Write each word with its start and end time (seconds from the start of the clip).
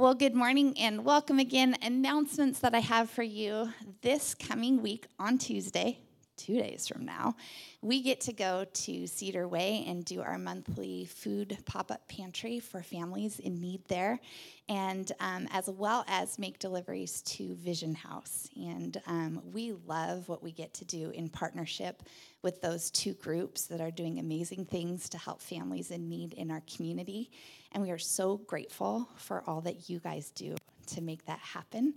Well, 0.00 0.14
good 0.14 0.34
morning 0.34 0.72
and 0.78 1.04
welcome 1.04 1.38
again. 1.38 1.76
Announcements 1.82 2.60
that 2.60 2.74
I 2.74 2.78
have 2.78 3.10
for 3.10 3.22
you 3.22 3.74
this 4.00 4.34
coming 4.34 4.80
week 4.80 5.04
on 5.18 5.36
Tuesday, 5.36 5.98
two 6.40 6.58
days 6.58 6.88
from 6.88 7.04
now, 7.04 7.36
we 7.82 8.02
get 8.02 8.20
to 8.22 8.32
go 8.32 8.64
to 8.72 9.06
Cedar 9.06 9.46
Way 9.46 9.84
and 9.86 10.04
do 10.04 10.22
our 10.22 10.38
monthly 10.38 11.04
food 11.04 11.58
pop 11.66 11.90
up 11.90 12.08
pantry 12.08 12.60
for 12.60 12.82
families 12.82 13.38
in 13.38 13.60
need 13.60 13.82
there, 13.88 14.18
and 14.68 15.12
um, 15.20 15.46
as 15.52 15.68
well 15.68 16.04
as 16.08 16.38
make 16.38 16.58
deliveries 16.58 17.22
to 17.22 17.54
Vision 17.56 17.94
House. 17.94 18.48
And 18.56 19.00
um, 19.06 19.42
we 19.52 19.72
love 19.86 20.28
what 20.28 20.42
we 20.42 20.52
get 20.52 20.72
to 20.74 20.84
do 20.84 21.10
in 21.10 21.28
partnership 21.28 22.02
with 22.42 22.60
those 22.62 22.90
two 22.90 23.14
groups 23.14 23.66
that 23.66 23.80
are 23.80 23.90
doing 23.90 24.18
amazing 24.18 24.64
things 24.64 25.08
to 25.10 25.18
help 25.18 25.42
families 25.42 25.90
in 25.90 26.08
need 26.08 26.32
in 26.34 26.50
our 26.50 26.62
community. 26.74 27.30
And 27.72 27.82
we 27.82 27.90
are 27.90 27.98
so 27.98 28.38
grateful 28.38 29.08
for 29.16 29.42
all 29.46 29.60
that 29.62 29.90
you 29.90 29.98
guys 29.98 30.30
do 30.30 30.56
to 30.86 31.00
make 31.00 31.24
that 31.26 31.40
happen. 31.40 31.94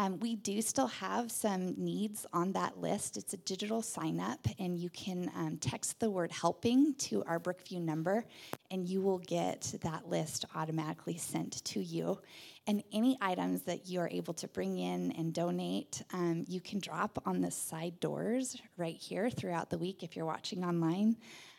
Um, 0.00 0.18
we 0.20 0.34
do 0.34 0.62
still 0.62 0.86
have 0.86 1.30
some 1.30 1.74
needs 1.76 2.24
on 2.32 2.52
that 2.52 2.80
list. 2.80 3.18
It's 3.18 3.34
a 3.34 3.36
digital 3.36 3.82
sign 3.82 4.18
up, 4.18 4.46
and 4.58 4.78
you 4.78 4.88
can 4.88 5.30
um, 5.36 5.58
text 5.58 6.00
the 6.00 6.08
word 6.08 6.32
helping 6.32 6.94
to 6.94 7.22
our 7.24 7.38
Brookview 7.38 7.82
number, 7.82 8.24
and 8.70 8.88
you 8.88 9.02
will 9.02 9.18
get 9.18 9.74
that 9.82 10.08
list 10.08 10.46
automatically 10.54 11.18
sent 11.18 11.62
to 11.66 11.80
you. 11.82 12.18
And 12.66 12.82
any 12.94 13.18
items 13.20 13.60
that 13.64 13.88
you 13.88 14.00
are 14.00 14.08
able 14.08 14.32
to 14.32 14.48
bring 14.48 14.78
in 14.78 15.12
and 15.12 15.34
donate, 15.34 16.02
um, 16.14 16.46
you 16.48 16.62
can 16.62 16.78
drop 16.78 17.22
on 17.26 17.42
the 17.42 17.50
side 17.50 18.00
doors 18.00 18.56
right 18.78 18.96
here 18.96 19.28
throughout 19.28 19.68
the 19.68 19.76
week 19.76 20.02
if 20.02 20.16
you're 20.16 20.24
watching 20.24 20.64
online. 20.64 21.18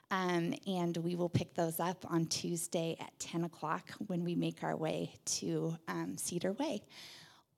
Um, 0.09 0.55
and 0.66 0.97
we 0.97 1.13
will 1.13 1.29
pick 1.29 1.53
those 1.53 1.79
up 1.79 2.05
on 2.09 2.25
Tuesday 2.25 2.97
at 2.99 3.17
10 3.19 3.44
o'clock 3.44 3.91
when 4.07 4.23
we 4.23 4.33
make 4.33 4.63
our 4.63 4.75
way 4.75 5.13
to 5.25 5.77
um, 5.88 6.17
Cedar 6.17 6.53
Way. 6.53 6.81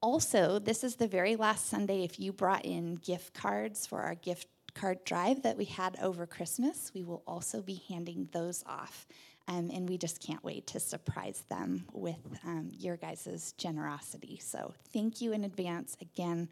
Also, 0.03 0.59
this 0.59 0.83
is 0.83 0.97
the 0.97 1.07
very 1.07 1.37
last 1.37 1.69
Sunday. 1.69 2.03
If 2.03 2.19
you 2.19 2.33
brought 2.33 2.65
in 2.65 2.95
gift 2.95 3.33
cards 3.33 3.87
for 3.87 4.01
our 4.01 4.15
gift 4.15 4.49
card 4.73 5.01
drive 5.05 5.43
that 5.43 5.55
we 5.55 5.63
had 5.63 5.95
over 6.01 6.25
Christmas, 6.25 6.91
we 6.93 7.05
will 7.05 7.23
also 7.25 7.61
be 7.61 7.81
handing 7.87 8.27
those 8.33 8.65
off. 8.67 9.07
Um, 9.47 9.71
and 9.73 9.87
we 9.87 9.97
just 9.97 10.21
can't 10.21 10.43
wait 10.43 10.67
to 10.67 10.79
surprise 10.81 11.45
them 11.49 11.85
with 11.93 12.19
um, 12.45 12.69
your 12.77 12.97
guys' 12.97 13.53
generosity. 13.57 14.37
So, 14.41 14.73
thank 14.91 15.21
you 15.21 15.31
in 15.31 15.45
advance 15.45 15.95
again 16.01 16.49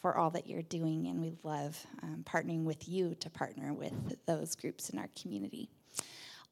for 0.00 0.16
all 0.16 0.30
that 0.30 0.46
you're 0.46 0.62
doing, 0.62 1.06
and 1.06 1.20
we 1.20 1.34
love 1.42 1.86
um, 2.02 2.24
partnering 2.24 2.64
with 2.64 2.88
you 2.88 3.14
to 3.16 3.28
partner 3.28 3.74
with 3.74 4.16
those 4.24 4.54
groups 4.54 4.88
in 4.88 4.98
our 4.98 5.10
community 5.20 5.68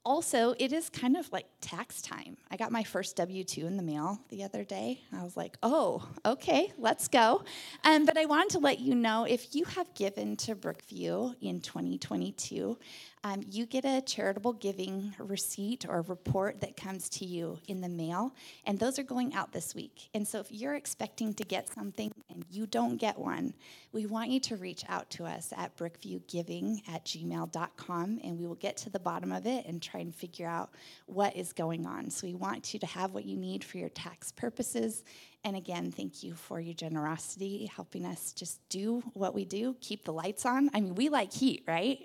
also, 0.04 0.54
it 0.58 0.72
is 0.72 0.88
kind 0.88 1.16
of 1.16 1.30
like 1.32 1.46
tax 1.60 2.02
time. 2.02 2.36
I 2.50 2.56
got 2.56 2.72
my 2.72 2.82
first 2.82 3.16
W 3.16 3.44
2 3.44 3.66
in 3.66 3.76
the 3.76 3.82
mail 3.82 4.18
the 4.30 4.42
other 4.42 4.64
day. 4.64 5.00
I 5.12 5.22
was 5.22 5.36
like, 5.36 5.56
oh, 5.62 6.08
okay, 6.26 6.72
let's 6.78 7.08
go. 7.08 7.44
Um, 7.84 8.04
but 8.04 8.18
I 8.18 8.24
wanted 8.24 8.50
to 8.50 8.58
let 8.58 8.80
you 8.80 8.94
know 8.94 9.24
if 9.24 9.54
you 9.54 9.64
have 9.64 9.92
given 9.94 10.36
to 10.38 10.56
Brookview 10.56 11.34
in 11.40 11.60
2022, 11.60 12.78
um, 13.24 13.42
you 13.48 13.66
get 13.66 13.84
a 13.84 14.00
charitable 14.00 14.54
giving 14.54 15.14
receipt 15.18 15.86
or 15.88 16.02
report 16.02 16.60
that 16.60 16.76
comes 16.76 17.08
to 17.10 17.24
you 17.24 17.58
in 17.68 17.80
the 17.80 17.88
mail, 17.88 18.34
and 18.64 18.78
those 18.78 18.98
are 18.98 19.04
going 19.04 19.32
out 19.34 19.52
this 19.52 19.74
week. 19.74 20.08
And 20.12 20.26
so 20.26 20.40
if 20.40 20.50
you're 20.50 20.74
expecting 20.74 21.32
to 21.34 21.44
get 21.44 21.68
something 21.68 22.10
and 22.28 22.44
you 22.50 22.66
don't 22.66 22.96
get 22.96 23.16
one, 23.16 23.54
we 23.92 24.06
want 24.06 24.30
you 24.30 24.40
to 24.40 24.56
reach 24.56 24.82
out 24.88 25.08
to 25.10 25.24
us 25.24 25.52
at 25.56 25.76
brookviewgiving 25.76 26.82
at 26.88 27.04
gmail.com, 27.04 28.20
and 28.24 28.38
we 28.38 28.46
will 28.46 28.56
get 28.56 28.76
to 28.78 28.90
the 28.90 28.98
bottom 28.98 29.30
of 29.30 29.46
it 29.46 29.66
and 29.66 29.80
try 29.80 29.91
and 29.98 30.14
figure 30.14 30.46
out 30.46 30.70
what 31.06 31.36
is 31.36 31.52
going 31.52 31.86
on. 31.86 32.10
So 32.10 32.26
we 32.26 32.34
want 32.34 32.72
you 32.72 32.80
to 32.80 32.86
have 32.86 33.12
what 33.12 33.24
you 33.24 33.36
need 33.36 33.64
for 33.64 33.78
your 33.78 33.88
tax 33.88 34.32
purposes. 34.32 35.04
And 35.44 35.56
again, 35.56 35.90
thank 35.90 36.22
you 36.22 36.34
for 36.34 36.60
your 36.60 36.74
generosity, 36.74 37.66
helping 37.66 38.04
us 38.04 38.32
just 38.32 38.60
do 38.68 39.02
what 39.14 39.34
we 39.34 39.44
do, 39.44 39.76
keep 39.80 40.04
the 40.04 40.12
lights 40.12 40.46
on. 40.46 40.70
I 40.72 40.80
mean, 40.80 40.94
we 40.94 41.08
like 41.08 41.32
heat, 41.32 41.64
right? 41.66 41.98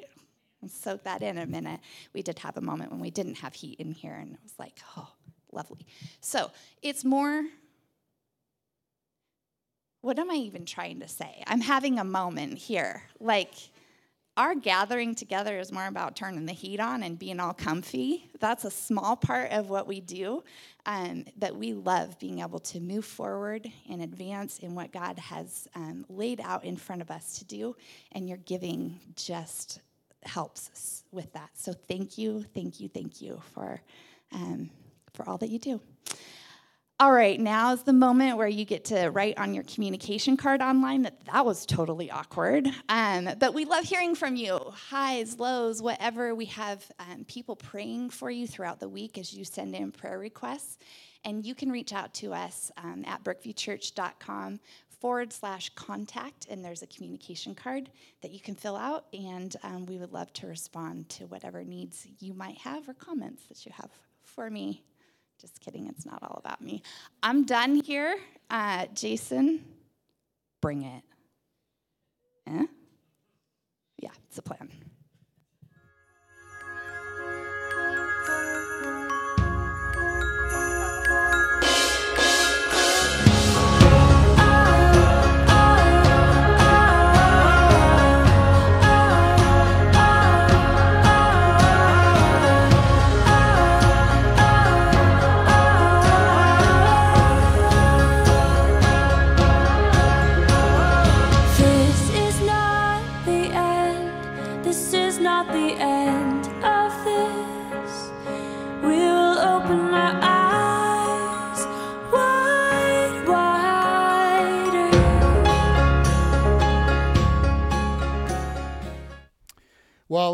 and 0.61 0.71
soak 0.71 1.03
that 1.03 1.21
in 1.21 1.37
a 1.37 1.45
minute. 1.45 1.79
We 2.13 2.21
did 2.21 2.39
have 2.39 2.57
a 2.57 2.61
moment 2.61 2.91
when 2.91 2.99
we 2.99 3.11
didn't 3.11 3.35
have 3.35 3.53
heat 3.53 3.79
in 3.79 3.91
here, 3.91 4.13
and 4.13 4.33
it 4.33 4.39
was 4.43 4.53
like, 4.57 4.79
oh, 4.97 5.09
lovely. 5.51 5.85
So 6.21 6.51
it's 6.81 7.05
more. 7.05 7.43
What 10.01 10.19
am 10.19 10.29
I 10.29 10.35
even 10.35 10.65
trying 10.65 10.99
to 11.01 11.07
say? 11.07 11.43
I'm 11.47 11.61
having 11.61 11.99
a 11.99 12.03
moment 12.03 12.57
here. 12.57 13.03
Like, 13.19 13.53
our 14.37 14.53
gathering 14.53 15.15
together 15.15 15.57
is 15.57 15.71
more 15.71 15.87
about 15.87 16.15
turning 16.15 16.45
the 16.45 16.53
heat 16.53 16.79
on 16.79 17.01
and 17.01 17.17
being 17.17 17.39
all 17.39 17.53
comfy. 17.53 18.29
That's 18.39 18.65
a 18.65 18.71
small 18.71 19.15
part 19.15 19.51
of 19.51 19.69
what 19.69 19.87
we 19.87 19.99
do. 19.99 20.43
Um, 20.85 21.25
but 21.37 21.55
we 21.55 21.73
love 21.73 22.17
being 22.19 22.39
able 22.39 22.59
to 22.59 22.79
move 22.79 23.03
forward 23.03 23.69
and 23.89 24.01
advance 24.01 24.59
in 24.59 24.75
what 24.75 24.93
God 24.93 25.17
has 25.17 25.67
um, 25.75 26.05
laid 26.07 26.39
out 26.39 26.63
in 26.63 26.77
front 26.77 27.01
of 27.01 27.09
us 27.09 27.39
to 27.39 27.45
do. 27.45 27.75
And 28.11 28.29
you're 28.29 28.37
giving 28.37 28.99
just 29.15 29.81
helps 30.23 30.69
us 30.69 31.03
with 31.11 31.33
that. 31.33 31.49
So 31.55 31.73
thank 31.73 32.17
you, 32.17 32.45
thank 32.53 32.79
you, 32.79 32.87
thank 32.87 33.21
you 33.21 33.41
for, 33.53 33.81
um, 34.31 34.69
for 35.13 35.27
all 35.27 35.37
that 35.39 35.49
you 35.49 35.59
do. 35.59 35.81
All 36.99 37.11
right, 37.11 37.39
now 37.39 37.73
is 37.73 37.83
the 37.83 37.93
moment 37.93 38.37
where 38.37 38.47
you 38.47 38.65
get 38.65 38.85
to 38.85 39.09
write 39.09 39.37
on 39.37 39.53
your 39.53 39.63
communication 39.65 40.35
card 40.35 40.63
online. 40.63 41.03
That 41.03 41.23
that 41.31 41.45
was 41.45 41.63
totally 41.63 42.09
awkward, 42.09 42.67
um, 42.89 43.29
but 43.37 43.53
we 43.53 43.65
love 43.65 43.83
hearing 43.83 44.15
from 44.15 44.35
you. 44.35 44.57
Highs, 44.89 45.37
lows, 45.37 45.79
whatever. 45.79 46.33
We 46.33 46.45
have 46.45 46.83
um, 46.97 47.23
people 47.25 47.55
praying 47.55 48.09
for 48.09 48.31
you 48.31 48.47
throughout 48.47 48.79
the 48.79 48.89
week 48.89 49.19
as 49.19 49.31
you 49.31 49.45
send 49.45 49.75
in 49.75 49.91
prayer 49.91 50.17
requests, 50.17 50.79
and 51.23 51.45
you 51.45 51.53
can 51.53 51.71
reach 51.71 51.93
out 51.93 52.15
to 52.15 52.33
us 52.33 52.71
um, 52.77 53.03
at 53.05 53.23
brookviewchurch.com 53.23 54.59
forward 54.99 55.31
slash 55.31 55.69
contact, 55.75 56.47
and 56.49 56.65
there's 56.65 56.81
a 56.81 56.87
communication 56.87 57.53
card 57.53 57.91
that 58.23 58.31
you 58.31 58.39
can 58.39 58.55
fill 58.55 58.75
out, 58.75 59.05
and 59.13 59.55
um, 59.61 59.85
we 59.85 59.99
would 59.99 60.13
love 60.13 60.33
to 60.33 60.47
respond 60.47 61.09
to 61.09 61.27
whatever 61.27 61.63
needs 61.63 62.07
you 62.19 62.33
might 62.33 62.57
have 62.57 62.89
or 62.89 62.95
comments 62.95 63.43
that 63.49 63.67
you 63.67 63.71
have 63.71 63.91
for 64.23 64.49
me. 64.49 64.81
Just 65.39 65.59
kidding, 65.59 65.87
it's 65.87 66.05
not 66.05 66.23
all 66.23 66.41
about 66.43 66.61
me. 66.61 66.81
I'm 67.21 67.45
done 67.45 67.75
here. 67.75 68.17
Uh, 68.49 68.87
Jason, 68.93 69.63
bring 70.61 70.83
it. 70.83 71.03
Eh? 72.47 72.65
Yeah, 73.99 74.09
it's 74.27 74.37
a 74.37 74.41
plan. 74.41 74.69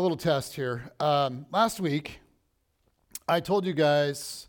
Little 0.04 0.18
test 0.18 0.54
here. 0.54 0.92
Um, 1.00 1.46
last 1.50 1.80
week, 1.80 2.20
I 3.26 3.40
told 3.40 3.64
you 3.64 3.72
guys 3.72 4.48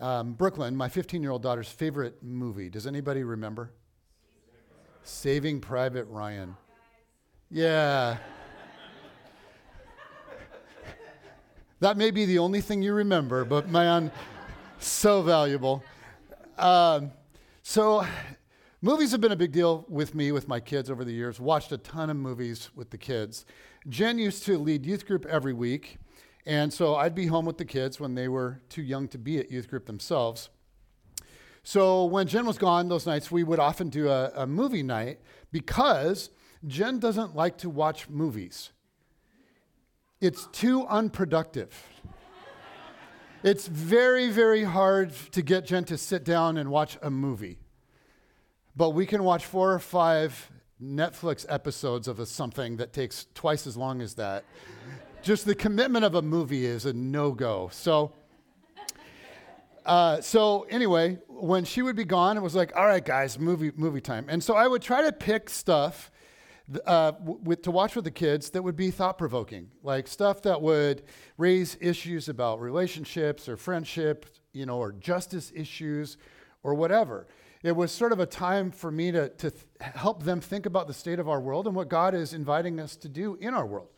um, 0.00 0.32
Brooklyn, 0.32 0.74
my 0.74 0.88
15 0.88 1.22
year 1.22 1.30
old 1.30 1.44
daughter's 1.44 1.68
favorite 1.68 2.24
movie. 2.24 2.68
Does 2.70 2.84
anybody 2.84 3.22
remember? 3.22 3.70
Saving 5.04 5.60
Private 5.60 6.06
Ryan. 6.08 6.56
Yeah. 7.52 8.16
that 11.78 11.96
may 11.96 12.10
be 12.10 12.24
the 12.24 12.38
only 12.40 12.60
thing 12.60 12.82
you 12.82 12.94
remember, 12.94 13.44
but 13.44 13.68
man, 13.68 14.10
so 14.80 15.22
valuable. 15.22 15.84
Um, 16.58 17.12
so, 17.62 18.04
movies 18.84 19.12
have 19.12 19.20
been 19.22 19.32
a 19.32 19.36
big 19.36 19.50
deal 19.50 19.86
with 19.88 20.14
me, 20.14 20.30
with 20.30 20.46
my 20.46 20.60
kids 20.60 20.90
over 20.90 21.06
the 21.06 21.12
years. 21.12 21.40
Watched 21.40 21.72
a 21.72 21.78
ton 21.78 22.10
of 22.10 22.18
movies 22.18 22.68
with 22.76 22.90
the 22.90 22.98
kids. 22.98 23.46
Jen 23.88 24.18
used 24.18 24.44
to 24.44 24.58
lead 24.58 24.84
youth 24.84 25.06
group 25.06 25.24
every 25.24 25.54
week, 25.54 25.96
and 26.44 26.70
so 26.70 26.94
I'd 26.94 27.14
be 27.14 27.24
home 27.26 27.46
with 27.46 27.56
the 27.56 27.64
kids 27.64 27.98
when 27.98 28.14
they 28.14 28.28
were 28.28 28.60
too 28.68 28.82
young 28.82 29.08
to 29.08 29.16
be 29.16 29.38
at 29.38 29.50
youth 29.50 29.70
group 29.70 29.86
themselves. 29.86 30.50
So 31.62 32.04
when 32.04 32.26
Jen 32.26 32.44
was 32.44 32.58
gone 32.58 32.88
those 32.90 33.06
nights, 33.06 33.30
we 33.30 33.42
would 33.42 33.58
often 33.58 33.88
do 33.88 34.10
a, 34.10 34.30
a 34.36 34.46
movie 34.46 34.82
night 34.82 35.20
because 35.50 36.28
Jen 36.66 36.98
doesn't 36.98 37.34
like 37.34 37.56
to 37.58 37.70
watch 37.70 38.10
movies. 38.10 38.70
It's 40.20 40.46
too 40.48 40.86
unproductive. 40.88 41.72
It's 43.42 43.66
very, 43.66 44.30
very 44.30 44.64
hard 44.64 45.14
to 45.32 45.40
get 45.40 45.64
Jen 45.64 45.84
to 45.84 45.96
sit 45.96 46.22
down 46.22 46.58
and 46.58 46.68
watch 46.70 46.98
a 47.00 47.10
movie. 47.10 47.60
But 48.76 48.90
we 48.90 49.06
can 49.06 49.22
watch 49.22 49.44
four 49.46 49.72
or 49.72 49.78
five 49.78 50.50
Netflix 50.82 51.46
episodes 51.48 52.08
of 52.08 52.18
a, 52.18 52.26
something 52.26 52.76
that 52.78 52.92
takes 52.92 53.26
twice 53.34 53.66
as 53.66 53.76
long 53.76 54.00
as 54.02 54.14
that. 54.14 54.44
Just 55.22 55.46
the 55.46 55.54
commitment 55.54 56.04
of 56.04 56.14
a 56.14 56.22
movie 56.22 56.66
is 56.66 56.84
a 56.84 56.92
no 56.92 57.32
go. 57.32 57.70
So, 57.72 58.12
uh, 59.86 60.20
so 60.20 60.66
anyway, 60.68 61.18
when 61.28 61.64
she 61.64 61.82
would 61.82 61.96
be 61.96 62.04
gone, 62.04 62.36
it 62.36 62.42
was 62.42 62.54
like, 62.54 62.76
all 62.76 62.86
right, 62.86 63.04
guys, 63.04 63.38
movie 63.38 63.72
movie 63.76 64.00
time. 64.00 64.26
And 64.28 64.42
so 64.42 64.54
I 64.54 64.66
would 64.66 64.82
try 64.82 65.02
to 65.02 65.12
pick 65.12 65.48
stuff 65.48 66.10
uh, 66.86 67.12
with, 67.20 67.62
to 67.62 67.70
watch 67.70 67.94
with 67.94 68.04
the 68.04 68.10
kids 68.10 68.50
that 68.50 68.62
would 68.62 68.76
be 68.76 68.90
thought 68.90 69.18
provoking, 69.18 69.70
like 69.82 70.08
stuff 70.08 70.42
that 70.42 70.60
would 70.60 71.02
raise 71.36 71.76
issues 71.80 72.28
about 72.28 72.60
relationships 72.60 73.48
or 73.48 73.56
friendship, 73.56 74.26
you 74.52 74.66
know, 74.66 74.78
or 74.78 74.92
justice 74.92 75.52
issues 75.54 76.16
or 76.62 76.74
whatever. 76.74 77.26
It 77.64 77.74
was 77.74 77.90
sort 77.90 78.12
of 78.12 78.20
a 78.20 78.26
time 78.26 78.70
for 78.70 78.90
me 78.90 79.10
to, 79.10 79.30
to 79.30 79.50
th- 79.50 79.64
help 79.80 80.22
them 80.22 80.42
think 80.42 80.66
about 80.66 80.86
the 80.86 80.92
state 80.92 81.18
of 81.18 81.30
our 81.30 81.40
world 81.40 81.66
and 81.66 81.74
what 81.74 81.88
God 81.88 82.14
is 82.14 82.34
inviting 82.34 82.78
us 82.78 82.94
to 82.96 83.08
do 83.08 83.36
in 83.40 83.54
our 83.54 83.64
world. 83.64 83.88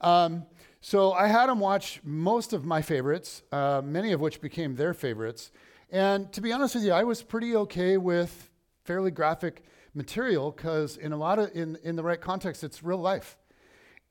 Um, 0.00 0.46
so 0.80 1.12
I 1.12 1.26
had 1.26 1.48
them 1.48 1.58
watch 1.58 2.00
most 2.04 2.52
of 2.52 2.64
my 2.64 2.80
favorites, 2.80 3.42
uh, 3.50 3.82
many 3.84 4.12
of 4.12 4.20
which 4.20 4.40
became 4.40 4.76
their 4.76 4.94
favorites. 4.94 5.50
And 5.90 6.32
to 6.32 6.40
be 6.40 6.52
honest 6.52 6.76
with 6.76 6.84
you, 6.84 6.92
I 6.92 7.02
was 7.02 7.24
pretty 7.24 7.56
okay 7.56 7.96
with 7.96 8.48
fairly 8.84 9.10
graphic 9.10 9.64
material 9.94 10.52
because 10.52 10.96
in 10.96 11.10
a 11.10 11.16
lot 11.16 11.40
of 11.40 11.50
in, 11.56 11.78
in 11.82 11.96
the 11.96 12.04
right 12.04 12.20
context, 12.20 12.62
it's 12.62 12.84
real 12.84 12.98
life. 12.98 13.36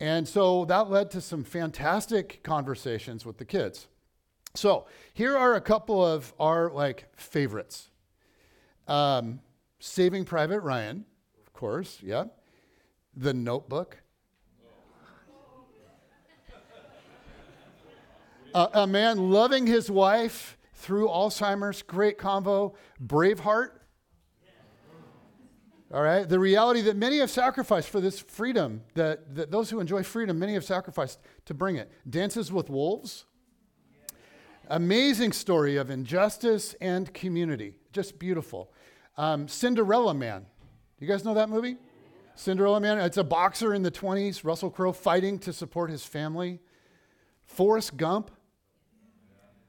And 0.01 0.27
so 0.27 0.65
that 0.65 0.89
led 0.89 1.11
to 1.11 1.21
some 1.21 1.45
fantastic 1.45 2.43
conversations 2.43 3.25
with 3.25 3.37
the 3.37 3.45
kids. 3.45 3.87
So 4.53 4.87
here 5.13 5.37
are 5.37 5.55
a 5.55 5.61
couple 5.61 6.05
of 6.05 6.33
our 6.41 6.69
like 6.69 7.07
favorites. 7.15 7.90
Um, 8.91 9.39
Saving 9.79 10.25
Private 10.25 10.59
Ryan, 10.59 11.05
of 11.45 11.53
course, 11.53 11.99
yeah. 12.03 12.25
The 13.15 13.33
Notebook. 13.33 13.97
A 18.53 18.85
man 18.85 19.31
loving 19.31 19.65
his 19.65 19.89
wife 19.89 20.57
through 20.73 21.07
Alzheimer's, 21.07 21.81
great 21.83 22.17
convo. 22.17 22.75
Braveheart. 23.01 23.69
All 25.93 26.03
right, 26.03 26.27
the 26.27 26.39
reality 26.39 26.81
that 26.81 26.97
many 26.97 27.19
have 27.19 27.31
sacrificed 27.31 27.87
for 27.89 28.01
this 28.01 28.19
freedom, 28.19 28.81
that, 28.95 29.35
that 29.35 29.51
those 29.51 29.69
who 29.69 29.79
enjoy 29.79 30.03
freedom, 30.03 30.37
many 30.37 30.53
have 30.53 30.65
sacrificed 30.65 31.19
to 31.45 31.53
bring 31.53 31.77
it. 31.77 31.89
Dances 32.09 32.51
with 32.51 32.69
Wolves. 32.69 33.25
Amazing 34.67 35.31
story 35.31 35.77
of 35.77 35.89
injustice 35.89 36.75
and 36.81 37.13
community. 37.13 37.75
Just 37.93 38.19
beautiful. 38.19 38.71
Um, 39.17 39.47
Cinderella 39.47 40.13
Man. 40.13 40.41
Do 40.41 41.05
you 41.05 41.11
guys 41.11 41.25
know 41.25 41.33
that 41.33 41.49
movie? 41.49 41.77
Cinderella 42.35 42.79
Man. 42.79 42.99
It's 42.99 43.17
a 43.17 43.23
boxer 43.23 43.73
in 43.73 43.83
the 43.83 43.91
20s, 43.91 44.43
Russell 44.43 44.69
Crowe 44.69 44.93
fighting 44.93 45.39
to 45.39 45.53
support 45.53 45.89
his 45.89 46.05
family. 46.05 46.59
Forrest 47.43 47.97
Gump. 47.97 48.31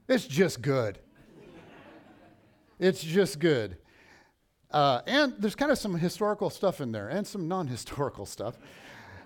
It's 0.08 0.26
just 0.26 0.62
good. 0.62 0.98
It's 2.78 3.02
just 3.02 3.38
good. 3.38 3.78
Uh, 4.70 5.02
and 5.06 5.34
there's 5.38 5.54
kind 5.54 5.70
of 5.70 5.78
some 5.78 5.94
historical 5.94 6.50
stuff 6.50 6.80
in 6.80 6.92
there 6.92 7.08
and 7.08 7.26
some 7.26 7.46
non 7.46 7.66
historical 7.66 8.26
stuff. 8.26 8.58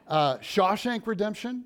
Uh, 0.09 0.39
Shawshank 0.39 1.07
Redemption. 1.07 1.65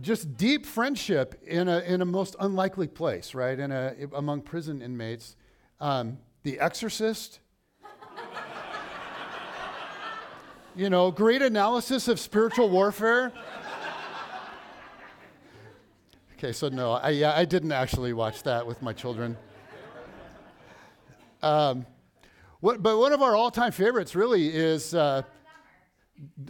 Just 0.00 0.36
deep 0.36 0.66
friendship 0.66 1.40
in 1.46 1.68
a, 1.68 1.78
in 1.80 2.00
a 2.00 2.04
most 2.04 2.34
unlikely 2.40 2.88
place, 2.88 3.32
right? 3.32 3.58
In 3.58 3.70
a, 3.70 3.94
among 4.12 4.42
prison 4.42 4.82
inmates. 4.82 5.36
Um, 5.80 6.18
the 6.44 6.60
Exorcist. 6.60 7.40
you 10.76 10.90
know, 10.90 11.10
great 11.10 11.42
analysis 11.42 12.06
of 12.06 12.20
spiritual 12.20 12.68
warfare. 12.68 13.32
Okay, 16.36 16.52
so 16.52 16.68
no, 16.68 16.92
I, 16.92 17.10
yeah, 17.10 17.32
I 17.34 17.46
didn't 17.46 17.72
actually 17.72 18.12
watch 18.12 18.42
that 18.42 18.66
with 18.66 18.82
my 18.82 18.92
children. 18.92 19.36
Um, 21.42 21.86
what, 22.60 22.82
but 22.82 22.98
one 22.98 23.12
of 23.12 23.22
our 23.22 23.34
all 23.34 23.50
time 23.50 23.72
favorites 23.72 24.14
really 24.14 24.54
is 24.54 24.94
uh, 24.94 25.22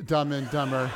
Dumb 0.05 0.33
and 0.33 0.51
Dumber. 0.51 0.91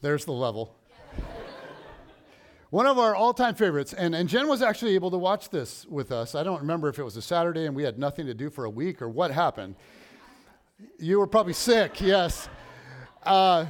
There's 0.00 0.24
the 0.24 0.32
level. 0.32 0.76
One 2.70 2.86
of 2.86 2.98
our 2.98 3.14
all 3.14 3.32
time 3.32 3.54
favorites, 3.54 3.92
and, 3.92 4.14
and 4.14 4.28
Jen 4.28 4.48
was 4.48 4.60
actually 4.60 4.94
able 4.94 5.10
to 5.12 5.18
watch 5.18 5.50
this 5.50 5.86
with 5.86 6.10
us. 6.10 6.34
I 6.34 6.42
don't 6.42 6.60
remember 6.60 6.88
if 6.88 6.98
it 6.98 7.04
was 7.04 7.16
a 7.16 7.22
Saturday 7.22 7.64
and 7.64 7.76
we 7.76 7.84
had 7.84 7.98
nothing 7.98 8.26
to 8.26 8.34
do 8.34 8.50
for 8.50 8.64
a 8.64 8.70
week 8.70 9.00
or 9.00 9.08
what 9.08 9.30
happened. 9.30 9.76
You 10.98 11.20
were 11.20 11.26
probably 11.26 11.52
sick, 11.52 12.00
yes. 12.00 12.48
Uh, 13.22 13.66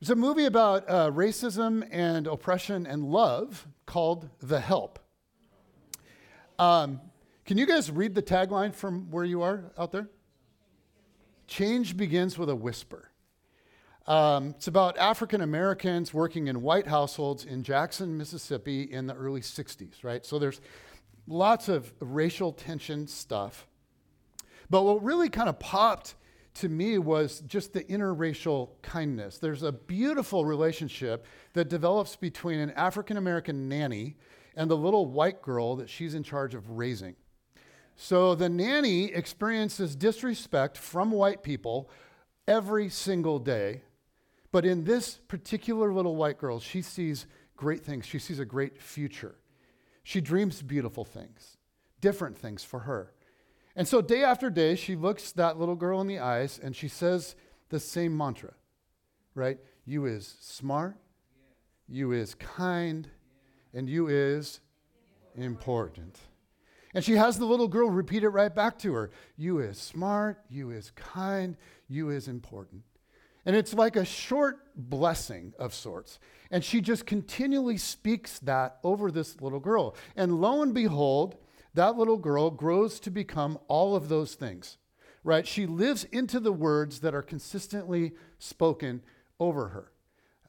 it's 0.00 0.10
a 0.10 0.16
movie 0.16 0.46
about 0.46 0.88
uh, 0.88 1.10
racism 1.10 1.86
and 1.90 2.26
oppression 2.26 2.86
and 2.86 3.04
love 3.04 3.68
called 3.84 4.28
The 4.40 4.58
Help. 4.58 4.98
Um, 6.58 7.00
can 7.44 7.58
you 7.58 7.66
guys 7.66 7.90
read 7.90 8.14
the 8.14 8.22
tagline 8.22 8.74
from 8.74 9.10
where 9.10 9.24
you 9.24 9.42
are 9.42 9.70
out 9.78 9.92
there? 9.92 10.08
Change 11.46 11.96
begins 11.96 12.38
with 12.38 12.48
a 12.48 12.56
whisper. 12.56 13.09
Um, 14.06 14.50
it's 14.56 14.66
about 14.66 14.98
African 14.98 15.40
Americans 15.40 16.12
working 16.12 16.48
in 16.48 16.62
white 16.62 16.86
households 16.86 17.44
in 17.44 17.62
Jackson, 17.62 18.16
Mississippi 18.16 18.82
in 18.82 19.06
the 19.06 19.14
early 19.14 19.40
60s, 19.40 20.02
right? 20.02 20.24
So 20.24 20.38
there's 20.38 20.60
lots 21.26 21.68
of 21.68 21.92
racial 22.00 22.52
tension 22.52 23.06
stuff. 23.06 23.66
But 24.68 24.82
what 24.82 25.02
really 25.02 25.28
kind 25.28 25.48
of 25.48 25.58
popped 25.58 26.14
to 26.54 26.68
me 26.68 26.98
was 26.98 27.40
just 27.46 27.72
the 27.72 27.84
interracial 27.84 28.70
kindness. 28.82 29.38
There's 29.38 29.62
a 29.62 29.72
beautiful 29.72 30.44
relationship 30.44 31.26
that 31.52 31.68
develops 31.68 32.16
between 32.16 32.58
an 32.58 32.70
African 32.72 33.16
American 33.16 33.68
nanny 33.68 34.16
and 34.56 34.70
the 34.70 34.76
little 34.76 35.06
white 35.06 35.42
girl 35.42 35.76
that 35.76 35.88
she's 35.88 36.14
in 36.14 36.22
charge 36.22 36.54
of 36.54 36.70
raising. 36.70 37.14
So 37.96 38.34
the 38.34 38.48
nanny 38.48 39.12
experiences 39.12 39.94
disrespect 39.94 40.76
from 40.76 41.10
white 41.10 41.42
people 41.42 41.90
every 42.48 42.88
single 42.88 43.38
day. 43.38 43.82
But 44.52 44.64
in 44.64 44.84
this 44.84 45.20
particular 45.28 45.92
little 45.92 46.16
white 46.16 46.38
girl, 46.38 46.60
she 46.60 46.82
sees 46.82 47.26
great 47.56 47.84
things. 47.84 48.06
She 48.06 48.18
sees 48.18 48.38
a 48.38 48.44
great 48.44 48.80
future. 48.80 49.36
She 50.02 50.20
dreams 50.20 50.62
beautiful 50.62 51.04
things, 51.04 51.56
different 52.00 52.36
things 52.36 52.64
for 52.64 52.80
her. 52.80 53.12
And 53.76 53.86
so 53.86 54.00
day 54.00 54.24
after 54.24 54.50
day, 54.50 54.74
she 54.74 54.96
looks 54.96 55.32
that 55.32 55.58
little 55.58 55.76
girl 55.76 56.00
in 56.00 56.06
the 56.06 56.18
eyes 56.18 56.58
and 56.62 56.74
she 56.74 56.88
says 56.88 57.36
the 57.68 57.78
same 57.78 58.16
mantra, 58.16 58.54
right? 59.34 59.58
You 59.84 60.06
is 60.06 60.36
smart, 60.40 60.96
you 61.88 62.12
is 62.12 62.34
kind, 62.34 63.08
and 63.72 63.88
you 63.88 64.08
is 64.08 64.60
important. 65.36 66.18
And 66.94 67.04
she 67.04 67.14
has 67.14 67.38
the 67.38 67.44
little 67.44 67.68
girl 67.68 67.88
repeat 67.88 68.24
it 68.24 68.30
right 68.30 68.52
back 68.52 68.78
to 68.80 68.92
her. 68.94 69.10
You 69.36 69.60
is 69.60 69.78
smart, 69.78 70.42
you 70.48 70.70
is 70.70 70.90
kind, 70.90 71.56
you 71.88 72.10
is 72.10 72.26
important. 72.26 72.82
And 73.46 73.56
it's 73.56 73.74
like 73.74 73.96
a 73.96 74.04
short 74.04 74.60
blessing 74.76 75.54
of 75.58 75.74
sorts. 75.74 76.18
And 76.50 76.64
she 76.64 76.80
just 76.80 77.06
continually 77.06 77.76
speaks 77.76 78.38
that 78.40 78.78
over 78.82 79.10
this 79.10 79.40
little 79.40 79.60
girl. 79.60 79.96
And 80.16 80.40
lo 80.40 80.62
and 80.62 80.74
behold, 80.74 81.36
that 81.74 81.96
little 81.96 82.16
girl 82.16 82.50
grows 82.50 82.98
to 83.00 83.10
become 83.10 83.58
all 83.68 83.94
of 83.94 84.08
those 84.08 84.34
things, 84.34 84.78
right? 85.22 85.46
She 85.46 85.66
lives 85.66 86.04
into 86.04 86.40
the 86.40 86.52
words 86.52 87.00
that 87.00 87.14
are 87.14 87.22
consistently 87.22 88.12
spoken 88.38 89.02
over 89.38 89.68
her. 89.68 89.92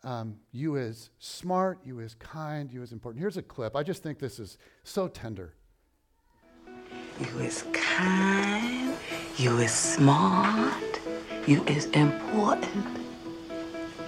Um, 0.03 0.37
you 0.51 0.77
is 0.77 1.11
smart, 1.19 1.79
you 1.85 1.99
is 1.99 2.15
kind, 2.15 2.71
you 2.71 2.81
is 2.81 2.91
important. 2.91 3.21
Here's 3.21 3.37
a 3.37 3.43
clip. 3.43 3.75
I 3.75 3.83
just 3.83 4.01
think 4.01 4.17
this 4.17 4.39
is 4.39 4.57
so 4.83 5.07
tender. 5.07 5.53
You 7.19 7.39
is 7.39 7.65
kind, 7.71 8.95
you 9.37 9.57
is 9.59 9.71
smart, 9.71 10.99
you 11.47 11.63
is 11.65 11.85
important. 11.87 12.85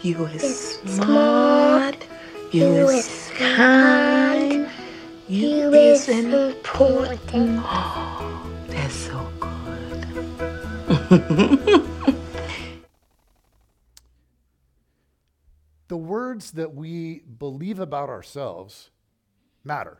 You 0.01 0.25
is 0.25 0.79
smart, 0.85 1.97
you 2.51 2.89
is 2.89 3.31
kind. 3.35 4.69
You, 5.27 5.73
is 5.73 6.09
important. 6.09 7.61
Oh, 7.63 8.45
that's 8.67 8.93
so 8.93 9.27
good. 9.39 10.05
the 15.87 15.97
words 15.97 16.51
that 16.51 16.75
we 16.75 17.19
believe 17.39 17.79
about 17.79 18.09
ourselves 18.09 18.91
matter. 19.63 19.97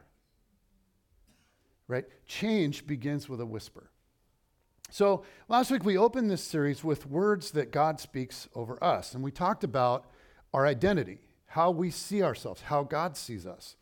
Right? 1.88 2.06
Change 2.28 2.86
begins 2.86 3.28
with 3.30 3.40
a 3.42 3.46
whisper. 3.46 3.93
So, 4.94 5.24
last 5.50 5.72
week 5.72 5.84
we 5.84 5.98
opened 5.98 6.30
this 6.30 6.44
series 6.44 6.84
with 6.84 7.08
words 7.08 7.50
that 7.54 7.72
God 7.72 8.00
speaks 8.00 8.48
over 8.54 8.78
us, 8.84 9.16
and 9.16 9.24
we 9.24 9.32
talked 9.32 9.64
about 9.64 10.06
our 10.54 10.68
identity, 10.68 11.18
how 11.48 11.72
we 11.72 11.90
see 11.90 12.22
ourselves, 12.22 12.62
how 12.62 12.84
God 12.84 13.18
sees 13.18 13.48
us. 13.48 13.76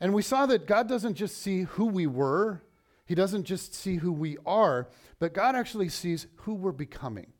And 0.00 0.12
we 0.12 0.22
saw 0.22 0.44
that 0.46 0.66
God 0.66 0.88
doesn't 0.88 1.14
just 1.14 1.40
see 1.40 1.62
who 1.62 1.86
we 1.86 2.08
were, 2.08 2.64
He 3.06 3.14
doesn't 3.14 3.44
just 3.44 3.76
see 3.76 3.98
who 3.98 4.10
we 4.10 4.36
are, 4.44 4.88
but 5.20 5.34
God 5.34 5.54
actually 5.54 5.88
sees 5.88 6.26
who 6.38 6.54
we're 6.54 6.72
becoming. 6.72 7.32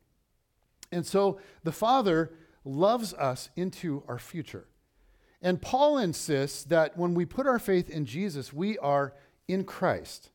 And 0.92 1.04
so 1.04 1.40
the 1.64 1.72
Father 1.72 2.30
loves 2.64 3.12
us 3.14 3.50
into 3.56 4.04
our 4.06 4.20
future. 4.20 4.68
And 5.42 5.60
Paul 5.60 5.98
insists 5.98 6.62
that 6.66 6.96
when 6.96 7.14
we 7.14 7.24
put 7.24 7.48
our 7.48 7.58
faith 7.58 7.90
in 7.90 8.06
Jesus, 8.06 8.52
we 8.52 8.78
are 8.78 9.14
in 9.48 9.64
Christ 9.64 10.30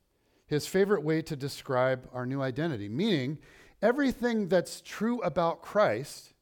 his 0.50 0.66
favorite 0.66 1.04
way 1.04 1.22
to 1.22 1.36
describe 1.36 2.10
our 2.12 2.26
new 2.26 2.42
identity, 2.42 2.90
meaning 2.90 3.38
everything 3.84 4.48
that's 4.48 4.82
true 4.82 5.22
about 5.22 5.62
Christ 5.62 6.34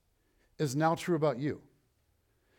is 0.57 0.77
now 0.77 0.95
true 0.95 1.15
about 1.15 1.39
you. 1.39 1.61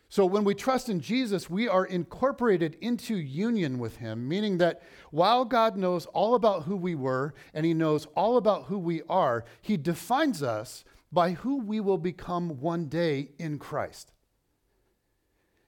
So 0.09 0.25
when 0.25 0.43
we 0.43 0.53
trust 0.53 0.89
in 0.89 0.99
Jesus, 1.01 1.49
we 1.49 1.67
are 1.67 1.85
incorporated 1.85 2.77
into 2.81 3.15
union 3.15 3.79
with 3.79 3.97
him, 3.97 4.27
meaning 4.27 4.59
that 4.59 4.81
while 5.09 5.43
God 5.43 5.75
knows 5.75 6.05
all 6.07 6.35
about 6.35 6.63
who 6.63 6.75
we 6.75 6.93
were 6.93 7.33
and 7.53 7.65
he 7.65 7.73
knows 7.73 8.05
all 8.15 8.37
about 8.37 8.65
who 8.65 8.77
we 8.77 9.01
are, 9.09 9.43
he 9.61 9.75
defines 9.75 10.43
us 10.43 10.83
by 11.11 11.31
who 11.31 11.57
we 11.57 11.79
will 11.79 11.97
become 11.97 12.59
one 12.59 12.85
day 12.85 13.31
in 13.39 13.57
Christ. 13.57 14.11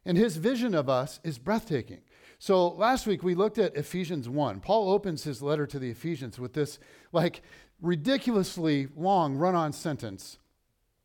And 0.05 0.17
his 0.17 0.37
vision 0.37 0.75
of 0.75 0.89
us 0.89 1.19
is 1.23 1.39
breathtaking. 1.39 2.01
So 2.41 2.69
last 2.69 3.05
week 3.05 3.21
we 3.21 3.35
looked 3.35 3.59
at 3.59 3.75
Ephesians 3.75 4.27
1. 4.27 4.61
Paul 4.61 4.89
opens 4.89 5.23
his 5.23 5.43
letter 5.43 5.67
to 5.67 5.77
the 5.77 5.91
Ephesians 5.91 6.39
with 6.39 6.53
this 6.53 6.79
like 7.11 7.43
ridiculously 7.83 8.87
long 8.95 9.35
run-on 9.35 9.73
sentence. 9.73 10.39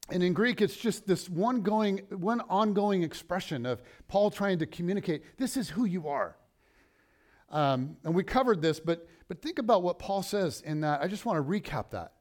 And 0.09 0.23
in 0.23 0.33
Greek, 0.33 0.63
it's 0.63 0.79
just 0.79 1.07
this 1.07 1.29
one 1.29 1.61
going, 1.61 1.99
one 2.09 2.41
ongoing 2.49 3.03
expression 3.03 3.67
of 3.67 3.83
Paul 4.09 4.31
trying 4.31 4.61
to 4.61 4.67
communicate, 4.67 5.37
this 5.37 5.59
is 5.59 5.69
who 5.69 5.85
you 5.85 6.09
are. 6.09 6.39
Um, 7.51 7.99
and 8.03 8.15
we 8.15 8.25
covered 8.25 8.63
this, 8.63 8.81
but, 8.81 9.07
but 9.29 9.43
think 9.43 9.59
about 9.59 9.83
what 9.83 9.99
Paul 9.99 10.23
says 10.23 10.63
in 10.63 10.81
that. 10.81 11.03
I 11.03 11.07
just 11.07 11.27
want 11.27 11.37
to 11.37 11.43
recap 11.43 11.91
that. 11.91 12.13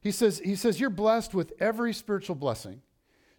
He 0.00 0.10
says, 0.10 0.40
he 0.44 0.56
says, 0.56 0.80
You're 0.80 0.90
blessed 0.90 1.34
with 1.34 1.52
every 1.60 1.92
spiritual 1.92 2.34
blessing, 2.34 2.82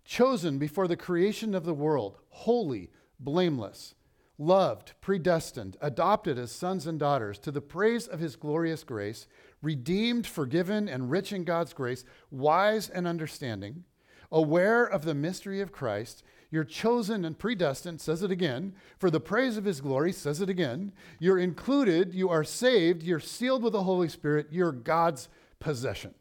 chosen 0.05 0.57
before 0.57 0.87
the 0.87 0.95
creation 0.95 1.53
of 1.53 1.65
the 1.65 1.73
world, 1.73 2.17
holy, 2.29 2.91
blameless 3.19 3.93
loved, 4.37 4.93
predestined, 5.01 5.77
adopted 5.81 6.37
as 6.37 6.51
sons 6.51 6.85
and 6.85 6.99
daughters 6.99 7.39
to 7.39 7.51
the 7.51 7.61
praise 7.61 8.07
of 8.07 8.19
his 8.19 8.35
glorious 8.35 8.83
grace, 8.83 9.27
redeemed, 9.61 10.27
forgiven, 10.27 10.89
and 10.89 11.09
rich 11.09 11.31
in 11.31 11.43
God's 11.43 11.73
grace, 11.73 12.03
wise 12.29 12.89
and 12.89 13.07
understanding, 13.07 13.85
aware 14.31 14.85
of 14.85 15.05
the 15.05 15.13
mystery 15.13 15.61
of 15.61 15.71
Christ. 15.71 16.23
You're 16.51 16.63
chosen 16.63 17.25
and 17.25 17.37
predestined, 17.37 18.01
says 18.01 18.21
it 18.23 18.31
again, 18.31 18.73
for 18.97 19.09
the 19.09 19.19
praise 19.19 19.57
of 19.57 19.65
his 19.65 19.81
glory, 19.81 20.11
says 20.11 20.41
it 20.41 20.49
again. 20.49 20.91
You're 21.19 21.39
included, 21.39 22.13
you 22.13 22.29
are 22.29 22.43
saved, 22.43 23.03
you're 23.03 23.19
sealed 23.19 23.63
with 23.63 23.73
the 23.73 23.83
Holy 23.83 24.09
Spirit, 24.09 24.47
you're 24.51 24.71
God's 24.71 25.29
possession. 25.59 26.13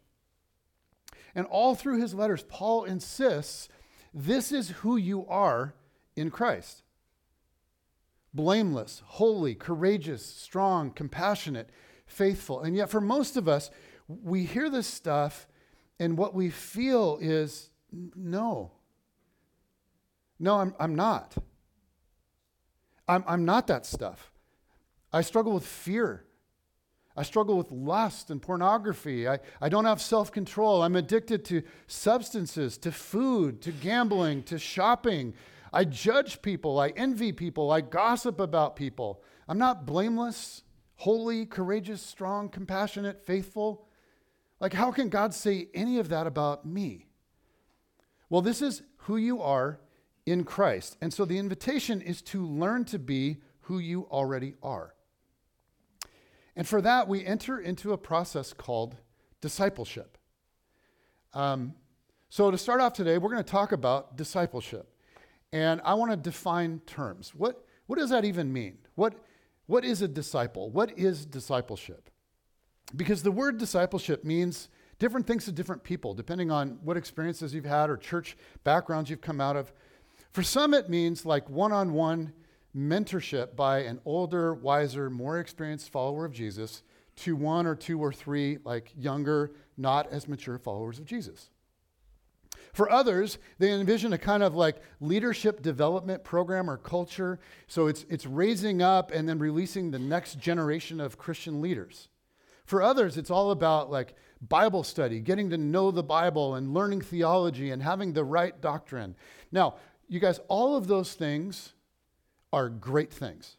And 1.35 1.47
all 1.47 1.75
through 1.75 2.01
his 2.01 2.15
letters, 2.15 2.45
Paul 2.45 2.85
insists 2.85 3.69
this 4.13 4.53
is 4.53 4.71
who 4.71 4.97
you 4.97 5.27
are 5.27 5.75
in 6.15 6.31
Christ 6.31 6.84
blameless, 8.35 9.03
holy, 9.07 9.55
courageous, 9.55 10.25
strong, 10.27 10.91
compassionate, 10.91 11.71
faithful. 12.07 12.61
And 12.61 12.77
yet, 12.77 12.91
for 12.91 13.01
most 13.01 13.37
of 13.37 13.49
us, 13.49 13.71
we 14.09 14.45
hear 14.45 14.69
this 14.69 14.87
stuff, 14.87 15.47
and 15.99 16.19
what 16.19 16.35
we 16.35 16.51
feel 16.51 17.19
is 17.21 17.71
no. 18.15 18.73
No, 20.39 20.57
I'm, 20.57 20.75
I'm 20.79 20.95
not. 20.95 21.35
I'm, 23.07 23.25
I'm 23.27 23.45
not 23.45 23.69
that 23.69 23.87
stuff. 23.87 24.33
I 25.13 25.21
struggle 25.21 25.53
with 25.53 25.67
fear. 25.67 26.25
I 27.17 27.23
struggle 27.23 27.57
with 27.57 27.71
lust 27.71 28.31
and 28.31 28.43
pornography. 28.43 29.29
I, 29.29 29.39
I 29.61 29.69
don't 29.69 29.85
have 29.85 30.01
self 30.01 30.33
control. 30.33 30.83
I'm 30.83 30.97
addicted 30.97 31.45
to 31.47 31.63
substances, 31.87 32.77
to 32.79 32.91
food, 32.91 33.63
to 33.63 33.71
gambling, 33.71 34.43
to 34.45 34.59
shopping, 34.59 35.35
I 35.75 35.85
judge 35.85 36.41
people, 36.41 36.79
I 36.79 36.91
envy 36.91 37.33
people, 37.33 37.73
I 37.73 37.81
gossip 37.81 38.39
about 38.39 38.77
people. 38.77 39.25
I'm 39.49 39.59
not 39.59 39.85
blameless, 39.85 40.63
holy, 40.95 41.47
courageous, 41.47 42.01
strong, 42.01 42.49
compassionate, 42.49 43.27
faithful. 43.27 43.89
Like, 44.61 44.73
how 44.73 44.93
can 44.93 45.09
God 45.09 45.35
say 45.35 45.67
any 45.75 45.99
of 45.99 46.11
that 46.11 46.29
about 46.29 46.65
me? 46.65 47.09
Well, 48.31 48.41
this 48.41 48.63
is 48.63 48.83
who 48.99 49.17
you 49.17 49.43
are 49.43 49.81
in 50.25 50.45
Christ. 50.45 50.97
And 51.01 51.13
so 51.13 51.25
the 51.25 51.39
invitation 51.39 52.01
is 52.01 52.23
to 52.23 52.47
learn 52.47 52.85
to 52.87 52.99
be 53.01 53.39
who 53.63 53.81
you 53.81 54.07
already 54.13 54.55
are. 54.63 54.95
And 56.55 56.69
for 56.69 56.81
that, 56.83 57.09
we 57.09 57.27
enter 57.27 57.59
into 57.59 57.93
a 57.93 57.99
process 57.99 58.53
called 58.53 58.97
discipleship. 59.41 60.19
Um, 61.33 61.75
so, 62.29 62.53
to 62.53 62.59
start 62.59 62.81
off 62.81 62.93
today, 62.93 63.19
we're 63.19 63.31
going 63.31 63.43
to 63.43 63.51
talk 63.51 63.73
about 63.73 64.17
discipleship. 64.17 64.94
And 65.55 65.81
I 65.85 65.95
want 65.95 66.11
to 66.11 66.17
define 66.17 66.81
terms. 66.81 67.33
What, 67.33 67.65
what 67.87 67.97
does 67.97 68.11
that 68.11 68.25
even 68.25 68.53
mean? 68.53 68.77
What, 68.97 69.15
what 69.67 69.85
is 69.85 70.03
a 70.03 70.09
disciple? 70.09 70.69
What 70.69 70.99
is 70.99 71.25
discipleship? 71.25 72.11
Because 72.97 73.23
the 73.23 73.31
word 73.31 73.57
discipleship 73.57 74.25
means 74.25 74.69
different 74.99 75.29
things 75.29 75.45
to 75.45 75.53
different 75.53 75.85
people, 75.85 76.13
depending 76.13 76.51
on 76.51 76.81
what 76.83 76.97
experiences 76.97 77.55
you've 77.55 77.65
had 77.65 77.89
or 77.89 77.97
church 77.97 78.37
backgrounds 78.65 79.09
you've 79.09 79.21
come 79.21 79.41
out 79.41 79.55
of. 79.55 79.73
For 80.33 80.43
some, 80.43 80.75
it 80.75 80.91
means 80.91 81.25
like 81.25 81.49
one 81.49 81.71
on 81.71 81.93
one 81.93 82.33
mentorship 82.77 83.55
by 83.55 83.83
an 83.83 84.01
older, 84.05 84.55
wiser, 84.55 85.09
more 85.09 85.39
experienced 85.39 85.89
follower 85.91 86.25
of 86.25 86.33
Jesus 86.33 86.83
to 87.15 87.37
one 87.37 87.65
or 87.65 87.77
two 87.77 88.01
or 88.01 88.13
three, 88.13 88.59
like 88.65 88.91
younger, 88.97 89.53
not 89.77 90.11
as 90.11 90.27
mature 90.27 90.59
followers 90.59 90.99
of 90.99 91.05
Jesus. 91.05 91.51
For 92.73 92.91
others, 92.91 93.39
they 93.59 93.73
envision 93.73 94.13
a 94.13 94.19
kind 94.19 94.43
of 94.43 94.55
like 94.55 94.77
leadership 95.01 95.63
development 95.63 96.25
program 96.25 96.69
or 96.69 96.77
culture. 96.77 97.39
So 97.67 97.87
it's, 97.87 98.05
it's 98.09 98.27
raising 98.27 98.83
up 98.83 99.11
and 99.11 99.29
then 99.29 99.39
releasing 99.39 99.91
the 99.91 99.99
next 99.99 100.39
generation 100.39 101.01
of 101.01 101.19
Christian 101.19 101.61
leaders. 101.61 102.09
For 102.65 102.83
others, 102.83 103.17
it's 103.17 103.31
all 103.31 103.51
about 103.51 103.91
like 103.91 104.15
Bible 104.41 104.83
study, 104.83 105.21
getting 105.21 105.51
to 105.51 105.59
know 105.59 105.91
the 105.91 106.03
Bible 106.03 106.55
and 106.55 106.75
learning 106.75 107.03
theology 107.03 107.71
and 107.71 107.83
having 107.83 108.13
the 108.13 108.25
right 108.25 108.59
doctrine. 108.61 109.15
Now, 109.53 109.77
you 110.09 110.21
guys, 110.21 110.41
all 110.49 110.77
of 110.77 110.87
those 110.87 111.15
things 111.15 111.73
are 112.53 112.69
great 112.69 113.13
things. 113.13 113.57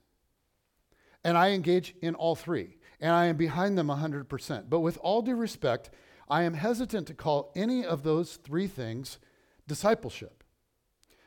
And 1.24 1.38
I 1.38 1.50
engage 1.50 1.96
in 2.02 2.16
all 2.16 2.36
three, 2.36 2.78
and 3.00 3.12
I 3.12 3.26
am 3.26 3.36
behind 3.36 3.78
them 3.78 3.88
100%. 3.88 4.70
But 4.70 4.82
with 4.82 4.98
all 5.02 5.22
due 5.22 5.36
respect, 5.36 5.90
I 6.28 6.44
am 6.44 6.56
hesitant 6.56 7.08
to 7.08 7.14
call 7.14 7.52
any 7.56 7.86
of 7.86 8.04
those 8.04 8.38
three 8.38 8.68
things 8.68 9.20
discipleship. 9.68 10.44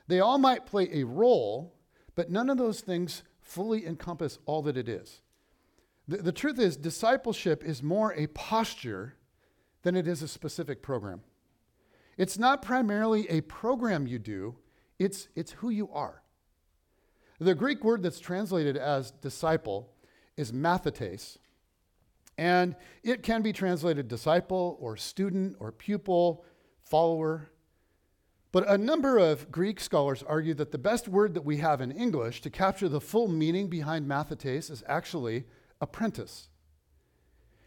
They 0.06 0.20
all 0.20 0.38
might 0.38 0.66
play 0.66 0.88
a 0.92 1.04
role, 1.04 1.74
but 2.14 2.30
none 2.30 2.50
of 2.50 2.58
those 2.58 2.80
things 2.80 3.22
fully 3.40 3.86
encompass 3.86 4.38
all 4.46 4.62
that 4.62 4.76
it 4.76 4.88
is. 4.88 5.20
The, 6.08 6.18
the 6.18 6.32
truth 6.32 6.58
is, 6.58 6.76
discipleship 6.76 7.62
is 7.62 7.82
more 7.82 8.14
a 8.14 8.26
posture 8.28 9.14
than 9.82 9.94
it 9.94 10.08
is 10.08 10.22
a 10.22 10.28
specific 10.28 10.82
program. 10.82 11.22
It's 12.16 12.38
not 12.38 12.62
primarily 12.62 13.28
a 13.28 13.42
program 13.42 14.06
you 14.06 14.18
do, 14.18 14.56
it's, 14.98 15.28
it's 15.36 15.52
who 15.52 15.70
you 15.70 15.88
are. 15.92 16.22
The 17.38 17.54
Greek 17.54 17.84
word 17.84 18.02
that's 18.02 18.18
translated 18.18 18.76
as 18.76 19.12
disciple 19.12 19.92
is 20.36 20.50
mathetes, 20.50 21.38
and 22.38 22.76
it 23.02 23.24
can 23.24 23.42
be 23.42 23.52
translated 23.52 24.06
disciple 24.06 24.78
or 24.80 24.96
student 24.96 25.56
or 25.58 25.72
pupil, 25.72 26.44
follower. 26.84 27.50
But 28.52 28.70
a 28.70 28.78
number 28.78 29.18
of 29.18 29.50
Greek 29.50 29.80
scholars 29.80 30.22
argue 30.22 30.54
that 30.54 30.70
the 30.70 30.78
best 30.78 31.08
word 31.08 31.34
that 31.34 31.44
we 31.44 31.58
have 31.58 31.80
in 31.80 31.90
English 31.90 32.40
to 32.42 32.50
capture 32.50 32.88
the 32.88 33.00
full 33.00 33.28
meaning 33.28 33.68
behind 33.68 34.08
mathetes 34.08 34.70
is 34.70 34.84
actually 34.86 35.44
apprentice. 35.80 36.48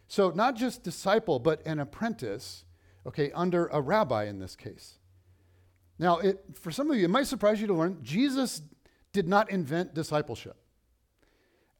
So, 0.07 0.31
not 0.31 0.55
just 0.55 0.83
disciple, 0.83 1.39
but 1.39 1.65
an 1.65 1.79
apprentice, 1.79 2.65
okay, 3.05 3.31
under 3.33 3.67
a 3.67 3.79
rabbi 3.79 4.25
in 4.25 4.39
this 4.39 4.55
case. 4.55 4.99
Now, 5.99 6.17
it, 6.17 6.43
for 6.53 6.71
some 6.71 6.89
of 6.89 6.97
you, 6.97 7.05
it 7.05 7.09
might 7.09 7.27
surprise 7.27 7.61
you 7.61 7.67
to 7.67 7.73
learn 7.73 7.99
Jesus 8.01 8.61
did 9.13 9.27
not 9.27 9.51
invent 9.51 9.93
discipleship. 9.93 10.60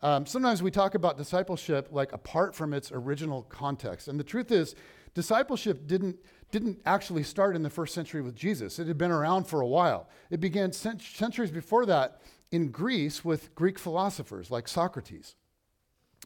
Um, 0.02 0.26
sometimes 0.26 0.64
we 0.64 0.72
talk 0.72 0.96
about 0.96 1.18
discipleship 1.18 1.90
like 1.92 2.12
apart 2.12 2.56
from 2.56 2.74
its 2.74 2.92
original 2.92 3.44
context. 3.44 4.08
And 4.08 4.20
the 4.20 4.24
truth 4.24 4.52
is, 4.52 4.76
discipleship 5.14 5.86
didn't, 5.86 6.18
didn't 6.52 6.82
actually 6.86 7.24
start 7.24 7.56
in 7.56 7.62
the 7.62 7.70
first 7.70 7.94
century 7.94 8.22
with 8.22 8.36
Jesus. 8.36 8.80
It 8.80 8.88
had 8.88 8.98
been 8.98 9.12
around 9.12 9.46
for 9.46 9.62
a 9.62 9.68
while. 9.68 10.10
It 10.30 10.40
began 10.40 10.72
cent- 10.72 11.02
centuries 11.02 11.52
before 11.52 11.86
that 11.86 12.22
in 12.52 12.70
Greece 12.70 13.24
with 13.24 13.54
Greek 13.56 13.78
philosophers 13.78 14.50
like 14.50 14.68
Socrates. 14.68 15.36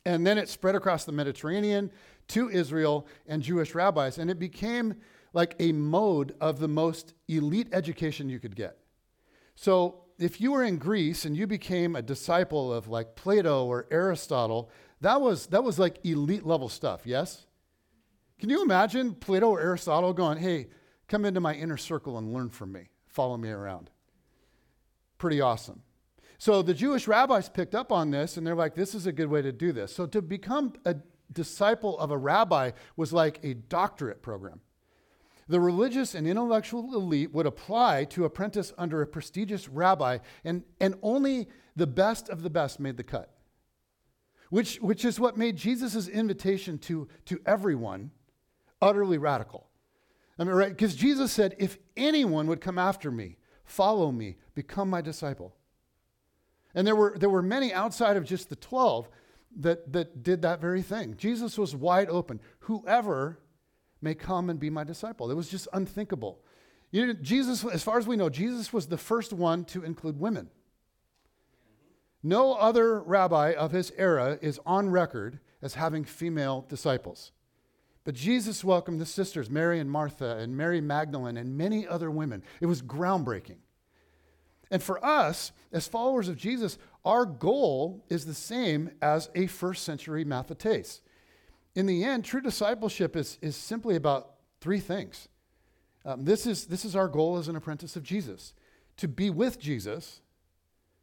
And 0.06 0.26
then 0.26 0.38
it 0.38 0.50
spread 0.50 0.76
across 0.76 1.04
the 1.04 1.12
Mediterranean 1.12 1.92
to 2.30 2.50
Israel 2.50 3.08
and 3.28 3.42
Jewish 3.42 3.76
rabbis, 3.76 4.18
and 4.18 4.30
it 4.30 4.40
became 4.40 4.96
like 5.34 5.56
a 5.60 5.72
mode 5.72 6.36
of 6.40 6.60
the 6.60 6.68
most 6.68 7.14
elite 7.28 7.68
education 7.72 8.30
you 8.30 8.40
could 8.40 8.56
get. 8.56 8.78
So 9.56 10.05
if 10.18 10.40
you 10.40 10.52
were 10.52 10.64
in 10.64 10.78
Greece 10.78 11.26
and 11.26 11.36
you 11.36 11.48
became 11.48 11.96
a 11.96 12.02
disciple 12.02 12.74
of 12.74 12.88
like 12.88 13.16
Plato 13.16 13.66
or 13.66 13.88
Aristotle, 13.92 14.70
that 15.02 15.22
was, 15.22 15.48
that 15.48 15.64
was 15.64 15.78
like 15.78 16.04
elite 16.06 16.46
level 16.46 16.70
stuff, 16.70 17.02
yes? 17.06 17.46
Can 18.40 18.50
you 18.50 18.62
imagine 18.62 19.14
Plato 19.14 19.50
or 19.50 19.62
Aristotle 19.62 20.14
going, 20.14 20.38
hey, 20.38 20.68
come 21.08 21.26
into 21.26 21.40
my 21.40 21.54
inner 21.54 21.78
circle 21.78 22.18
and 22.18 22.34
learn 22.34 22.50
from 22.50 22.72
me, 22.72 22.90
follow 23.08 23.38
me 23.38 23.50
around? 23.50 23.90
Pretty 25.18 25.42
awesome. 25.42 25.82
So 26.38 26.62
the 26.62 26.74
Jewish 26.74 27.08
rabbis 27.08 27.50
picked 27.50 27.76
up 27.76 27.92
on 27.92 28.12
this 28.12 28.38
and 28.38 28.46
they're 28.46 28.56
like, 28.56 28.76
this 28.76 28.94
is 28.94 29.06
a 29.06 29.12
good 29.12 29.30
way 29.30 29.42
to 29.42 29.52
do 29.52 29.72
this. 29.72 29.94
So 29.96 30.06
to 30.08 30.22
become 30.22 30.74
a 30.86 30.96
disciple 31.32 31.98
of 32.00 32.12
a 32.12 32.18
rabbi 32.18 32.72
was 32.98 33.14
like 33.14 33.40
a 33.44 33.54
doctorate 33.54 34.22
program. 34.22 34.62
The 35.48 35.60
religious 35.60 36.16
and 36.16 36.28
intellectual 36.28 36.96
elite 36.96 37.32
would 37.34 37.46
apply 37.46 38.06
to 38.06 38.26
apprentice 38.26 38.74
under 38.78 39.02
a 39.02 39.08
prestigious 39.08 39.70
rabbi, 39.70 40.20
and, 40.44 40.64
and 40.80 40.96
only 41.04 41.48
the 41.76 41.88
best 41.88 42.30
of 42.30 42.42
the 42.42 42.50
best 42.50 42.80
made 42.80 42.98
the 42.98 43.04
cut, 43.04 43.32
which, 44.50 44.78
which 44.78 45.06
is 45.06 45.20
what 45.20 45.38
made 45.38 45.56
Jesus' 45.56 46.08
invitation 46.08 46.78
to, 46.80 47.08
to 47.26 47.40
everyone 47.46 48.12
utterly 48.82 49.18
radical. 49.18 49.68
I 50.40 50.44
mean, 50.44 50.54
right? 50.54 50.70
Because 50.70 50.96
Jesus 50.96 51.32
said, 51.32 51.56
if 51.60 51.78
anyone 51.96 52.48
would 52.48 52.60
come 52.60 52.78
after 52.78 53.12
me, 53.12 53.38
follow 53.64 54.12
me, 54.12 54.38
become 54.54 54.90
my 54.90 55.02
disciple. 55.02 55.56
And 56.74 56.86
there 56.86 56.96
were, 56.96 57.16
there 57.18 57.30
were 57.30 57.42
many 57.42 57.72
outside 57.72 58.18
of 58.18 58.26
just 58.26 58.50
the 58.50 58.56
12 58.58 59.08
that, 59.58 59.94
that 59.94 60.24
did 60.24 60.42
that 60.42 60.60
very 60.60 60.82
thing. 60.82 61.16
Jesus 61.18 61.58
was 61.58 61.76
wide 61.76 62.10
open. 62.10 62.42
Whoever 62.60 63.40
may 64.02 64.14
come 64.14 64.50
and 64.50 64.60
be 64.60 64.70
my 64.70 64.84
disciple. 64.84 65.32
It 65.32 65.36
was 65.36 65.50
just 65.50 65.68
unthinkable. 65.74 66.40
You 66.92 67.08
know, 67.08 67.14
Jesus, 67.14 67.66
as 67.66 67.84
far 67.84 67.98
as 67.98 68.08
we 68.08 68.16
know, 68.16 68.30
Jesus 68.30 68.72
was 68.72 68.88
the 68.88 68.98
first 68.98 69.34
one 69.34 69.66
to 69.66 69.84
include 69.84 70.20
women. 70.20 70.50
No 72.24 72.54
other 72.54 73.02
rabbi 73.02 73.54
of 73.54 73.72
his 73.72 73.92
era 73.98 74.40
is 74.42 74.60
on 74.66 74.90
record 74.90 75.40
as 75.62 75.76
having 75.76 76.04
female 76.04 76.66
disciples. 76.68 77.32
But 78.04 78.16
Jesus 78.16 78.64
welcomed 78.64 79.02
the 79.02 79.06
sisters, 79.06 79.50
Mary 79.50 79.80
and 79.80 79.90
Martha, 79.90 80.38
and 80.38 80.56
Mary 80.56 80.80
Magdalene, 80.80 81.38
and 81.38 81.58
many 81.58 81.88
other 81.88 82.10
women. 82.12 82.44
It 82.62 82.68
was 82.68 82.82
groundbreaking. 82.82 83.58
And 84.72 84.82
for 84.82 85.04
us, 85.04 85.52
as 85.72 85.88
followers 85.88 86.28
of 86.28 86.38
Jesus, 86.38 86.78
our 87.04 87.26
goal 87.26 88.04
is 88.10 88.26
the 88.26 88.34
same 88.34 88.92
as 89.02 89.30
a 89.36 89.48
first 89.48 89.84
century 89.84 90.26
Mathetes 90.26 91.02
in 91.76 91.86
the 91.86 92.04
end, 92.04 92.24
true 92.24 92.42
discipleship 92.42 93.16
is, 93.16 93.38
is 93.42 93.56
simply 93.56 93.96
about 93.96 94.32
three 94.62 94.80
things. 94.80 95.28
Um, 96.06 96.24
this, 96.24 96.48
is, 96.48 96.66
this 96.66 96.86
is 96.86 96.96
our 96.96 97.08
goal 97.08 97.38
as 97.38 97.48
an 97.48 97.56
apprentice 97.56 97.96
of 97.96 98.04
Jesus 98.04 98.54
to 98.98 99.08
be 99.08 99.30
with 99.30 99.60
Jesus, 99.60 100.22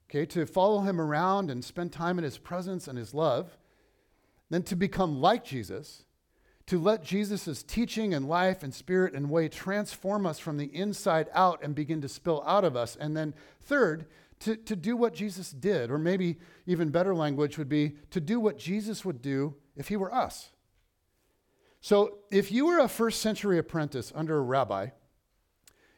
okay, 0.09 0.25
to 0.27 0.47
follow 0.47 0.81
him 0.81 1.01
around 1.01 1.51
and 1.51 1.63
spend 1.63 1.93
time 1.93 2.19
in 2.19 2.25
his 2.25 2.39
presence 2.39 2.89
and 2.89 2.97
his 2.97 3.13
love, 3.13 3.59
then 4.49 4.63
to 4.63 4.77
become 4.77 5.21
like 5.21 5.45
Jesus, 5.45 6.05
to 6.67 6.79
let 6.79 7.03
Jesus' 7.03 7.63
teaching 7.63 8.15
and 8.15 8.29
life 8.29 8.63
and 8.63 8.73
spirit 8.73 9.15
and 9.15 9.29
way 9.29 9.49
transform 9.49 10.25
us 10.25 10.39
from 10.39 10.57
the 10.57 10.75
inside 10.75 11.29
out 11.35 11.63
and 11.63 11.75
begin 11.75 12.01
to 12.01 12.09
spill 12.09 12.43
out 12.47 12.65
of 12.65 12.77
us. 12.77 12.97
And 12.97 13.17
then, 13.17 13.35
third, 13.61 14.07
to, 14.41 14.57
to 14.57 14.77
do 14.77 14.97
what 14.97 15.15
Jesus 15.15 15.51
did, 15.51 15.91
or 15.91 15.99
maybe 15.99 16.39
even 16.67 16.91
better 16.91 17.15
language 17.15 17.59
would 17.59 17.69
be 17.69 17.97
to 18.11 18.21
do 18.21 18.41
what 18.41 18.59
Jesus 18.59 19.05
would 19.05 19.21
do 19.21 19.55
if 19.77 19.89
he 19.89 19.97
were 19.97 20.15
us. 20.15 20.52
So, 21.83 22.19
if 22.31 22.53
you 22.53 22.67
were 22.67 22.79
a 22.79 22.87
first 22.87 23.21
century 23.21 23.59
apprentice 23.59 24.13
under 24.15 24.39
a 24.39 24.43
rabbi, 24.43 24.91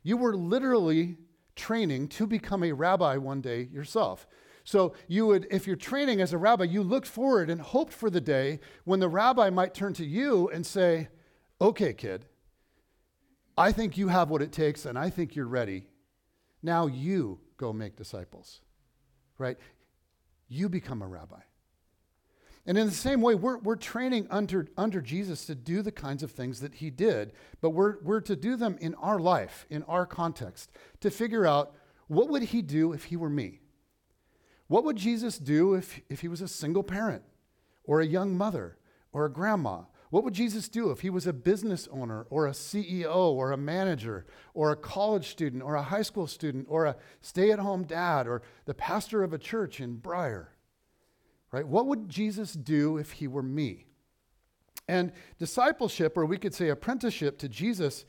you 0.03 0.17
were 0.17 0.35
literally 0.35 1.19
training 1.57 2.09
to 2.09 2.27
become 2.27 2.65
a 2.65 2.73
rabbi 2.73 3.19
one 3.19 3.43
day 3.43 3.69
yourself. 3.71 4.27
So, 4.65 4.95
you 5.09 5.27
would, 5.27 5.47
if 5.51 5.67
you're 5.67 5.77
training 5.77 6.23
as 6.23 6.33
a 6.33 6.39
rabbi, 6.39 6.65
you 6.65 6.83
looked 6.83 7.07
forward 7.07 7.51
and 7.51 7.61
hoped 7.61 7.93
for 7.93 8.09
the 8.09 8.21
day 8.23 8.61
when 8.85 8.99
the 8.99 9.11
rabbi 9.11 9.51
might 9.51 9.75
turn 9.75 9.93
to 9.95 10.07
you 10.07 10.49
and 10.49 10.65
say, 10.65 11.09
Okay, 11.61 11.93
kid, 11.93 12.25
I 13.59 13.71
think 13.71 13.99
you 13.99 14.09
have 14.09 14.31
what 14.31 14.41
it 14.41 14.53
takes 14.53 14.87
and 14.87 14.99
I 14.99 15.11
think 15.11 15.37
you're 15.37 15.47
ready. 15.47 15.87
Now 16.63 16.87
you 16.87 17.41
go 17.59 17.75
make 17.75 17.95
disciples, 17.95 18.63
right? 19.37 19.59
You 20.49 20.71
become 20.71 21.03
a 21.03 21.07
rabbi. 21.07 21.41
And 22.67 22.79
in 22.79 22.87
the 22.87 22.93
same 22.93 23.21
way, 23.21 23.35
we're, 23.35 23.59
we're 23.59 23.77
training 23.77 24.27
under, 24.31 24.69
under 24.77 25.03
Jesus 25.03 25.45
to 25.47 25.55
do 25.55 25.83
the 25.83 25.93
kinds 25.93 26.23
of 26.23 26.31
things 26.31 26.61
that 26.61 26.77
he 26.77 26.89
did, 26.89 27.33
but 27.61 27.71
we're, 27.71 27.97
we're 28.03 28.23
to 28.23 28.37
do 28.37 28.57
them 28.57 28.79
in 28.81 28.95
our 28.95 29.19
life, 29.19 29.67
in 29.69 29.83
our 29.83 30.07
context, 30.07 30.71
to 31.01 31.11
figure 31.11 31.47
out 31.47 31.75
what 32.07 32.29
would 32.29 32.43
he 32.43 32.63
do 32.63 32.93
if 32.93 33.05
he 33.05 33.17
were 33.17 33.29
me? 33.29 33.61
What 34.67 34.85
would 34.85 34.97
Jesus 34.97 35.39
do 35.39 35.75
if, 35.75 36.01
if 36.09 36.21
he 36.21 36.29
was 36.29 36.41
a 36.41 36.49
single 36.49 36.83
parent 36.83 37.23
or 37.85 38.01
a 38.01 38.07
young 38.07 38.37
mother 38.37 38.79
or 39.13 39.27
a 39.27 39.33
grandma? 39.33 39.83
What 40.09 40.25
would 40.25 40.35
Jesus 40.35 40.69
do 40.69 40.91
if 40.91 41.01
he 41.01 41.11
was 41.11 41.27
a 41.27 41.33
business 41.35 41.87
owner 41.91 42.27
or 42.31 42.47
a 42.47 42.53
CEO 42.53 43.15
or 43.15 43.53
a 43.53 43.59
manager 43.59 44.27
or 44.55 44.71
a 44.71 44.77
college 44.77 45.29
student 45.29 45.63
or 45.63 45.75
a 45.75 45.83
high 45.83 46.03
school 46.03 46.27
student 46.27 46.67
or 46.71 46.87
a 46.87 46.97
stay 47.21 47.51
at 47.51 47.59
home 47.59 47.85
dad 47.85 48.27
or 48.27 48.41
the 48.65 48.75
pastor 48.75 49.23
of 49.23 49.35
a 49.35 49.39
church 49.39 49.81
in 49.81 49.97
Brier? 49.97 50.54
Right? 51.55 51.67
What 51.67 51.87
would 51.87 52.09
Jesus 52.09 52.53
do 52.53 52.99
if 52.99 53.13
he 53.13 53.29
were 53.29 53.43
me? 53.43 53.87
And 54.89 55.13
discipleship, 55.39 56.17
or 56.17 56.27
we 56.27 56.37
could 56.37 56.53
say 56.53 56.69
apprenticeship 56.69 57.39
to 57.39 57.49
Jesus, 57.49 58.05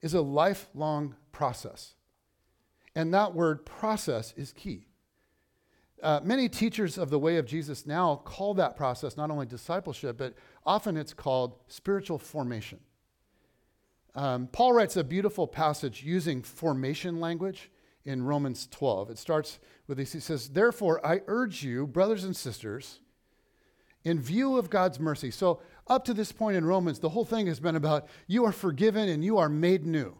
is 0.00 0.14
a 0.14 0.20
lifelong 0.20 1.16
process. 1.32 1.94
And 2.94 3.12
that 3.12 3.34
word 3.34 3.66
process 3.66 4.32
is 4.36 4.52
key. 4.52 4.86
Uh, 6.02 6.20
many 6.22 6.48
teachers 6.48 6.96
of 6.96 7.10
the 7.10 7.18
way 7.18 7.36
of 7.36 7.46
Jesus 7.46 7.84
now 7.84 8.16
call 8.24 8.54
that 8.54 8.76
process 8.76 9.16
not 9.16 9.30
only 9.30 9.46
discipleship, 9.46 10.16
but 10.16 10.34
often 10.64 10.96
it's 10.96 11.12
called 11.12 11.56
spiritual 11.66 12.18
formation. 12.18 12.78
Um, 14.14 14.46
Paul 14.46 14.72
writes 14.72 14.96
a 14.96 15.02
beautiful 15.02 15.48
passage 15.48 16.04
using 16.04 16.42
formation 16.42 17.18
language 17.18 17.72
in 18.04 18.22
Romans 18.22 18.68
12. 18.70 19.10
It 19.10 19.18
starts 19.18 19.58
with 19.86 19.98
this 19.98 20.12
He 20.12 20.20
says, 20.20 20.50
Therefore, 20.50 21.04
I 21.06 21.20
urge 21.26 21.62
you, 21.62 21.86
brothers 21.86 22.24
and 22.24 22.36
sisters, 22.36 23.00
in 24.04 24.20
view 24.20 24.58
of 24.58 24.70
God's 24.70 25.00
mercy. 25.00 25.30
So, 25.30 25.60
up 25.86 26.04
to 26.06 26.14
this 26.14 26.32
point 26.32 26.56
in 26.56 26.64
Romans, 26.64 26.98
the 26.98 27.10
whole 27.10 27.24
thing 27.24 27.46
has 27.46 27.60
been 27.60 27.76
about 27.76 28.06
you 28.26 28.44
are 28.44 28.52
forgiven 28.52 29.08
and 29.08 29.24
you 29.24 29.38
are 29.38 29.48
made 29.48 29.84
new. 29.84 30.16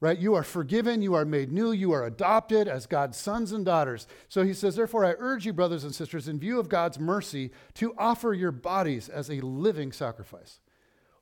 Right? 0.00 0.18
You 0.18 0.34
are 0.34 0.44
forgiven, 0.44 1.02
you 1.02 1.14
are 1.14 1.24
made 1.24 1.50
new, 1.50 1.72
you 1.72 1.90
are 1.90 2.04
adopted 2.04 2.68
as 2.68 2.86
God's 2.86 3.18
sons 3.18 3.50
and 3.50 3.64
daughters. 3.64 4.06
So 4.28 4.44
he 4.44 4.54
says, 4.54 4.76
Therefore, 4.76 5.04
I 5.04 5.14
urge 5.18 5.44
you, 5.44 5.52
brothers 5.52 5.82
and 5.82 5.94
sisters, 5.94 6.28
in 6.28 6.38
view 6.38 6.60
of 6.60 6.68
God's 6.68 7.00
mercy, 7.00 7.50
to 7.74 7.94
offer 7.98 8.32
your 8.32 8.52
bodies 8.52 9.08
as 9.08 9.28
a 9.28 9.40
living 9.40 9.90
sacrifice, 9.90 10.60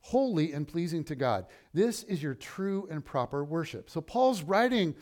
holy 0.02 0.52
and 0.52 0.68
pleasing 0.68 1.05
to 1.05 1.14
God. 1.14 1.46
This 1.72 2.02
is 2.02 2.22
your 2.22 2.35
true 2.35 2.87
and 2.90 3.02
proper 3.02 3.42
worship. 3.44 3.88
So 3.88 4.02
Paul's 4.02 4.42
writing 4.42 4.94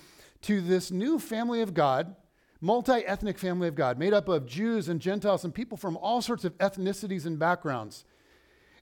to 0.44 0.60
this 0.60 0.90
new 0.90 1.18
family 1.18 1.62
of 1.62 1.72
God, 1.72 2.14
multi 2.60 3.04
ethnic 3.06 3.38
family 3.38 3.66
of 3.66 3.74
God, 3.74 3.98
made 3.98 4.12
up 4.12 4.28
of 4.28 4.46
Jews 4.46 4.90
and 4.90 5.00
Gentiles 5.00 5.42
and 5.42 5.54
people 5.54 5.78
from 5.78 5.96
all 5.96 6.20
sorts 6.20 6.44
of 6.44 6.56
ethnicities 6.58 7.24
and 7.24 7.38
backgrounds. 7.38 8.04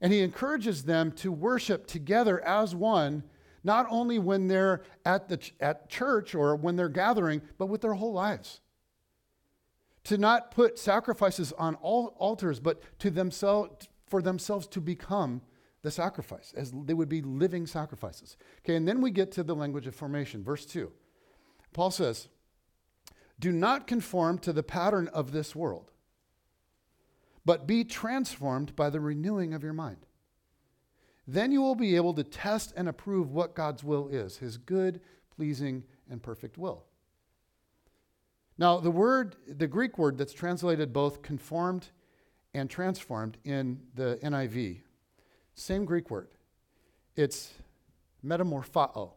And 0.01 0.13
he 0.13 0.21
encourages 0.21 0.83
them 0.83 1.13
to 1.13 1.31
worship 1.31 1.87
together 1.87 2.45
as 2.45 2.75
one, 2.75 3.23
not 3.63 3.87
only 3.91 4.19
when 4.19 4.49
they're 4.49 4.83
at, 5.05 5.29
the, 5.29 5.39
at 5.61 5.89
church 5.89 6.35
or 6.35 6.57
when 6.57 6.75
they're 6.75 6.89
gathering, 6.89 7.43
but 7.59 7.67
with 7.67 7.81
their 7.81 7.95
whole 7.95 8.13
lives. 8.13 8.61
To 10.05 10.19
not 10.19 10.51
put 10.51 10.81
sacrifices 10.81 11.53
on 11.53 11.77
all 11.77 12.17
altars, 12.19 12.59
but 12.59 12.83
to 12.99 13.09
themselves, 13.09 13.87
for 14.09 14.21
themselves 14.21 14.67
to 14.67 14.81
become 14.81 15.43
the 15.83 15.93
sacrifice, 15.93 16.53
as 16.57 16.73
they 16.73 16.95
would 16.95 17.09
be 17.09 17.23
living 17.23 17.69
sacrifices. 17.69 18.37
Okay, 18.65 18.75
and 18.75 18.87
then 18.87 19.01
we 19.01 19.13
get 19.13 19.31
to 19.33 19.45
the 19.45 19.55
language 19.55 19.87
of 19.87 19.95
formation, 19.95 20.43
verse 20.43 20.67
2. 20.67 20.91
Paul 21.73 21.91
says, 21.91 22.29
Do 23.39 23.53
not 23.53 23.87
conform 23.87 24.39
to 24.41 24.53
the 24.53 24.63
pattern 24.63 25.09
of 25.09 25.33
this 25.33 25.55
world, 25.57 25.91
but 27.45 27.67
be 27.67 27.85
transformed 27.85 28.77
by 28.77 28.91
the 28.91 29.01
renewing 29.01 29.55
of 29.55 29.63
your 29.63 29.73
mind. 29.73 30.07
Then 31.27 31.53
you 31.53 31.63
will 31.63 31.75
be 31.75 31.97
able 31.97 32.15
to 32.15 32.25
test 32.25 32.73
and 32.77 32.89
approve 32.89 33.31
what 33.31 33.55
God's 33.55 33.85
will 33.85 34.09
is, 34.09 34.39
his 34.39 34.57
good, 34.57 35.01
pleasing, 35.35 35.85
and 36.11 36.23
perfect 36.23 36.59
will. 36.59 36.85
Now, 38.59 38.81
the 38.81 38.91
word, 38.91 39.37
the 39.49 39.67
Greek 39.67 39.99
word 39.99 40.19
that's 40.19 40.33
translated 40.33 40.93
both 40.93 41.23
conformed 41.23 41.89
and 42.55 42.69
transformed 42.69 43.39
in 43.45 43.81
the 43.95 44.19
NIV, 44.23 44.81
same 45.55 45.85
Greek 45.85 46.11
word. 46.11 46.29
It's 47.17 47.53
metamorphao. 48.25 49.13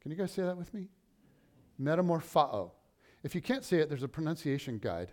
Can 0.00 0.10
you 0.10 0.16
guys 0.16 0.32
say 0.32 0.42
that 0.42 0.56
with 0.56 0.72
me? 0.74 0.88
Metamorphao. 1.80 2.72
If 3.22 3.34
you 3.34 3.40
can't 3.40 3.64
say 3.64 3.78
it, 3.78 3.88
there's 3.88 4.02
a 4.02 4.08
pronunciation 4.08 4.78
guide. 4.78 5.10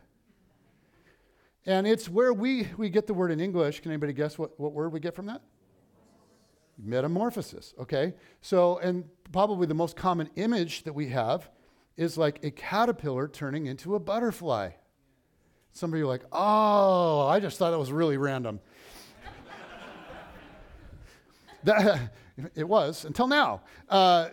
And 1.66 1.88
it's 1.88 2.10
where 2.10 2.34
we, 2.34 2.68
we 2.78 2.90
get 2.90 3.08
the 3.08 3.14
word 3.14 3.32
in 3.32 3.40
English. 3.40 3.80
Can 3.82 3.92
anybody 3.92 4.14
guess 4.14 4.38
what, 4.38 4.60
what 4.60 4.74
word 4.74 4.92
we 4.92 5.00
get 5.00 5.16
from 5.16 5.28
that? 5.28 5.42
Metamorphosis, 6.78 7.74
okay? 7.80 8.14
So, 8.42 8.80
and 8.80 9.06
probably 9.32 9.68
the 9.68 9.74
most 9.74 9.96
common 9.96 10.30
image 10.36 10.84
that 10.84 10.94
we 10.94 11.10
have 11.10 11.50
is 11.96 12.18
like 12.18 12.44
a 12.44 12.52
caterpillar 12.52 13.28
turning 13.28 13.68
into 13.68 13.96
a 13.96 14.00
butterfly. 14.00 14.72
Some 15.72 15.94
of 15.94 15.98
you 15.98 16.06
are 16.06 16.08
like, 16.08 16.24
oh, 16.32 17.28
I 17.28 17.40
just 17.40 17.58
thought 17.58 17.72
that 17.72 17.80
was 17.80 17.92
really 17.92 18.18
random. 18.18 18.60
that, 21.64 22.14
it 22.56 22.68
was 22.68 23.06
until 23.06 23.28
now. 23.28 23.62
Uh, 23.90 24.30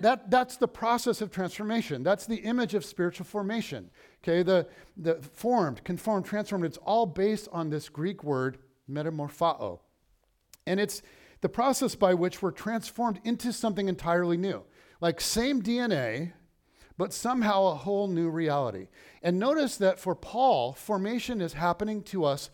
that, 0.00 0.30
that's 0.30 0.56
the 0.56 0.68
process 0.68 1.20
of 1.20 1.30
transformation. 1.30 2.02
That's 2.02 2.26
the 2.26 2.36
image 2.36 2.74
of 2.74 2.84
spiritual 2.84 3.26
formation. 3.26 3.90
Okay, 4.22 4.42
the, 4.42 4.68
the 4.96 5.16
formed, 5.16 5.82
conformed, 5.84 6.26
transformed, 6.26 6.64
it's 6.64 6.78
all 6.78 7.06
based 7.06 7.48
on 7.52 7.70
this 7.70 7.88
Greek 7.88 8.22
word 8.22 8.58
metamorphao. 8.88 9.80
And 10.66 10.78
it's 10.78 11.02
the 11.40 11.48
process 11.48 11.94
by 11.94 12.14
which 12.14 12.42
we're 12.42 12.50
transformed 12.50 13.20
into 13.24 13.52
something 13.52 13.88
entirely 13.88 14.36
new. 14.36 14.62
Like 15.00 15.20
same 15.20 15.62
DNA, 15.62 16.32
but 16.98 17.12
somehow 17.12 17.68
a 17.68 17.74
whole 17.74 18.08
new 18.08 18.28
reality. 18.28 18.88
And 19.22 19.38
notice 19.38 19.76
that 19.78 19.98
for 19.98 20.14
Paul, 20.14 20.74
formation 20.74 21.40
is 21.40 21.54
happening 21.54 22.02
to 22.04 22.24
us 22.24 22.50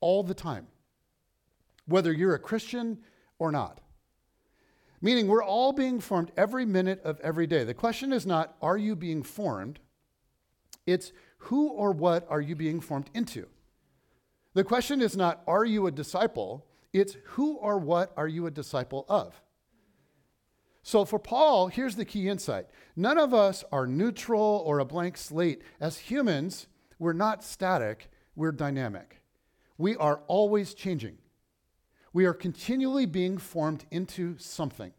all 0.00 0.22
the 0.22 0.34
time, 0.34 0.66
whether 1.86 2.10
you're 2.10 2.34
a 2.34 2.38
Christian 2.38 2.98
or 3.38 3.52
not. 3.52 3.82
Meaning, 5.02 5.28
we're 5.28 5.44
all 5.44 5.72
being 5.72 6.00
formed 6.00 6.30
every 6.36 6.66
minute 6.66 7.00
of 7.04 7.18
every 7.20 7.46
day. 7.46 7.64
The 7.64 7.74
question 7.74 8.12
is 8.12 8.26
not, 8.26 8.56
are 8.60 8.76
you 8.76 8.94
being 8.94 9.22
formed? 9.22 9.78
It's 10.86 11.12
who 11.38 11.68
or 11.68 11.92
what 11.92 12.26
are 12.28 12.40
you 12.40 12.54
being 12.54 12.80
formed 12.80 13.10
into? 13.14 13.46
The 14.52 14.64
question 14.64 15.00
is 15.00 15.16
not, 15.16 15.42
are 15.46 15.64
you 15.64 15.86
a 15.86 15.90
disciple? 15.90 16.66
It's 16.92 17.16
who 17.24 17.54
or 17.54 17.78
what 17.78 18.12
are 18.16 18.28
you 18.28 18.46
a 18.46 18.50
disciple 18.50 19.06
of? 19.08 19.40
So 20.82 21.04
for 21.04 21.18
Paul, 21.18 21.68
here's 21.68 21.96
the 21.96 22.04
key 22.04 22.28
insight 22.28 22.66
none 22.96 23.18
of 23.18 23.32
us 23.32 23.64
are 23.70 23.86
neutral 23.86 24.62
or 24.66 24.78
a 24.78 24.84
blank 24.84 25.16
slate. 25.16 25.62
As 25.80 25.98
humans, 25.98 26.66
we're 26.98 27.12
not 27.12 27.44
static, 27.44 28.10
we're 28.34 28.52
dynamic. 28.52 29.22
We 29.78 29.96
are 29.96 30.20
always 30.26 30.74
changing. 30.74 31.18
We 32.12 32.24
are 32.24 32.34
continually 32.34 33.06
being 33.06 33.38
formed 33.38 33.84
into 33.90 34.36
something. 34.38 34.92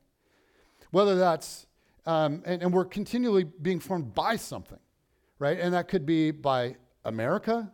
Whether 0.91 1.15
that's, 1.15 1.67
um, 2.05 2.41
and, 2.45 2.61
and 2.61 2.73
we're 2.73 2.85
continually 2.85 3.43
being 3.43 3.79
formed 3.79 4.13
by 4.13 4.35
something, 4.35 4.79
right? 5.39 5.59
And 5.59 5.73
that 5.73 5.87
could 5.87 6.05
be 6.05 6.31
by 6.31 6.75
America, 7.05 7.71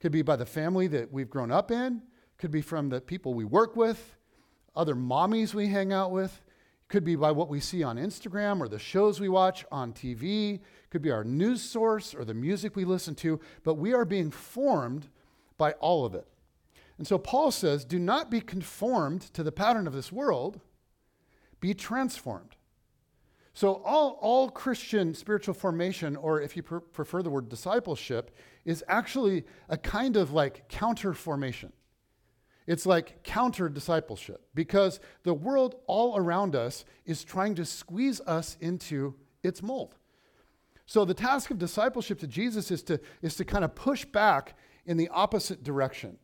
could 0.00 0.12
be 0.12 0.22
by 0.22 0.36
the 0.36 0.46
family 0.46 0.86
that 0.88 1.12
we've 1.12 1.30
grown 1.30 1.50
up 1.50 1.70
in, 1.70 2.02
could 2.38 2.50
be 2.50 2.62
from 2.62 2.88
the 2.88 3.00
people 3.00 3.34
we 3.34 3.44
work 3.44 3.76
with, 3.76 4.16
other 4.74 4.94
mommies 4.94 5.54
we 5.54 5.68
hang 5.68 5.92
out 5.92 6.10
with, 6.10 6.42
could 6.88 7.04
be 7.04 7.16
by 7.16 7.30
what 7.30 7.48
we 7.48 7.60
see 7.60 7.82
on 7.82 7.96
Instagram 7.96 8.60
or 8.60 8.68
the 8.68 8.78
shows 8.78 9.18
we 9.18 9.28
watch 9.28 9.64
on 9.72 9.92
TV, 9.92 10.60
could 10.90 11.02
be 11.02 11.10
our 11.10 11.24
news 11.24 11.62
source 11.62 12.14
or 12.14 12.24
the 12.24 12.34
music 12.34 12.76
we 12.76 12.84
listen 12.84 13.14
to, 13.14 13.40
but 13.64 13.74
we 13.74 13.94
are 13.94 14.04
being 14.04 14.30
formed 14.30 15.08
by 15.56 15.72
all 15.74 16.04
of 16.04 16.14
it. 16.14 16.26
And 17.02 17.06
so 17.08 17.18
Paul 17.18 17.50
says, 17.50 17.84
do 17.84 17.98
not 17.98 18.30
be 18.30 18.40
conformed 18.40 19.22
to 19.32 19.42
the 19.42 19.50
pattern 19.50 19.88
of 19.88 19.92
this 19.92 20.12
world, 20.12 20.60
be 21.58 21.74
transformed. 21.74 22.54
So, 23.54 23.82
all, 23.84 24.18
all 24.20 24.48
Christian 24.48 25.12
spiritual 25.12 25.54
formation, 25.54 26.14
or 26.14 26.40
if 26.40 26.56
you 26.56 26.62
prefer 26.62 27.24
the 27.24 27.28
word 27.28 27.48
discipleship, 27.48 28.30
is 28.64 28.84
actually 28.86 29.42
a 29.68 29.76
kind 29.76 30.16
of 30.16 30.32
like 30.32 30.68
counter 30.68 31.12
formation. 31.12 31.72
It's 32.68 32.86
like 32.86 33.24
counter 33.24 33.68
discipleship 33.68 34.46
because 34.54 35.00
the 35.24 35.34
world 35.34 35.74
all 35.88 36.16
around 36.16 36.54
us 36.54 36.84
is 37.04 37.24
trying 37.24 37.56
to 37.56 37.64
squeeze 37.64 38.20
us 38.20 38.56
into 38.60 39.16
its 39.42 39.60
mold. 39.60 39.96
So, 40.86 41.04
the 41.04 41.14
task 41.14 41.50
of 41.50 41.58
discipleship 41.58 42.20
to 42.20 42.28
Jesus 42.28 42.70
is 42.70 42.84
to, 42.84 43.00
is 43.22 43.34
to 43.34 43.44
kind 43.44 43.64
of 43.64 43.74
push 43.74 44.04
back 44.04 44.56
in 44.86 44.98
the 44.98 45.08
opposite 45.08 45.64
direction. 45.64 46.18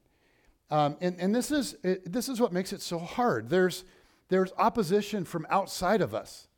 Um, 0.70 0.96
and 1.00 1.18
and 1.18 1.34
this, 1.34 1.50
is, 1.50 1.76
it, 1.82 2.12
this 2.12 2.28
is 2.28 2.40
what 2.40 2.52
makes 2.52 2.72
it 2.72 2.82
so 2.82 2.98
hard. 2.98 3.48
There's, 3.48 3.84
there's 4.28 4.52
opposition 4.58 5.24
from 5.24 5.46
outside 5.48 6.00
of 6.00 6.14
us, 6.14 6.48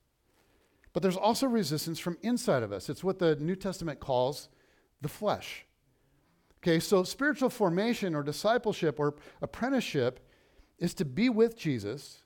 but 0.92 1.02
there's 1.02 1.16
also 1.16 1.46
resistance 1.46 2.00
from 2.00 2.18
inside 2.22 2.62
of 2.62 2.72
us. 2.72 2.88
It's 2.88 3.04
what 3.04 3.18
the 3.18 3.36
New 3.36 3.56
Testament 3.56 4.00
calls 4.00 4.48
the 5.00 5.08
flesh. 5.08 5.64
Okay, 6.62 6.80
so 6.80 7.04
spiritual 7.04 7.48
formation 7.48 8.14
or 8.14 8.22
discipleship 8.22 9.00
or 9.00 9.14
apprenticeship 9.40 10.26
is 10.78 10.92
to 10.94 11.04
be 11.04 11.28
with 11.28 11.56
Jesus, 11.56 12.24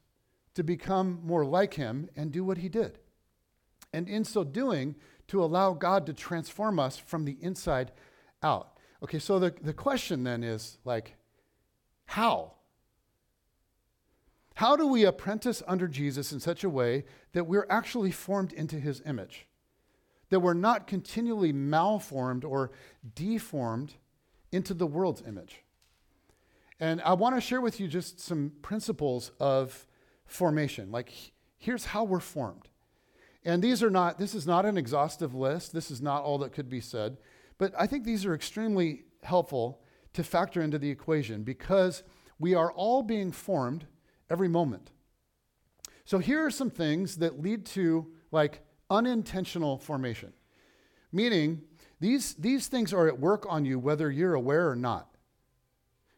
to 0.54 0.64
become 0.64 1.20
more 1.22 1.44
like 1.44 1.74
him, 1.74 2.08
and 2.16 2.32
do 2.32 2.44
what 2.44 2.58
he 2.58 2.68
did. 2.68 2.98
And 3.92 4.08
in 4.08 4.24
so 4.24 4.42
doing, 4.42 4.96
to 5.28 5.42
allow 5.42 5.72
God 5.72 6.06
to 6.06 6.12
transform 6.12 6.78
us 6.78 6.96
from 6.96 7.24
the 7.24 7.36
inside 7.40 7.92
out. 8.42 8.78
Okay, 9.02 9.18
so 9.18 9.38
the, 9.38 9.54
the 9.60 9.72
question 9.72 10.24
then 10.24 10.42
is 10.42 10.78
like, 10.84 11.16
how? 12.06 12.52
How 14.54 14.76
do 14.76 14.86
we 14.86 15.04
apprentice 15.04 15.62
under 15.66 15.88
Jesus 15.88 16.32
in 16.32 16.40
such 16.40 16.62
a 16.62 16.70
way 16.70 17.04
that 17.32 17.46
we're 17.46 17.66
actually 17.68 18.12
formed 18.12 18.52
into 18.52 18.78
his 18.78 19.02
image? 19.04 19.46
That 20.30 20.40
we're 20.40 20.54
not 20.54 20.86
continually 20.86 21.52
malformed 21.52 22.44
or 22.44 22.70
deformed 23.14 23.94
into 24.52 24.72
the 24.72 24.86
world's 24.86 25.22
image? 25.26 25.62
And 26.78 27.00
I 27.02 27.14
want 27.14 27.34
to 27.34 27.40
share 27.40 27.60
with 27.60 27.80
you 27.80 27.88
just 27.88 28.20
some 28.20 28.52
principles 28.62 29.32
of 29.40 29.86
formation. 30.26 30.92
Like, 30.92 31.12
here's 31.58 31.86
how 31.86 32.04
we're 32.04 32.20
formed. 32.20 32.68
And 33.44 33.62
these 33.62 33.82
are 33.82 33.90
not, 33.90 34.18
this 34.18 34.34
is 34.34 34.46
not 34.46 34.64
an 34.64 34.78
exhaustive 34.78 35.34
list. 35.34 35.72
This 35.72 35.90
is 35.90 36.00
not 36.00 36.22
all 36.22 36.38
that 36.38 36.52
could 36.52 36.68
be 36.68 36.80
said. 36.80 37.18
But 37.58 37.74
I 37.78 37.86
think 37.86 38.04
these 38.04 38.24
are 38.24 38.34
extremely 38.34 39.04
helpful 39.22 39.80
to 40.14 40.24
factor 40.24 40.62
into 40.62 40.78
the 40.78 40.90
equation 40.90 41.42
because 41.42 42.02
we 42.38 42.54
are 42.54 42.72
all 42.72 43.02
being 43.02 43.30
formed 43.30 43.86
every 44.30 44.48
moment. 44.48 44.90
So 46.04 46.18
here 46.18 46.44
are 46.44 46.50
some 46.50 46.70
things 46.70 47.16
that 47.16 47.40
lead 47.40 47.64
to 47.66 48.06
like 48.30 48.60
unintentional 48.90 49.78
formation, 49.78 50.32
meaning 51.12 51.62
these, 52.00 52.34
these 52.34 52.66
things 52.66 52.92
are 52.92 53.08
at 53.08 53.18
work 53.18 53.46
on 53.48 53.64
you 53.64 53.78
whether 53.78 54.10
you're 54.10 54.34
aware 54.34 54.68
or 54.68 54.76
not. 54.76 55.08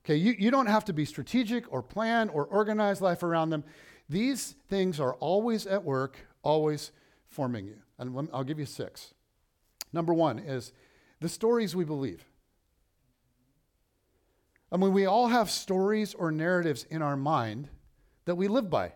Okay, 0.04 0.16
you, 0.16 0.34
you 0.38 0.50
don't 0.50 0.66
have 0.66 0.84
to 0.86 0.92
be 0.92 1.04
strategic 1.04 1.72
or 1.72 1.82
plan 1.82 2.28
or 2.28 2.44
organize 2.44 3.00
life 3.00 3.22
around 3.22 3.50
them. 3.50 3.64
These 4.08 4.54
things 4.68 5.00
are 5.00 5.14
always 5.14 5.66
at 5.66 5.82
work, 5.82 6.16
always 6.42 6.92
forming 7.26 7.66
you. 7.66 7.78
And 7.98 8.28
I'll 8.32 8.44
give 8.44 8.58
you 8.58 8.66
six. 8.66 9.14
Number 9.92 10.14
one 10.14 10.38
is 10.38 10.72
the 11.20 11.28
stories 11.28 11.74
we 11.74 11.84
believe. 11.84 12.24
I 14.70 14.76
mean, 14.76 14.92
we 14.92 15.06
all 15.06 15.28
have 15.28 15.50
stories 15.50 16.14
or 16.14 16.32
narratives 16.32 16.84
in 16.90 17.02
our 17.02 17.16
mind 17.16 17.68
that 18.24 18.34
we 18.34 18.48
live 18.48 18.68
by. 18.68 18.92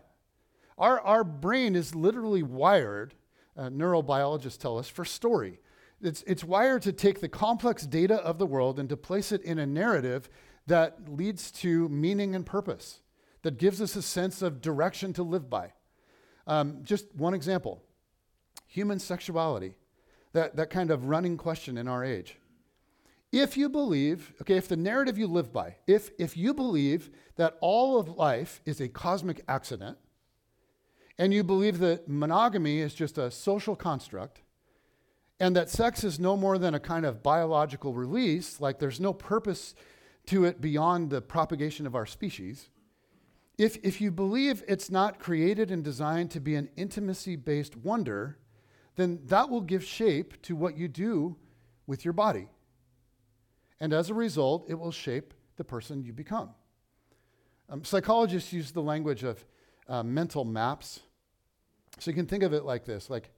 Our, 0.77 0.99
our 1.01 1.23
brain 1.23 1.75
is 1.75 1.95
literally 1.95 2.43
wired, 2.43 3.13
uh, 3.55 3.69
neurobiologists 3.69 4.57
tell 4.57 4.77
us, 4.77 4.89
for 4.89 5.05
story. 5.05 5.59
It's, 6.01 6.23
it's 6.27 6.43
wired 6.43 6.81
to 6.83 6.91
take 6.91 7.21
the 7.21 7.29
complex 7.29 7.85
data 7.85 8.15
of 8.15 8.37
the 8.37 8.45
world 8.45 8.79
and 8.79 8.89
to 8.89 8.97
place 8.97 9.31
it 9.31 9.41
in 9.43 9.59
a 9.59 9.65
narrative 9.65 10.29
that 10.67 11.07
leads 11.07 11.51
to 11.51 11.87
meaning 11.89 12.35
and 12.35 12.45
purpose, 12.45 13.01
that 13.43 13.57
gives 13.57 13.81
us 13.81 13.95
a 13.95 14.01
sense 14.01 14.41
of 14.41 14.61
direction 14.61 15.13
to 15.13 15.23
live 15.23 15.49
by. 15.49 15.73
Um, 16.47 16.79
just 16.83 17.13
one 17.15 17.33
example 17.33 17.83
human 18.67 18.99
sexuality, 18.99 19.75
that, 20.31 20.55
that 20.55 20.69
kind 20.69 20.91
of 20.91 21.05
running 21.05 21.35
question 21.35 21.77
in 21.77 21.89
our 21.89 22.05
age. 22.05 22.37
If 23.31 23.55
you 23.55 23.69
believe, 23.69 24.33
okay, 24.41 24.57
if 24.57 24.67
the 24.67 24.75
narrative 24.75 25.17
you 25.17 25.27
live 25.27 25.53
by, 25.53 25.77
if, 25.87 26.11
if 26.19 26.35
you 26.35 26.53
believe 26.53 27.09
that 27.37 27.57
all 27.61 27.97
of 27.97 28.09
life 28.09 28.61
is 28.65 28.81
a 28.81 28.89
cosmic 28.89 29.41
accident, 29.47 29.97
and 31.17 31.33
you 31.33 31.43
believe 31.43 31.79
that 31.79 32.09
monogamy 32.09 32.79
is 32.79 32.93
just 32.93 33.17
a 33.17 33.31
social 33.31 33.75
construct, 33.75 34.41
and 35.39 35.55
that 35.55 35.69
sex 35.69 36.03
is 36.03 36.19
no 36.19 36.35
more 36.35 36.57
than 36.57 36.73
a 36.73 36.79
kind 36.79 37.05
of 37.05 37.23
biological 37.23 37.93
release, 37.93 38.59
like 38.59 38.79
there's 38.79 38.99
no 38.99 39.13
purpose 39.13 39.75
to 40.25 40.43
it 40.45 40.59
beyond 40.59 41.09
the 41.09 41.21
propagation 41.21 41.87
of 41.87 41.95
our 41.95 42.05
species, 42.05 42.69
if, 43.57 43.77
if 43.83 44.01
you 44.01 44.11
believe 44.11 44.63
it's 44.67 44.89
not 44.89 45.19
created 45.19 45.71
and 45.71 45.83
designed 45.83 46.31
to 46.31 46.39
be 46.39 46.55
an 46.55 46.69
intimacy 46.75 47.35
based 47.35 47.77
wonder, 47.77 48.39
then 48.95 49.19
that 49.25 49.49
will 49.49 49.61
give 49.61 49.83
shape 49.83 50.41
to 50.43 50.55
what 50.55 50.77
you 50.77 50.87
do 50.87 51.37
with 51.87 52.03
your 52.03 52.13
body. 52.13 52.49
And 53.81 53.93
as 53.93 54.11
a 54.11 54.13
result, 54.13 54.65
it 54.69 54.75
will 54.75 54.91
shape 54.91 55.33
the 55.57 55.63
person 55.63 56.03
you 56.03 56.13
become. 56.13 56.51
Um, 57.67 57.83
psychologists 57.83 58.53
use 58.53 58.71
the 58.71 58.81
language 58.81 59.23
of 59.23 59.43
uh, 59.89 60.03
mental 60.03 60.45
maps. 60.45 60.99
So 61.97 62.11
you 62.11 62.15
can 62.15 62.27
think 62.27 62.43
of 62.43 62.53
it 62.53 62.63
like 62.63 62.85
this 62.85 63.09
like, 63.09 63.31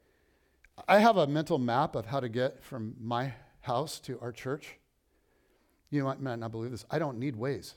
I 0.87 0.99
have 0.99 1.17
a 1.17 1.27
mental 1.27 1.57
map 1.57 1.95
of 1.95 2.07
how 2.07 2.19
to 2.19 2.27
get 2.27 2.61
from 2.61 2.95
my 2.99 3.33
house 3.61 3.99
to 4.01 4.19
our 4.19 4.31
church. 4.31 4.79
You 5.89 6.03
might, 6.03 6.19
not 6.19 6.51
believe 6.51 6.71
this. 6.71 6.85
I 6.91 6.99
don't 6.99 7.19
need 7.19 7.35
Waze 7.35 7.75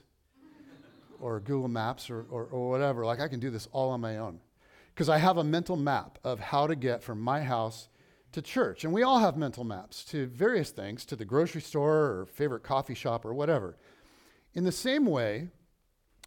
or 1.21 1.39
Google 1.39 1.69
Maps 1.69 2.09
or, 2.09 2.25
or, 2.29 2.45
or 2.45 2.69
whatever. 2.69 3.05
Like, 3.05 3.21
I 3.21 3.29
can 3.29 3.39
do 3.39 3.49
this 3.49 3.67
all 3.71 3.91
on 3.91 4.01
my 4.01 4.17
own 4.17 4.39
because 4.93 5.07
I 5.07 5.19
have 5.19 5.37
a 5.37 5.43
mental 5.43 5.77
map 5.77 6.17
of 6.23 6.39
how 6.39 6.67
to 6.67 6.75
get 6.75 7.01
from 7.01 7.21
my 7.21 7.43
house 7.43 7.87
to 8.31 8.41
church. 8.41 8.83
And 8.83 8.93
we 8.93 9.03
all 9.03 9.19
have 9.19 9.37
mental 9.37 9.63
maps 9.63 10.03
to 10.05 10.27
various 10.27 10.71
things, 10.71 11.05
to 11.05 11.15
the 11.15 11.25
grocery 11.25 11.61
store 11.61 11.95
or 11.95 12.25
favorite 12.25 12.63
coffee 12.63 12.93
shop 12.93 13.25
or 13.25 13.33
whatever. 13.33 13.77
In 14.53 14.63
the 14.63 14.71
same 14.71 15.05
way, 15.05 15.49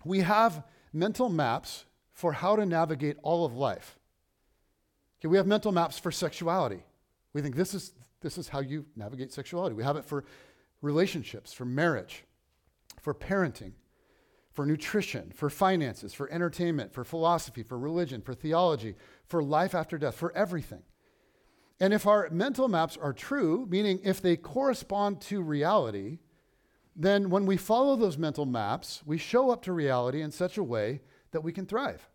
we 0.05 0.21
have 0.21 0.65
mental 0.93 1.29
maps 1.29 1.85
for 2.13 2.33
how 2.33 2.57
to 2.57 2.67
navigate 2.67 3.17
all 3.23 3.45
of 3.45 3.55
life. 3.55 3.99
Okay, 5.21 5.29
we 5.29 5.37
have 5.37 5.47
mental 5.47 5.73
maps 5.73 5.99
for 5.99 6.11
sexuality. 6.11 6.83
We 7.33 7.43
think 7.43 7.55
this 7.55 7.75
is, 7.75 7.93
this 8.21 8.39
is 8.39 8.49
how 8.49 8.61
you 8.61 8.87
navigate 8.97 9.33
sexuality. 9.33 9.75
We 9.75 9.85
have 9.85 9.97
it 9.97 10.05
for 10.05 10.25
relationships, 10.83 11.53
for 11.53 11.65
marriage, 11.65 12.25
for 13.01 13.15
parenting, 13.15 13.73
for 14.53 14.67
nutrition, 14.67 15.31
for 15.35 15.49
finances, 15.49 16.13
for 16.13 16.31
entertainment, 16.31 16.93
for 16.93 17.05
philosophy, 17.05 17.63
for 17.63 17.79
religion, 17.79 18.21
for 18.21 18.35
theology, 18.35 18.97
for 19.27 19.43
life 19.43 19.75
after 19.75 19.97
death, 19.97 20.17
for 20.17 20.33
everything. 20.37 20.83
And 21.81 21.95
if 21.95 22.07
our 22.07 22.29
mental 22.31 22.69
maps 22.69 22.99
are 22.99 23.15
true, 23.15 23.67
meaning 23.69 24.01
if 24.05 24.21
they 24.21 24.37
correspond 24.37 25.23
to 25.23 25.41
reality, 25.41 26.19
then 26.95 27.31
when 27.31 27.47
we 27.47 27.57
follow 27.57 27.97
those 27.97 28.19
mental 28.19 28.45
maps, 28.45 29.03
we 29.07 29.17
show 29.17 29.51
up 29.51 29.63
to 29.63 29.73
reality 29.73 30.21
in 30.21 30.31
such 30.31 30.59
a 30.59 30.63
way 30.63 31.01
that 31.31 31.41
we 31.41 31.53
can 31.53 31.65
thrive. 31.65 32.07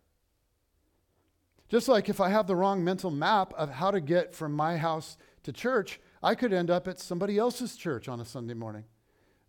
Just 1.68 1.88
like 1.88 2.08
if 2.08 2.20
I 2.20 2.28
have 2.28 2.46
the 2.46 2.54
wrong 2.54 2.84
mental 2.84 3.10
map 3.10 3.52
of 3.54 3.70
how 3.70 3.90
to 3.90 4.00
get 4.00 4.36
from 4.36 4.52
my 4.52 4.76
house 4.76 5.16
to 5.42 5.52
church, 5.52 6.00
I 6.22 6.36
could 6.36 6.52
end 6.52 6.70
up 6.70 6.86
at 6.86 7.00
somebody 7.00 7.36
else's 7.36 7.76
church 7.76 8.08
on 8.08 8.20
a 8.20 8.24
Sunday 8.24 8.54
morning, 8.54 8.84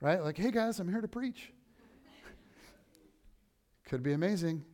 right? 0.02 0.24
Like, 0.24 0.38
hey 0.38 0.50
guys, 0.50 0.80
I'm 0.80 0.90
here 0.90 1.02
to 1.02 1.08
preach. 1.08 1.54
could 3.86 4.02
be 4.02 4.14
amazing. 4.14 4.66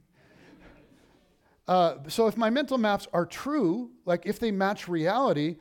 Uh, 1.68 1.96
so 2.08 2.28
if 2.28 2.36
my 2.36 2.50
mental 2.50 2.78
maps 2.78 3.08
are 3.14 3.26
true, 3.26 3.92
like 4.06 4.26
if 4.26 4.40
they 4.40 4.52
match 4.52 4.88
reality, 4.88 5.58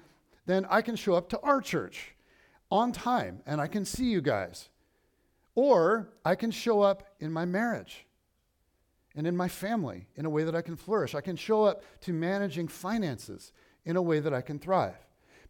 then 0.46 0.66
I 0.68 0.82
can 0.82 0.96
show 0.96 1.14
up 1.14 1.28
to 1.30 1.40
our 1.40 1.60
church 1.60 2.14
on 2.70 2.92
time 2.92 3.42
and 3.46 3.60
I 3.60 3.66
can 3.66 3.84
see 3.84 4.06
you 4.06 4.20
guys. 4.20 4.68
Or 5.54 6.08
I 6.24 6.34
can 6.34 6.50
show 6.50 6.80
up 6.80 7.04
in 7.20 7.30
my 7.30 7.44
marriage 7.44 8.06
and 9.14 9.26
in 9.26 9.36
my 9.36 9.48
family 9.48 10.06
in 10.16 10.24
a 10.24 10.30
way 10.30 10.44
that 10.44 10.54
I 10.54 10.62
can 10.62 10.76
flourish. 10.76 11.14
I 11.14 11.20
can 11.20 11.36
show 11.36 11.64
up 11.64 11.82
to 12.00 12.12
managing 12.12 12.68
finances 12.68 13.52
in 13.84 13.96
a 13.96 14.02
way 14.02 14.20
that 14.20 14.32
I 14.32 14.40
can 14.40 14.58
thrive. 14.58 14.96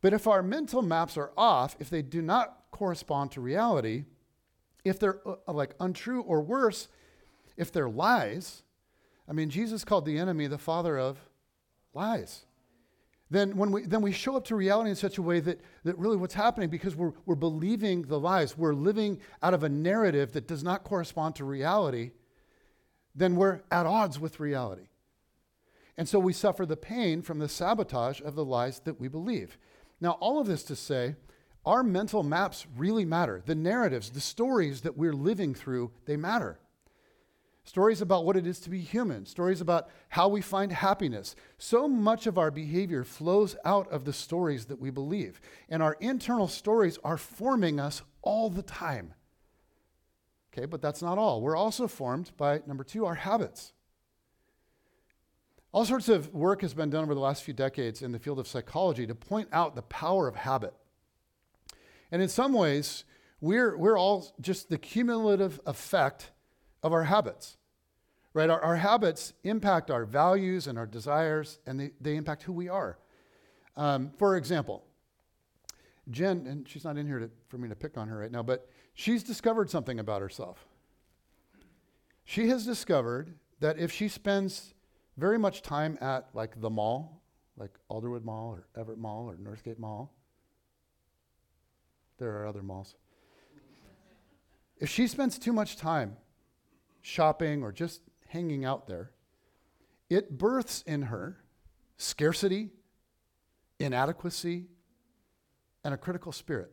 But 0.01 0.13
if 0.13 0.27
our 0.27 0.43
mental 0.43 0.83
maps 0.83 1.17
are 1.17 1.31
off, 1.37 1.77
if 1.79 1.89
they 1.89 2.03
do 2.03 2.21
not 2.21 2.65
correspond 2.73 3.31
to 3.33 3.41
reality, 3.41 4.05
if 4.85 4.99
they're 4.99 5.21
uh, 5.27 5.53
like 5.53 5.75
untrue 5.79 6.23
or 6.23 6.43
worse, 6.43 6.89
if 7.57 7.71
they're 7.71 7.89
lies, 7.89 8.65
I 9.29 9.33
mean, 9.33 9.51
Jesus 9.51 9.85
called 9.85 10.05
the 10.05 10.19
enemy 10.19 10.47
the 10.47 10.59
father 10.59 10.99
of 10.99 11.19
lies. 11.95 12.45
Then, 13.31 13.57
when 13.57 13.73
we, 13.73 13.83
then 13.83 14.03
we 14.03 14.13
show 14.13 14.37
up 14.37 14.45
to 14.47 14.57
reality 14.57 14.91
in 14.91 14.97
such 14.97 15.17
a 15.17 15.23
way 15.23 15.41
that, 15.41 15.61
that 15.85 15.97
really 15.97 16.19
what's 16.19 16.35
happening 16.35 16.69
because 16.69 16.95
we're, 16.95 17.13
we're 17.25 17.35
believing 17.35 18.03
the 18.03 18.21
lies, 18.21 18.59
we're 18.59 18.75
living 18.75 19.21
out 19.43 19.55
of 19.55 19.63
a 19.63 19.71
narrative 19.71 20.33
that 20.33 20.47
does 20.47 20.63
not 20.63 20.85
correspond 20.85 21.37
to 21.37 21.45
reality, 21.45 22.11
then 23.15 23.37
we're 23.37 23.63
at 23.71 23.87
odds 23.87 24.19
with 24.21 24.39
reality. 24.39 24.89
And 25.97 26.09
so 26.09 26.19
we 26.19 26.33
suffer 26.33 26.67
the 26.67 26.77
pain 26.77 27.23
from 27.23 27.39
the 27.39 27.49
sabotage 27.49 28.21
of 28.21 28.35
the 28.35 28.45
lies 28.45 28.81
that 28.81 29.01
we 29.01 29.09
believe. 29.09 29.57
Now, 30.01 30.13
all 30.13 30.39
of 30.39 30.47
this 30.47 30.63
to 30.65 30.77
say, 30.77 31.15
our 31.65 31.83
mental 31.83 32.23
maps 32.23 32.67
really 32.77 33.05
matter. 33.05 33.43
The 33.45 33.55
narratives, 33.55 34.11
the 34.11 34.21
stories 34.21 34.83
that 34.83 34.97
we're 34.97 35.13
living 35.13 35.55
through, 35.55 35.93
they 36.07 36.17
matter. 36.17 36.59
Stories 37.65 38.01
about 38.01 38.25
what 38.25 38.37
it 38.37 38.47
is 38.47 38.59
to 38.61 38.71
be 38.71 38.81
human, 38.81 39.25
stories 39.25 39.61
about 39.61 39.89
how 40.09 40.29
we 40.29 40.41
find 40.41 40.73
happiness. 40.73 41.37
So 41.59 41.87
much 41.87 42.27
of 42.27 42.37
our 42.37 42.51
behavior 42.51 43.05
flows 43.05 43.57
out 43.65 43.91
of 43.93 44.05
the 44.05 44.13
stories 44.13 44.65
that 44.67 44.81
we 44.81 44.91
believe. 44.91 45.41
And 45.69 45.83
our 45.83 45.97
internal 46.01 46.49
stories 46.49 46.99
are 47.05 47.17
forming 47.17 47.79
us 47.79 48.03
all 48.21 48.51
the 48.51 48.63
time. 48.63 49.15
Okay, 50.53 50.67
but 50.67 50.83
that's 50.83 51.03
not 51.03 51.19
all. 51.19 51.41
We're 51.41 51.57
also 51.57 51.87
formed 51.87 52.33
by, 52.37 52.63
number 52.67 52.85
two, 52.85 53.07
our 53.07 53.15
habits. 53.15 53.73
All 55.71 55.87
sorts 55.87 56.09
of 56.09 56.35
work 56.35 56.61
has 56.63 56.75
been 56.75 56.91
done 56.91 57.05
over 57.05 57.15
the 57.15 57.21
last 57.21 57.45
few 57.45 57.55
decades 57.55 58.03
in 58.03 58.13
the 58.13 58.19
field 58.19 58.39
of 58.39 58.47
psychology 58.47 59.07
to 59.07 59.15
point 59.15 59.49
out 59.53 59.75
the 59.75 59.83
power 59.83 60.29
of 60.29 60.35
habit. 60.37 60.75
And 62.11 62.21
in 62.21 62.29
some 62.29 62.53
ways, 62.53 63.05
we're, 63.41 63.77
we're 63.79 63.99
all 63.99 64.35
just 64.41 64.69
the 64.69 64.77
cumulative 64.77 65.61
effect 65.65 66.33
of 66.83 66.93
our 66.93 67.05
habits. 67.05 67.57
Right? 68.35 68.49
Our, 68.49 68.61
our 68.61 68.77
habits 68.77 69.35
impact 69.45 69.91
our 69.91 70.05
values 70.05 70.67
and 70.67 70.79
our 70.79 70.87
desires, 70.87 71.59
and 71.67 71.79
they, 71.79 71.91
they 72.01 72.17
impact 72.17 72.45
who 72.45 72.53
we 72.53 72.69
are. 72.69 72.99
Um, 73.77 74.11
for 74.19 74.37
example, 74.37 74.85
Jen, 76.11 76.47
and 76.47 76.69
she's 76.69 76.85
not 76.85 76.97
in 76.97 77.07
here 77.07 77.19
to, 77.19 77.31
for 77.49 77.59
me 77.59 77.69
to 77.69 77.77
pick 77.77 77.97
on 77.97 78.09
her 78.09 78.19
right 78.19 78.33
now, 78.33 78.43
but 78.43 78.69
she's 78.95 79.23
discovered 79.23 79.71
something 79.71 79.99
about 79.99 80.21
herself. 80.21 80.67
She 82.25 82.49
has 82.49 82.65
discovered 82.65 83.35
that 83.61 83.79
if 83.79 83.93
she 83.93 84.09
spends 84.09 84.75
very 85.17 85.39
much 85.39 85.63
time 85.63 85.99
at 86.01 86.29
like 86.35 86.61
the 86.61 86.71
mall, 86.71 87.23
like 87.57 87.71
Alderwood 87.91 88.25
Mall 88.25 88.51
or 88.51 88.67
Everett 88.81 88.99
Mall 88.99 89.27
or 89.27 89.37
Northgate 89.37 89.79
Mall, 89.79 90.13
there 92.19 92.31
are 92.39 92.47
other 92.47 92.63
malls. 92.63 92.95
If 94.79 94.89
she 94.89 95.07
spends 95.07 95.39
too 95.39 95.53
much 95.53 95.77
time 95.77 96.17
shopping, 97.03 97.63
or 97.63 97.73
just 97.73 98.01
hanging 98.29 98.65
out 98.65 98.87
there, 98.87 99.11
it 100.09 100.39
births 100.39 100.83
in 100.87 101.03
her 101.03 101.39
scarcity, 101.97 102.71
inadequacy, 103.79 104.67
and 105.85 105.93
a 105.93 105.97
critical 105.99 106.33
spirit. 106.33 106.73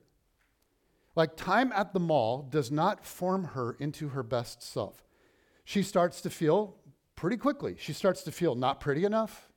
Like 1.15 1.35
time 1.35 1.71
at 1.73 1.93
the 1.93 1.99
mall 1.99 2.47
does 2.49 2.71
not 2.71 3.05
form 3.05 3.43
her 3.43 3.75
into 3.79 4.09
her 4.09 4.23
best 4.23 4.63
self. 4.63 5.03
She 5.65 5.83
starts 5.83 6.21
to 6.21 6.29
feel 6.29 6.77
pretty 7.15 7.37
quickly, 7.37 7.75
she 7.77 7.91
starts 7.91 8.23
to 8.23 8.31
feel 8.31 8.55
not 8.55 8.79
pretty 8.79 9.03
enough, 9.03 9.49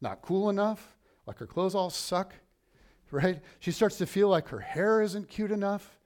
not 0.00 0.22
cool 0.22 0.48
enough, 0.48 0.96
like 1.26 1.38
her 1.38 1.46
clothes 1.46 1.74
all 1.74 1.90
suck, 1.90 2.34
right? 3.10 3.40
She 3.58 3.72
starts 3.72 3.98
to 3.98 4.06
feel 4.06 4.28
like 4.28 4.48
her 4.48 4.60
hair 4.60 5.02
isn't 5.02 5.28
cute 5.28 5.50
enough. 5.50 5.98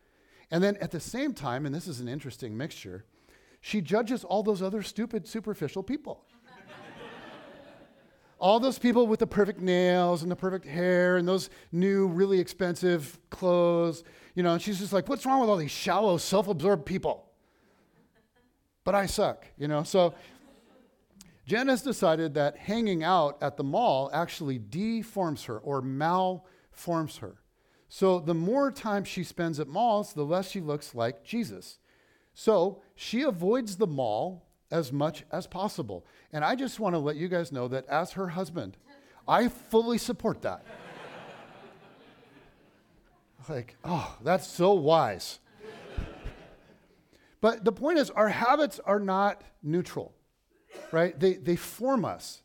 And 0.50 0.62
then 0.62 0.76
at 0.76 0.92
the 0.92 1.00
same 1.00 1.34
time, 1.34 1.66
and 1.66 1.74
this 1.74 1.88
is 1.88 2.00
an 2.00 2.08
interesting 2.08 2.56
mixture, 2.56 3.04
she 3.66 3.80
judges 3.80 4.22
all 4.22 4.44
those 4.44 4.62
other 4.62 4.80
stupid, 4.80 5.26
superficial 5.26 5.82
people. 5.82 6.24
all 8.38 8.60
those 8.60 8.78
people 8.78 9.08
with 9.08 9.18
the 9.18 9.26
perfect 9.26 9.60
nails 9.60 10.22
and 10.22 10.30
the 10.30 10.36
perfect 10.36 10.64
hair 10.64 11.16
and 11.16 11.26
those 11.26 11.50
new, 11.72 12.06
really 12.06 12.38
expensive 12.38 13.18
clothes, 13.28 14.04
you 14.36 14.44
know, 14.44 14.52
and 14.52 14.62
she's 14.62 14.78
just 14.78 14.92
like, 14.92 15.08
what's 15.08 15.26
wrong 15.26 15.40
with 15.40 15.50
all 15.50 15.56
these 15.56 15.72
shallow, 15.72 16.16
self 16.16 16.46
absorbed 16.46 16.86
people? 16.86 17.28
But 18.84 18.94
I 18.94 19.06
suck, 19.06 19.44
you 19.58 19.66
know? 19.66 19.82
So 19.82 20.14
Jen 21.44 21.66
has 21.66 21.82
decided 21.82 22.34
that 22.34 22.56
hanging 22.56 23.02
out 23.02 23.36
at 23.42 23.56
the 23.56 23.64
mall 23.64 24.10
actually 24.12 24.60
deforms 24.60 25.46
her 25.46 25.58
or 25.58 25.82
malforms 25.82 27.18
her. 27.18 27.42
So 27.88 28.20
the 28.20 28.32
more 28.32 28.70
time 28.70 29.02
she 29.02 29.24
spends 29.24 29.58
at 29.58 29.66
malls, 29.66 30.12
the 30.12 30.24
less 30.24 30.52
she 30.52 30.60
looks 30.60 30.94
like 30.94 31.24
Jesus. 31.24 31.80
So 32.38 32.82
she 32.94 33.22
avoids 33.22 33.76
the 33.76 33.86
mall 33.86 34.44
as 34.70 34.92
much 34.92 35.24
as 35.32 35.46
possible. 35.46 36.04
And 36.34 36.44
I 36.44 36.54
just 36.54 36.78
want 36.78 36.94
to 36.94 36.98
let 36.98 37.16
you 37.16 37.28
guys 37.28 37.50
know 37.50 37.66
that 37.68 37.86
as 37.86 38.12
her 38.12 38.28
husband, 38.28 38.76
I 39.26 39.48
fully 39.48 39.96
support 39.96 40.42
that. 40.42 40.62
like, 43.48 43.76
oh, 43.84 44.18
that's 44.22 44.46
so 44.46 44.74
wise. 44.74 45.38
but 47.40 47.64
the 47.64 47.72
point 47.72 47.98
is, 47.98 48.10
our 48.10 48.28
habits 48.28 48.80
are 48.84 49.00
not 49.00 49.42
neutral, 49.62 50.14
right? 50.92 51.18
They, 51.18 51.34
they 51.34 51.56
form 51.56 52.04
us. 52.04 52.42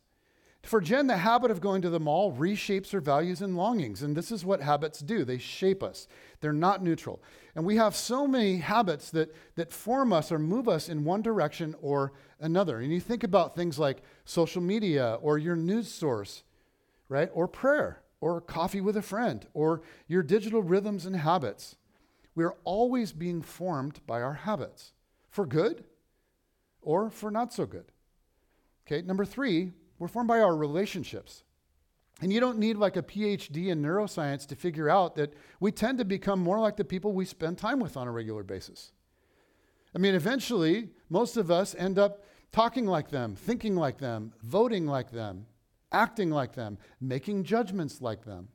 For 0.63 0.79
Jen, 0.79 1.07
the 1.07 1.17
habit 1.17 1.51
of 1.51 1.59
going 1.59 1.81
to 1.81 1.89
the 1.89 1.99
mall 1.99 2.31
reshapes 2.31 2.91
her 2.91 3.01
values 3.01 3.41
and 3.41 3.57
longings. 3.57 4.03
And 4.03 4.15
this 4.15 4.31
is 4.31 4.45
what 4.45 4.61
habits 4.61 4.99
do 4.99 5.25
they 5.25 5.37
shape 5.37 5.83
us, 5.83 6.07
they're 6.39 6.53
not 6.53 6.81
neutral. 6.81 7.21
And 7.55 7.65
we 7.65 7.75
have 7.75 7.95
so 7.95 8.27
many 8.27 8.57
habits 8.57 9.11
that, 9.11 9.35
that 9.55 9.71
form 9.71 10.13
us 10.13 10.31
or 10.31 10.39
move 10.39 10.69
us 10.69 10.87
in 10.87 11.03
one 11.03 11.21
direction 11.21 11.75
or 11.81 12.13
another. 12.39 12.79
And 12.79 12.91
you 12.91 12.99
think 12.99 13.23
about 13.23 13.55
things 13.55 13.77
like 13.77 14.03
social 14.23 14.61
media 14.61 15.17
or 15.21 15.37
your 15.37 15.55
news 15.55 15.89
source, 15.89 16.43
right? 17.09 17.29
Or 17.33 17.47
prayer 17.47 18.01
or 18.21 18.39
coffee 18.39 18.81
with 18.81 18.95
a 18.95 19.01
friend 19.01 19.45
or 19.53 19.81
your 20.07 20.23
digital 20.23 20.61
rhythms 20.61 21.05
and 21.05 21.15
habits. 21.15 21.75
We're 22.35 22.55
always 22.63 23.11
being 23.11 23.41
formed 23.41 23.99
by 24.07 24.21
our 24.21 24.33
habits 24.33 24.93
for 25.29 25.45
good 25.45 25.83
or 26.81 27.09
for 27.09 27.31
not 27.31 27.51
so 27.51 27.65
good. 27.65 27.91
Okay, 28.87 29.05
number 29.05 29.25
three, 29.25 29.73
we're 29.99 30.07
formed 30.07 30.27
by 30.27 30.39
our 30.39 30.55
relationships. 30.55 31.43
And 32.21 32.31
you 32.31 32.39
don't 32.39 32.59
need 32.59 32.77
like 32.77 32.97
a 32.97 33.01
PhD 33.01 33.67
in 33.67 33.81
neuroscience 33.81 34.45
to 34.47 34.55
figure 34.55 34.89
out 34.89 35.15
that 35.15 35.33
we 35.59 35.71
tend 35.71 35.97
to 35.97 36.05
become 36.05 36.39
more 36.39 36.59
like 36.59 36.77
the 36.77 36.85
people 36.85 37.13
we 37.13 37.25
spend 37.25 37.57
time 37.57 37.79
with 37.79 37.97
on 37.97 38.07
a 38.07 38.11
regular 38.11 38.43
basis. 38.43 38.91
I 39.95 39.97
mean, 39.97 40.13
eventually, 40.13 40.89
most 41.09 41.35
of 41.35 41.49
us 41.49 41.75
end 41.75 41.97
up 41.97 42.23
talking 42.51 42.85
like 42.85 43.09
them, 43.09 43.35
thinking 43.35 43.75
like 43.75 43.97
them, 43.97 44.33
voting 44.43 44.85
like 44.85 45.11
them, 45.11 45.47
acting 45.91 46.29
like 46.29 46.53
them, 46.53 46.77
making 46.99 47.43
judgments 47.43 48.01
like 48.01 48.23
them. 48.23 48.49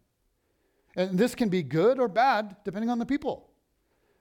And 0.95 1.19
this 1.19 1.35
can 1.35 1.49
be 1.49 1.63
good 1.63 1.99
or 1.99 2.09
bad 2.09 2.57
depending 2.65 2.89
on 2.89 2.99
the 2.99 3.05
people, 3.05 3.51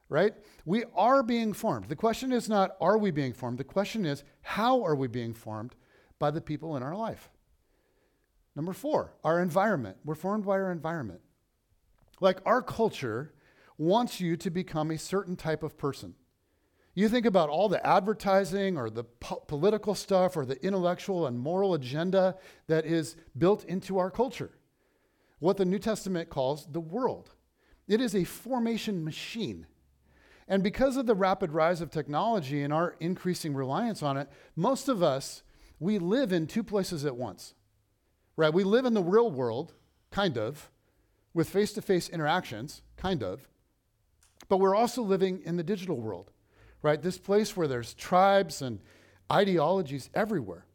right? 0.10 0.34
We 0.65 0.86
are 0.95 1.23
being 1.23 1.53
formed. 1.53 1.88
The 1.88 1.95
question 1.95 2.31
is 2.31 2.49
not, 2.49 2.75
are 2.81 2.97
we 2.97 3.12
being 3.12 3.31
formed? 3.31 3.60
The 3.60 3.63
question 3.63 4.05
is, 4.05 4.23
how 4.41 4.84
are 4.84 4.95
we 4.95 5.08
being 5.08 5.34
formed 5.34 5.75
by 6.19 6.31
the 6.31 6.41
people 6.41 6.75
in 6.75 6.84
our 6.84 6.95
life? 6.95 7.29
Number 8.55 8.73
four, 8.73 9.13
our 9.23 9.41
environment. 9.41 9.97
We're 10.05 10.15
formed 10.15 10.45
by 10.45 10.53
our 10.53 10.71
environment. 10.71 11.21
Like 12.21 12.39
our 12.45 12.61
culture 12.61 13.33
wants 13.77 14.21
you 14.21 14.37
to 14.37 14.49
become 14.49 14.91
a 14.91 14.97
certain 14.97 15.35
type 15.35 15.63
of 15.63 15.77
person. 15.77 16.15
You 16.93 17.09
think 17.09 17.25
about 17.25 17.49
all 17.49 17.67
the 17.67 17.85
advertising 17.85 18.77
or 18.77 18.89
the 18.89 19.03
po- 19.03 19.43
political 19.47 19.95
stuff 19.95 20.37
or 20.37 20.45
the 20.45 20.63
intellectual 20.65 21.27
and 21.27 21.37
moral 21.37 21.73
agenda 21.73 22.37
that 22.67 22.85
is 22.85 23.17
built 23.37 23.65
into 23.65 23.97
our 23.97 24.09
culture. 24.09 24.51
What 25.39 25.57
the 25.57 25.65
New 25.65 25.79
Testament 25.79 26.29
calls 26.29 26.65
the 26.71 26.79
world. 26.79 27.31
It 27.89 27.99
is 27.99 28.15
a 28.15 28.23
formation 28.23 29.03
machine. 29.03 29.67
And 30.47 30.63
because 30.63 30.95
of 30.95 31.05
the 31.05 31.15
rapid 31.15 31.51
rise 31.51 31.81
of 31.81 31.89
technology 31.89 32.61
and 32.61 32.71
our 32.71 32.95
increasing 33.01 33.53
reliance 33.53 34.01
on 34.01 34.15
it, 34.15 34.29
most 34.55 34.87
of 34.87 35.03
us, 35.03 35.43
we 35.79 35.99
live 35.99 36.31
in 36.31 36.47
two 36.47 36.63
places 36.63 37.03
at 37.05 37.17
once. 37.17 37.54
Right? 38.37 38.53
We 38.53 38.63
live 38.63 38.85
in 38.85 38.93
the 38.93 39.03
real 39.03 39.31
world, 39.31 39.73
kind 40.11 40.37
of, 40.37 40.69
with 41.33 41.49
face 41.49 41.73
to 41.73 41.81
face 41.81 42.09
interactions, 42.09 42.81
kind 42.97 43.23
of, 43.23 43.47
but 44.47 44.57
we're 44.57 44.75
also 44.75 45.01
living 45.01 45.41
in 45.43 45.57
the 45.57 45.63
digital 45.63 45.99
world 45.99 46.31
right? 46.85 47.01
This 47.01 47.17
place 47.17 47.57
where 47.57 47.67
there's 47.67 47.95
tribes 47.95 48.61
and 48.61 48.79
ideologies 49.31 50.11
everywhere. 50.13 50.67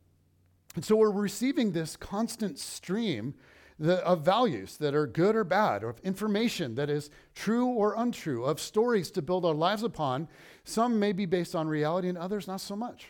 And 0.74 0.84
so 0.84 0.96
we're 0.96 1.12
receiving 1.12 1.70
this 1.70 1.96
constant 1.96 2.58
stream 2.58 3.34
of 3.80 4.22
values 4.22 4.76
that 4.78 4.92
are 4.92 5.06
good 5.06 5.36
or 5.36 5.44
bad, 5.44 5.84
or 5.84 5.88
of 5.90 6.00
information 6.00 6.74
that 6.74 6.90
is 6.90 7.10
true 7.36 7.66
or 7.66 7.94
untrue, 7.96 8.44
of 8.44 8.60
stories 8.60 9.12
to 9.12 9.22
build 9.22 9.46
our 9.46 9.54
lives 9.54 9.84
upon. 9.84 10.26
Some 10.64 10.98
may 10.98 11.12
be 11.12 11.26
based 11.26 11.54
on 11.54 11.68
reality 11.68 12.08
and 12.08 12.18
others 12.18 12.48
not 12.48 12.60
so 12.60 12.74
much. 12.74 13.06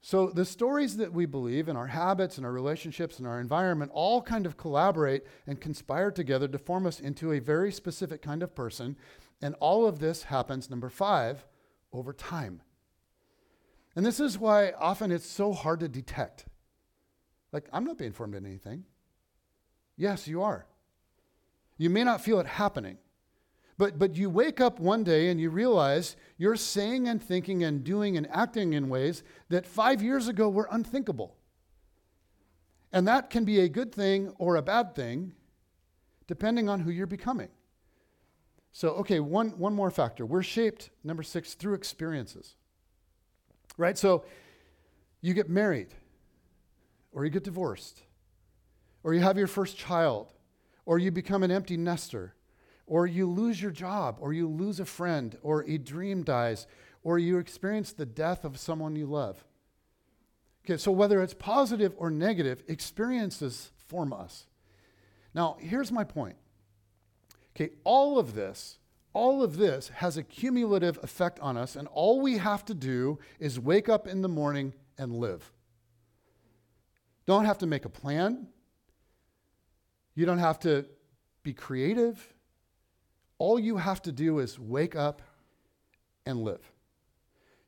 So 0.00 0.30
the 0.30 0.44
stories 0.44 0.96
that 0.98 1.12
we 1.12 1.26
believe 1.26 1.68
and 1.68 1.76
our 1.76 1.88
habits 1.88 2.36
and 2.36 2.46
our 2.46 2.52
relationships 2.52 3.18
and 3.18 3.26
our 3.26 3.40
environment 3.40 3.90
all 3.92 4.22
kind 4.22 4.46
of 4.46 4.56
collaborate 4.56 5.24
and 5.46 5.60
conspire 5.60 6.10
together 6.10 6.46
to 6.48 6.58
form 6.58 6.86
us 6.86 7.00
into 7.00 7.32
a 7.32 7.40
very 7.40 7.72
specific 7.72 8.22
kind 8.22 8.42
of 8.42 8.54
person 8.54 8.96
and 9.40 9.54
all 9.60 9.86
of 9.86 9.98
this 9.98 10.24
happens, 10.24 10.68
number 10.68 10.88
five, 10.88 11.46
over 11.92 12.12
time. 12.12 12.60
And 13.94 14.04
this 14.04 14.20
is 14.20 14.38
why 14.38 14.72
often 14.72 15.10
it's 15.10 15.26
so 15.26 15.52
hard 15.52 15.80
to 15.80 15.88
detect. 15.88 16.46
Like, 17.52 17.68
I'm 17.72 17.84
not 17.84 17.98
being 17.98 18.12
formed 18.12 18.34
in 18.34 18.44
anything. 18.44 18.84
Yes, 19.96 20.28
you 20.28 20.42
are. 20.42 20.66
You 21.76 21.90
may 21.90 22.04
not 22.04 22.20
feel 22.20 22.40
it 22.40 22.46
happening, 22.46 22.98
but, 23.78 23.96
but 23.96 24.16
you 24.16 24.28
wake 24.28 24.60
up 24.60 24.80
one 24.80 25.04
day 25.04 25.28
and 25.28 25.40
you 25.40 25.50
realize 25.50 26.16
you're 26.36 26.56
saying 26.56 27.06
and 27.06 27.22
thinking 27.22 27.62
and 27.62 27.84
doing 27.84 28.16
and 28.16 28.28
acting 28.32 28.72
in 28.72 28.88
ways 28.88 29.22
that 29.48 29.64
five 29.64 30.02
years 30.02 30.26
ago 30.26 30.48
were 30.48 30.68
unthinkable. 30.70 31.36
And 32.92 33.06
that 33.06 33.30
can 33.30 33.44
be 33.44 33.60
a 33.60 33.68
good 33.68 33.94
thing 33.94 34.34
or 34.38 34.56
a 34.56 34.62
bad 34.62 34.96
thing, 34.96 35.32
depending 36.26 36.68
on 36.68 36.80
who 36.80 36.90
you're 36.90 37.06
becoming. 37.06 37.48
So, 38.72 38.90
okay, 38.90 39.20
one, 39.20 39.50
one 39.58 39.74
more 39.74 39.90
factor. 39.90 40.26
We're 40.26 40.42
shaped, 40.42 40.90
number 41.04 41.22
six, 41.22 41.54
through 41.54 41.74
experiences. 41.74 42.56
Right? 43.76 43.96
So, 43.96 44.24
you 45.20 45.34
get 45.34 45.48
married, 45.48 45.88
or 47.12 47.24
you 47.24 47.30
get 47.30 47.44
divorced, 47.44 48.02
or 49.02 49.14
you 49.14 49.20
have 49.20 49.38
your 49.38 49.46
first 49.46 49.76
child, 49.76 50.32
or 50.84 50.98
you 50.98 51.10
become 51.10 51.42
an 51.42 51.50
empty 51.50 51.76
nester, 51.76 52.34
or 52.88 53.06
you 53.06 53.30
lose 53.30 53.60
your 53.62 53.70
job, 53.70 54.16
or 54.20 54.32
you 54.32 54.48
lose 54.48 54.80
a 54.80 54.84
friend, 54.84 55.36
or 55.42 55.62
a 55.68 55.78
dream 55.78 56.24
dies, 56.24 56.66
or 57.02 57.18
you 57.18 57.38
experience 57.38 57.92
the 57.92 58.06
death 58.06 58.44
of 58.44 58.58
someone 58.58 58.96
you 58.96 59.06
love. 59.06 59.44
Okay, 60.64 60.76
so 60.76 60.90
whether 60.90 61.22
it's 61.22 61.34
positive 61.34 61.94
or 61.96 62.10
negative, 62.10 62.62
experiences 62.66 63.70
form 63.86 64.12
us. 64.12 64.46
Now, 65.34 65.56
here's 65.60 65.92
my 65.92 66.04
point 66.04 66.36
Okay, 67.54 67.72
all 67.84 68.18
of 68.18 68.34
this, 68.34 68.78
all 69.12 69.42
of 69.42 69.56
this 69.56 69.88
has 69.88 70.16
a 70.16 70.22
cumulative 70.22 70.98
effect 71.02 71.40
on 71.40 71.56
us, 71.56 71.74
and 71.74 71.88
all 71.88 72.20
we 72.20 72.38
have 72.38 72.64
to 72.66 72.74
do 72.74 73.18
is 73.40 73.58
wake 73.58 73.88
up 73.88 74.06
in 74.06 74.22
the 74.22 74.28
morning 74.28 74.74
and 74.96 75.16
live. 75.16 75.52
Don't 77.26 77.44
have 77.44 77.58
to 77.58 77.66
make 77.66 77.84
a 77.84 77.88
plan. 77.88 78.46
You 80.14 80.24
don't 80.24 80.38
have 80.38 80.60
to 80.60 80.86
be 81.42 81.52
creative. 81.52 82.34
All 83.38 83.58
you 83.58 83.76
have 83.76 84.02
to 84.02 84.12
do 84.12 84.38
is 84.40 84.58
wake 84.58 84.96
up 84.96 85.22
and 86.26 86.42
live. 86.42 86.72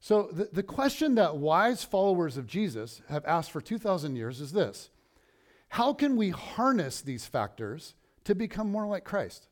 So, 0.00 0.30
the, 0.33 0.48
the 0.52 0.62
question 0.62 1.14
that 1.16 1.37
wise 1.37 1.85
followers 1.85 2.37
of 2.37 2.46
Jesus 2.46 3.02
have 3.09 3.24
asked 3.26 3.50
for 3.50 3.61
2,000 3.61 4.16
years 4.16 4.40
is 4.40 4.52
this 4.52 4.90
How 5.68 5.92
can 5.92 6.16
we 6.16 6.30
harness 6.30 7.00
these 7.00 7.26
factors 7.26 7.94
to 8.24 8.35
become 8.35 8.70
more 8.70 8.87
like 8.87 9.04
Christ? 9.04 9.48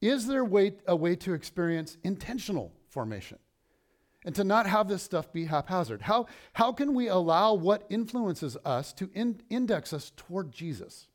Is 0.00 0.26
there 0.26 0.44
way, 0.44 0.72
a 0.86 0.96
way 0.96 1.14
to 1.16 1.34
experience 1.34 1.98
intentional 2.02 2.72
formation 2.88 3.38
and 4.24 4.34
to 4.34 4.44
not 4.44 4.66
have 4.66 4.88
this 4.88 5.02
stuff 5.02 5.32
be 5.32 5.44
haphazard? 5.44 6.02
How, 6.02 6.26
how 6.54 6.72
can 6.72 6.94
we 6.94 7.08
allow 7.08 7.54
what 7.54 7.86
influences 7.90 8.56
us 8.64 8.92
to 8.94 9.10
in, 9.14 9.42
index 9.50 9.92
us 9.92 10.12
toward 10.16 10.52
Jesus? 10.52 11.06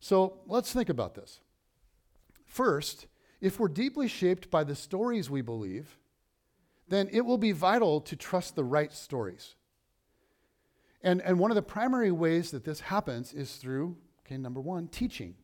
So 0.00 0.40
let's 0.46 0.72
think 0.72 0.88
about 0.88 1.14
this. 1.14 1.40
First, 2.54 3.08
if 3.40 3.58
we're 3.58 3.66
deeply 3.66 4.06
shaped 4.06 4.48
by 4.48 4.62
the 4.62 4.76
stories 4.76 5.28
we 5.28 5.42
believe, 5.42 5.98
then 6.86 7.08
it 7.10 7.22
will 7.22 7.36
be 7.36 7.50
vital 7.50 8.00
to 8.02 8.14
trust 8.14 8.54
the 8.54 8.62
right 8.62 8.92
stories. 8.92 9.56
And, 11.02 11.20
and 11.22 11.40
one 11.40 11.50
of 11.50 11.56
the 11.56 11.62
primary 11.62 12.12
ways 12.12 12.52
that 12.52 12.62
this 12.62 12.78
happens 12.78 13.32
is 13.32 13.56
through, 13.56 13.96
okay, 14.20 14.36
number 14.36 14.60
one, 14.60 14.86
teaching 14.86 15.34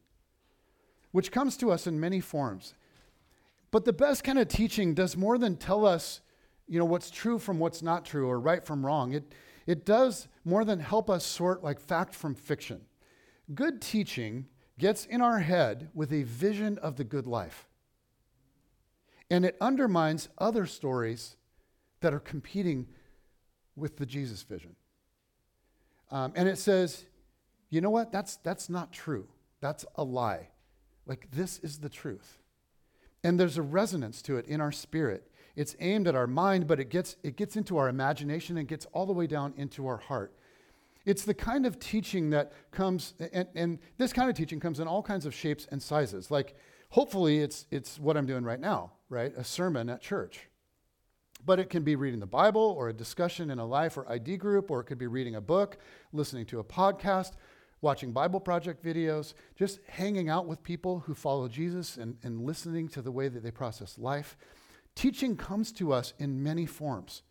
which 1.10 1.32
comes 1.32 1.56
to 1.56 1.72
us 1.72 1.88
in 1.88 1.98
many 1.98 2.20
forms. 2.20 2.74
But 3.72 3.84
the 3.84 3.92
best 3.92 4.22
kind 4.22 4.38
of 4.38 4.46
teaching 4.46 4.94
does 4.94 5.16
more 5.16 5.36
than 5.36 5.56
tell 5.56 5.84
us, 5.84 6.20
you 6.68 6.78
know, 6.78 6.84
what's 6.84 7.10
true 7.10 7.40
from 7.40 7.58
what's 7.58 7.82
not 7.82 8.04
true 8.04 8.28
or 8.28 8.38
right 8.38 8.64
from 8.64 8.86
wrong. 8.86 9.14
It, 9.14 9.24
it 9.66 9.84
does 9.84 10.28
more 10.44 10.64
than 10.64 10.78
help 10.78 11.10
us 11.10 11.26
sort 11.26 11.64
like 11.64 11.80
fact 11.80 12.14
from 12.14 12.36
fiction. 12.36 12.82
Good 13.52 13.82
teaching 13.82 14.46
gets 14.80 15.06
in 15.06 15.20
our 15.20 15.38
head 15.38 15.90
with 15.94 16.12
a 16.12 16.24
vision 16.24 16.78
of 16.78 16.96
the 16.96 17.04
good 17.04 17.26
life. 17.26 17.68
And 19.30 19.44
it 19.44 19.56
undermines 19.60 20.28
other 20.38 20.66
stories 20.66 21.36
that 22.00 22.12
are 22.12 22.18
competing 22.18 22.88
with 23.76 23.96
the 23.96 24.06
Jesus 24.06 24.42
vision. 24.42 24.74
Um, 26.10 26.32
and 26.34 26.48
it 26.48 26.58
says, 26.58 27.04
you 27.68 27.80
know 27.80 27.90
what? 27.90 28.10
That's, 28.10 28.36
that's 28.36 28.68
not 28.68 28.92
true. 28.92 29.28
That's 29.60 29.84
a 29.94 30.02
lie. 30.02 30.48
Like, 31.06 31.28
this 31.30 31.60
is 31.60 31.78
the 31.78 31.88
truth. 31.88 32.40
And 33.22 33.38
there's 33.38 33.58
a 33.58 33.62
resonance 33.62 34.22
to 34.22 34.38
it 34.38 34.46
in 34.46 34.60
our 34.60 34.72
spirit. 34.72 35.30
It's 35.54 35.76
aimed 35.78 36.08
at 36.08 36.16
our 36.16 36.26
mind, 36.26 36.66
but 36.66 36.80
it 36.80 36.88
gets, 36.88 37.16
it 37.22 37.36
gets 37.36 37.56
into 37.56 37.76
our 37.76 37.88
imagination 37.88 38.56
and 38.56 38.66
gets 38.66 38.86
all 38.92 39.06
the 39.06 39.12
way 39.12 39.26
down 39.26 39.52
into 39.56 39.86
our 39.86 39.98
heart. 39.98 40.34
It's 41.04 41.24
the 41.24 41.34
kind 41.34 41.66
of 41.66 41.78
teaching 41.78 42.30
that 42.30 42.52
comes, 42.70 43.14
and, 43.32 43.48
and 43.54 43.78
this 43.96 44.12
kind 44.12 44.28
of 44.28 44.36
teaching 44.36 44.60
comes 44.60 44.80
in 44.80 44.86
all 44.86 45.02
kinds 45.02 45.26
of 45.26 45.34
shapes 45.34 45.66
and 45.70 45.82
sizes. 45.82 46.30
Like, 46.30 46.54
hopefully, 46.90 47.40
it's, 47.40 47.66
it's 47.70 47.98
what 47.98 48.16
I'm 48.16 48.26
doing 48.26 48.44
right 48.44 48.60
now, 48.60 48.92
right? 49.08 49.32
A 49.36 49.44
sermon 49.44 49.88
at 49.88 50.00
church. 50.00 50.48
But 51.44 51.58
it 51.58 51.70
can 51.70 51.82
be 51.82 51.96
reading 51.96 52.20
the 52.20 52.26
Bible 52.26 52.74
or 52.76 52.90
a 52.90 52.92
discussion 52.92 53.50
in 53.50 53.58
a 53.58 53.64
life 53.64 53.96
or 53.96 54.10
ID 54.10 54.36
group, 54.36 54.70
or 54.70 54.80
it 54.80 54.84
could 54.84 54.98
be 54.98 55.06
reading 55.06 55.36
a 55.36 55.40
book, 55.40 55.78
listening 56.12 56.44
to 56.46 56.58
a 56.60 56.64
podcast, 56.64 57.32
watching 57.80 58.12
Bible 58.12 58.40
Project 58.40 58.84
videos, 58.84 59.32
just 59.56 59.80
hanging 59.88 60.28
out 60.28 60.46
with 60.46 60.62
people 60.62 61.00
who 61.00 61.14
follow 61.14 61.48
Jesus 61.48 61.96
and, 61.96 62.18
and 62.22 62.42
listening 62.42 62.88
to 62.88 63.00
the 63.00 63.10
way 63.10 63.28
that 63.28 63.42
they 63.42 63.50
process 63.50 63.96
life. 63.96 64.36
Teaching 64.94 65.34
comes 65.34 65.72
to 65.72 65.94
us 65.94 66.12
in 66.18 66.42
many 66.42 66.66
forms 66.66 67.22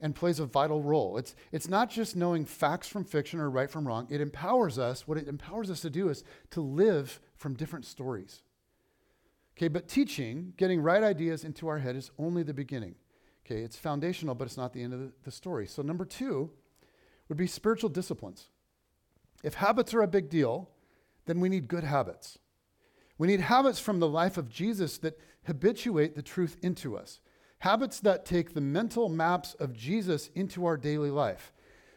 and 0.00 0.14
plays 0.14 0.40
a 0.40 0.46
vital 0.46 0.82
role. 0.82 1.18
It's, 1.18 1.34
it's 1.52 1.68
not 1.68 1.90
just 1.90 2.16
knowing 2.16 2.44
facts 2.44 2.88
from 2.88 3.04
fiction 3.04 3.38
or 3.38 3.50
right 3.50 3.70
from 3.70 3.86
wrong, 3.86 4.06
it 4.10 4.20
empowers 4.20 4.78
us. 4.78 5.06
What 5.06 5.18
it 5.18 5.28
empowers 5.28 5.70
us 5.70 5.80
to 5.82 5.90
do 5.90 6.08
is 6.08 6.24
to 6.50 6.60
live 6.60 7.20
from 7.36 7.54
different 7.54 7.84
stories. 7.84 8.42
Okay, 9.56 9.68
but 9.68 9.88
teaching, 9.88 10.54
getting 10.56 10.80
right 10.80 11.02
ideas 11.02 11.44
into 11.44 11.68
our 11.68 11.78
head, 11.78 11.96
is 11.96 12.10
only 12.18 12.42
the 12.42 12.54
beginning. 12.54 12.94
Okay, 13.44 13.60
it's 13.60 13.76
foundational, 13.76 14.34
but 14.34 14.46
it's 14.46 14.56
not 14.56 14.72
the 14.72 14.82
end 14.82 14.94
of 14.94 15.00
the, 15.00 15.12
the 15.24 15.30
story. 15.30 15.66
So, 15.66 15.82
number 15.82 16.04
two 16.04 16.50
would 17.28 17.36
be 17.36 17.46
spiritual 17.46 17.90
disciplines. 17.90 18.48
If 19.42 19.54
habits 19.54 19.92
are 19.92 20.02
a 20.02 20.08
big 20.08 20.30
deal, 20.30 20.70
then 21.26 21.40
we 21.40 21.48
need 21.48 21.68
good 21.68 21.84
habits. 21.84 22.38
We 23.18 23.26
need 23.26 23.40
habits 23.40 23.78
from 23.78 24.00
the 24.00 24.08
life 24.08 24.38
of 24.38 24.48
Jesus 24.48 24.98
that 24.98 25.18
habituate 25.44 26.14
the 26.14 26.22
truth 26.22 26.56
into 26.62 26.96
us, 26.96 27.20
habits 27.60 28.00
that 28.00 28.24
take 28.24 28.54
the 28.54 28.60
mental 28.60 29.08
maps 29.08 29.54
of 29.54 29.72
Jesus 29.72 30.30
into 30.34 30.66
our 30.66 30.76
daily 30.76 31.10
life. 31.10 31.52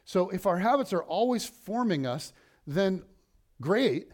So 0.05 0.29
if 0.29 0.45
our 0.45 0.59
habits 0.59 0.93
are 0.93 1.03
always 1.03 1.45
forming 1.45 2.05
us, 2.05 2.33
then 2.67 3.03
great. 3.61 4.09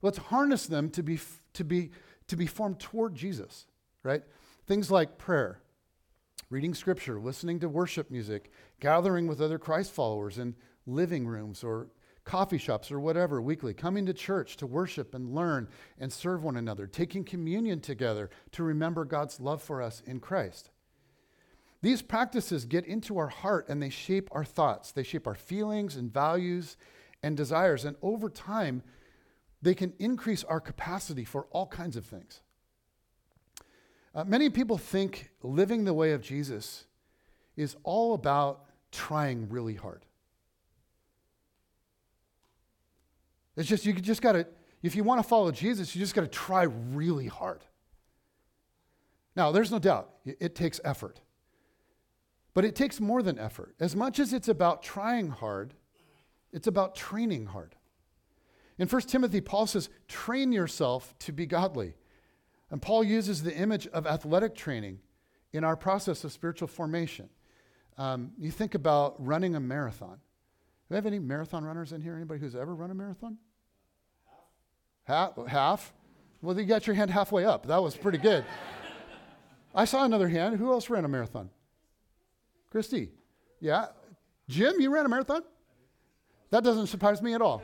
Let's 0.00 0.18
harness 0.18 0.66
them 0.66 0.90
to 0.90 1.02
be, 1.02 1.20
to 1.52 1.64
be, 1.64 1.90
to 2.28 2.36
be 2.36 2.46
formed 2.46 2.80
toward 2.80 3.14
Jesus, 3.14 3.66
right? 4.02 4.22
Things 4.66 4.90
like 4.90 5.18
prayer, 5.18 5.60
reading 6.48 6.74
scripture, 6.74 7.20
listening 7.20 7.60
to 7.60 7.68
worship 7.68 8.10
music, 8.10 8.50
gathering 8.80 9.26
with 9.26 9.42
other 9.42 9.58
Christ 9.58 9.92
followers 9.92 10.38
in 10.38 10.54
living 10.86 11.26
rooms 11.26 11.62
or 11.62 11.88
coffee 12.24 12.58
shops 12.58 12.90
or 12.90 13.00
whatever 13.00 13.42
weekly, 13.42 13.74
coming 13.74 14.06
to 14.06 14.14
church 14.14 14.56
to 14.56 14.66
worship 14.66 15.14
and 15.14 15.34
learn 15.34 15.68
and 15.98 16.10
serve 16.10 16.44
one 16.44 16.56
another, 16.56 16.86
taking 16.86 17.24
communion 17.24 17.80
together 17.80 18.30
to 18.52 18.62
remember 18.62 19.04
God's 19.04 19.38
love 19.38 19.62
for 19.62 19.82
us 19.82 20.02
in 20.06 20.20
Christ. 20.20 20.70
These 21.80 22.02
practices 22.02 22.64
get 22.64 22.84
into 22.86 23.18
our 23.18 23.28
heart 23.28 23.68
and 23.68 23.80
they 23.82 23.90
shape 23.90 24.28
our 24.32 24.44
thoughts, 24.44 24.92
they 24.92 25.02
shape 25.02 25.26
our 25.26 25.34
feelings 25.34 25.96
and 25.96 26.12
values 26.12 26.76
and 27.22 27.36
desires. 27.36 27.84
And 27.84 27.96
over 28.02 28.28
time, 28.28 28.82
they 29.62 29.74
can 29.74 29.92
increase 29.98 30.44
our 30.44 30.60
capacity 30.60 31.24
for 31.24 31.46
all 31.50 31.66
kinds 31.66 31.96
of 31.96 32.04
things. 32.04 32.40
Uh, 34.14 34.24
many 34.24 34.50
people 34.50 34.78
think 34.78 35.30
living 35.42 35.84
the 35.84 35.94
way 35.94 36.12
of 36.12 36.22
Jesus 36.22 36.86
is 37.56 37.76
all 37.84 38.14
about 38.14 38.64
trying 38.90 39.48
really 39.48 39.74
hard. 39.74 40.04
It's 43.56 43.68
just, 43.68 43.84
you 43.84 43.92
just 43.92 44.22
got 44.22 44.32
to, 44.32 44.46
if 44.82 44.94
you 44.94 45.02
want 45.02 45.20
to 45.20 45.28
follow 45.28 45.50
Jesus, 45.50 45.94
you 45.94 46.00
just 46.00 46.14
got 46.14 46.22
to 46.22 46.28
try 46.28 46.62
really 46.62 47.26
hard. 47.26 47.64
Now, 49.34 49.50
there's 49.50 49.70
no 49.70 49.78
doubt, 49.78 50.10
it, 50.24 50.36
it 50.40 50.54
takes 50.54 50.80
effort. 50.84 51.20
But 52.58 52.64
it 52.64 52.74
takes 52.74 52.98
more 52.98 53.22
than 53.22 53.38
effort. 53.38 53.76
As 53.78 53.94
much 53.94 54.18
as 54.18 54.32
it's 54.32 54.48
about 54.48 54.82
trying 54.82 55.28
hard, 55.30 55.74
it's 56.52 56.66
about 56.66 56.96
training 56.96 57.46
hard. 57.46 57.76
In 58.78 58.88
1 58.88 59.02
Timothy, 59.02 59.40
Paul 59.40 59.68
says, 59.68 59.88
train 60.08 60.50
yourself 60.50 61.14
to 61.20 61.30
be 61.30 61.46
godly. 61.46 61.94
And 62.68 62.82
Paul 62.82 63.04
uses 63.04 63.44
the 63.44 63.56
image 63.56 63.86
of 63.86 64.08
athletic 64.08 64.56
training 64.56 64.98
in 65.52 65.62
our 65.62 65.76
process 65.76 66.24
of 66.24 66.32
spiritual 66.32 66.66
formation. 66.66 67.28
Um, 67.96 68.32
you 68.36 68.50
think 68.50 68.74
about 68.74 69.24
running 69.24 69.54
a 69.54 69.60
marathon. 69.60 70.16
Do 70.16 70.86
we 70.90 70.96
have 70.96 71.06
any 71.06 71.20
marathon 71.20 71.64
runners 71.64 71.92
in 71.92 72.00
here? 72.00 72.16
Anybody 72.16 72.40
who's 72.40 72.56
ever 72.56 72.74
run 72.74 72.90
a 72.90 72.94
marathon? 72.94 73.38
Half. 75.04 75.36
Half? 75.36 75.46
half? 75.46 75.92
Well, 76.42 76.58
you 76.58 76.64
got 76.64 76.88
your 76.88 76.96
hand 76.96 77.12
halfway 77.12 77.44
up. 77.44 77.66
That 77.66 77.80
was 77.80 77.96
pretty 77.96 78.18
good. 78.18 78.44
I 79.76 79.84
saw 79.84 80.04
another 80.04 80.28
hand. 80.28 80.56
Who 80.56 80.72
else 80.72 80.90
ran 80.90 81.04
a 81.04 81.08
marathon? 81.08 81.50
Christy. 82.70 83.10
Yeah. 83.60 83.86
Jim, 84.48 84.80
you 84.80 84.90
ran 84.90 85.06
a 85.06 85.08
marathon? 85.08 85.42
That 86.50 86.64
doesn't 86.64 86.86
surprise 86.86 87.20
me 87.20 87.34
at 87.34 87.42
all. 87.42 87.62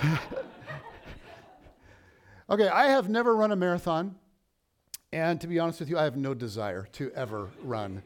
okay, 2.50 2.68
I 2.68 2.86
have 2.86 3.08
never 3.08 3.34
run 3.34 3.50
a 3.50 3.56
marathon. 3.56 4.14
And 5.12 5.40
to 5.40 5.46
be 5.46 5.58
honest 5.58 5.80
with 5.80 5.88
you, 5.88 5.98
I 5.98 6.04
have 6.04 6.16
no 6.16 6.34
desire 6.34 6.86
to 6.92 7.10
ever 7.12 7.50
run 7.62 8.02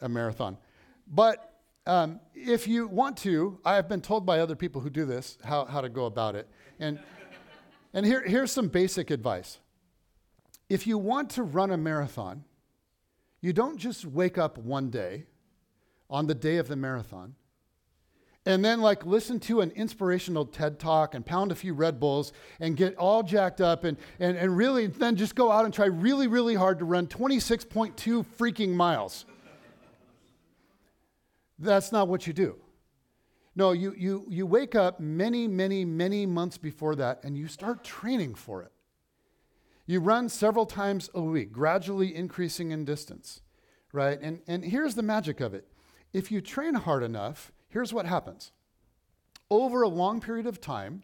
a 0.00 0.08
marathon. 0.08 0.58
But 1.06 1.54
um, 1.86 2.20
if 2.34 2.68
you 2.68 2.88
want 2.88 3.16
to, 3.18 3.58
I 3.64 3.76
have 3.76 3.88
been 3.88 4.00
told 4.00 4.26
by 4.26 4.40
other 4.40 4.56
people 4.56 4.80
who 4.80 4.90
do 4.90 5.04
this 5.04 5.38
how, 5.44 5.64
how 5.64 5.80
to 5.80 5.88
go 5.88 6.06
about 6.06 6.34
it. 6.34 6.48
And, 6.78 6.98
and 7.94 8.04
here, 8.04 8.22
here's 8.22 8.52
some 8.52 8.68
basic 8.68 9.10
advice. 9.10 9.58
If 10.68 10.86
you 10.86 10.98
want 10.98 11.30
to 11.30 11.42
run 11.42 11.70
a 11.70 11.76
marathon, 11.76 12.44
you 13.40 13.52
don't 13.52 13.78
just 13.78 14.04
wake 14.04 14.38
up 14.38 14.58
one 14.58 14.90
day 14.90 15.26
on 16.08 16.26
the 16.26 16.34
day 16.34 16.56
of 16.56 16.68
the 16.68 16.76
marathon 16.76 17.34
and 18.46 18.64
then 18.64 18.80
like 18.80 19.04
listen 19.04 19.38
to 19.38 19.60
an 19.60 19.70
inspirational 19.72 20.46
TED 20.46 20.78
talk 20.78 21.14
and 21.14 21.24
pound 21.24 21.52
a 21.52 21.54
few 21.54 21.74
Red 21.74 22.00
Bulls 22.00 22.32
and 22.58 22.76
get 22.76 22.96
all 22.96 23.22
jacked 23.22 23.60
up 23.60 23.84
and, 23.84 23.98
and, 24.18 24.36
and 24.36 24.56
really 24.56 24.86
then 24.86 25.16
just 25.16 25.34
go 25.34 25.52
out 25.52 25.64
and 25.64 25.74
try 25.74 25.86
really, 25.86 26.26
really 26.26 26.54
hard 26.54 26.78
to 26.78 26.84
run 26.84 27.06
26.2 27.06 28.24
freaking 28.38 28.70
miles. 28.70 29.26
That's 31.58 31.92
not 31.92 32.08
what 32.08 32.26
you 32.26 32.32
do. 32.32 32.56
No, 33.54 33.72
you, 33.72 33.94
you, 33.96 34.24
you 34.28 34.46
wake 34.46 34.74
up 34.74 35.00
many, 35.00 35.46
many, 35.46 35.84
many 35.84 36.24
months 36.24 36.56
before 36.56 36.94
that 36.96 37.22
and 37.22 37.36
you 37.36 37.46
start 37.46 37.84
training 37.84 38.34
for 38.34 38.62
it. 38.62 38.72
You 39.90 39.98
run 39.98 40.28
several 40.28 40.66
times 40.66 41.10
a 41.14 41.20
week, 41.20 41.50
gradually 41.50 42.14
increasing 42.14 42.70
in 42.70 42.84
distance, 42.84 43.40
right? 43.92 44.20
And, 44.22 44.40
and 44.46 44.64
here's 44.64 44.94
the 44.94 45.02
magic 45.02 45.40
of 45.40 45.52
it 45.52 45.66
if 46.12 46.30
you 46.30 46.40
train 46.40 46.74
hard 46.74 47.02
enough, 47.02 47.50
here's 47.66 47.92
what 47.92 48.06
happens. 48.06 48.52
Over 49.50 49.82
a 49.82 49.88
long 49.88 50.20
period 50.20 50.46
of 50.46 50.60
time, 50.60 51.02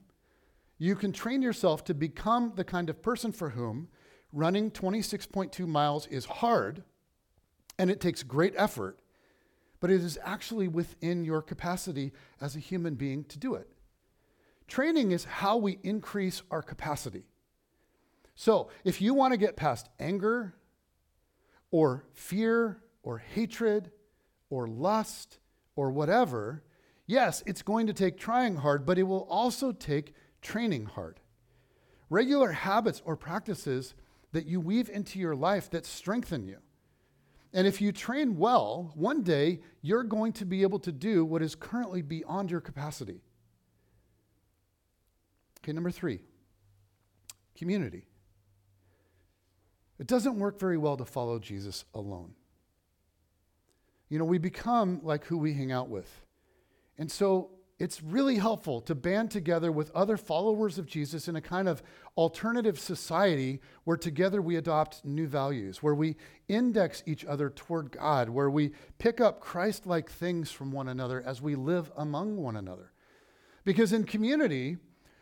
you 0.78 0.94
can 0.94 1.10
train 1.10 1.42
yourself 1.42 1.82
to 1.86 1.94
become 1.94 2.52
the 2.54 2.62
kind 2.62 2.88
of 2.88 3.02
person 3.02 3.32
for 3.32 3.50
whom 3.50 3.88
running 4.32 4.70
26.2 4.70 5.66
miles 5.66 6.06
is 6.06 6.24
hard 6.24 6.84
and 7.80 7.90
it 7.90 8.00
takes 8.00 8.22
great 8.22 8.54
effort, 8.56 9.00
but 9.80 9.90
it 9.90 10.00
is 10.00 10.16
actually 10.22 10.68
within 10.68 11.24
your 11.24 11.42
capacity 11.42 12.12
as 12.40 12.54
a 12.54 12.60
human 12.60 12.94
being 12.94 13.24
to 13.24 13.36
do 13.36 13.56
it. 13.56 13.68
Training 14.68 15.10
is 15.10 15.24
how 15.24 15.56
we 15.56 15.80
increase 15.82 16.42
our 16.52 16.62
capacity. 16.62 17.24
So, 18.38 18.68
if 18.84 19.00
you 19.00 19.14
want 19.14 19.32
to 19.32 19.38
get 19.38 19.56
past 19.56 19.88
anger 19.98 20.54
or 21.70 22.04
fear 22.12 22.82
or 23.02 23.16
hatred 23.18 23.90
or 24.50 24.68
lust 24.68 25.38
or 25.74 25.90
whatever, 25.90 26.62
yes, 27.06 27.42
it's 27.46 27.62
going 27.62 27.86
to 27.86 27.94
take 27.94 28.18
trying 28.18 28.56
hard, 28.56 28.84
but 28.84 28.98
it 28.98 29.04
will 29.04 29.26
also 29.30 29.72
take 29.72 30.14
training 30.42 30.84
hard. 30.84 31.18
Regular 32.10 32.52
habits 32.52 33.00
or 33.06 33.16
practices 33.16 33.94
that 34.32 34.44
you 34.44 34.60
weave 34.60 34.90
into 34.90 35.18
your 35.18 35.34
life 35.34 35.70
that 35.70 35.86
strengthen 35.86 36.46
you. 36.46 36.58
And 37.54 37.66
if 37.66 37.80
you 37.80 37.90
train 37.90 38.36
well, 38.36 38.92
one 38.94 39.22
day 39.22 39.60
you're 39.80 40.04
going 40.04 40.34
to 40.34 40.44
be 40.44 40.60
able 40.60 40.78
to 40.80 40.92
do 40.92 41.24
what 41.24 41.40
is 41.40 41.54
currently 41.54 42.02
beyond 42.02 42.50
your 42.50 42.60
capacity. 42.60 43.22
Okay, 45.62 45.72
number 45.72 45.90
three 45.90 46.20
community. 47.56 48.06
It 49.98 50.06
doesn't 50.06 50.38
work 50.38 50.58
very 50.58 50.76
well 50.76 50.96
to 50.96 51.04
follow 51.04 51.38
Jesus 51.38 51.84
alone. 51.94 52.34
You 54.08 54.18
know, 54.18 54.24
we 54.24 54.38
become 54.38 55.00
like 55.02 55.24
who 55.24 55.38
we 55.38 55.54
hang 55.54 55.72
out 55.72 55.88
with. 55.88 56.26
And 56.98 57.10
so 57.10 57.50
it's 57.78 58.02
really 58.02 58.36
helpful 58.36 58.80
to 58.82 58.94
band 58.94 59.30
together 59.30 59.70
with 59.70 59.90
other 59.90 60.16
followers 60.16 60.78
of 60.78 60.86
Jesus 60.86 61.28
in 61.28 61.36
a 61.36 61.42
kind 61.42 61.68
of 61.68 61.82
alternative 62.16 62.78
society 62.78 63.60
where 63.84 63.98
together 63.98 64.40
we 64.40 64.56
adopt 64.56 65.04
new 65.04 65.26
values, 65.26 65.82
where 65.82 65.94
we 65.94 66.16
index 66.48 67.02
each 67.04 67.24
other 67.26 67.50
toward 67.50 67.92
God, 67.92 68.30
where 68.30 68.48
we 68.48 68.72
pick 68.98 69.20
up 69.20 69.40
Christ 69.40 69.86
like 69.86 70.10
things 70.10 70.50
from 70.50 70.72
one 70.72 70.88
another 70.88 71.22
as 71.26 71.42
we 71.42 71.54
live 71.54 71.92
among 71.96 72.36
one 72.38 72.56
another. 72.56 72.92
Because 73.64 73.92
in 73.92 74.04
community, 74.04 74.78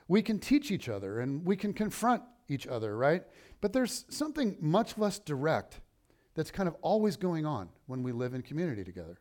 we 0.07 0.23
can 0.23 0.39
teach 0.39 0.71
each 0.71 0.89
other 0.89 1.19
and 1.19 1.45
we 1.45 1.57
can 1.57 1.73
confront 1.73 2.23
each 2.49 2.67
other, 2.67 2.97
right? 2.97 3.23
But 3.61 3.73
there's 3.73 4.05
something 4.09 4.57
much 4.61 4.99
less 4.99 5.19
direct 5.19 5.81
that's 6.35 6.51
kind 6.51 6.69
of 6.69 6.77
always 6.83 7.17
going 7.17 7.47
on 7.47 7.69
when 7.87 8.03
we 8.03 8.13
live 8.13 8.35
in 8.35 8.43
community 8.43 8.85
together. 8.85 9.19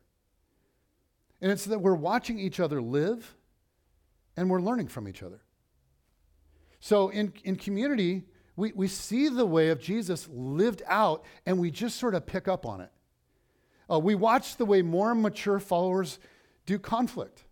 And 1.40 1.50
it's 1.50 1.64
that 1.66 1.80
we're 1.80 1.94
watching 1.94 2.38
each 2.38 2.60
other 2.60 2.80
live 2.80 3.36
and 4.36 4.50
we're 4.50 4.60
learning 4.60 4.88
from 4.88 5.08
each 5.08 5.22
other. 5.22 5.40
So 6.80 7.08
in, 7.08 7.32
in 7.44 7.56
community, 7.56 8.24
we, 8.56 8.72
we 8.72 8.88
see 8.88 9.28
the 9.28 9.46
way 9.46 9.70
of 9.70 9.80
Jesus 9.80 10.28
lived 10.30 10.82
out 10.86 11.24
and 11.46 11.58
we 11.58 11.70
just 11.70 11.98
sort 11.98 12.14
of 12.14 12.26
pick 12.26 12.48
up 12.48 12.66
on 12.66 12.80
it. 12.80 12.90
Uh, 13.90 13.98
we 13.98 14.14
watch 14.14 14.56
the 14.56 14.64
way 14.64 14.82
more 14.82 15.14
mature 15.14 15.60
followers 15.60 16.18
do 16.66 16.78
conflict 16.78 17.44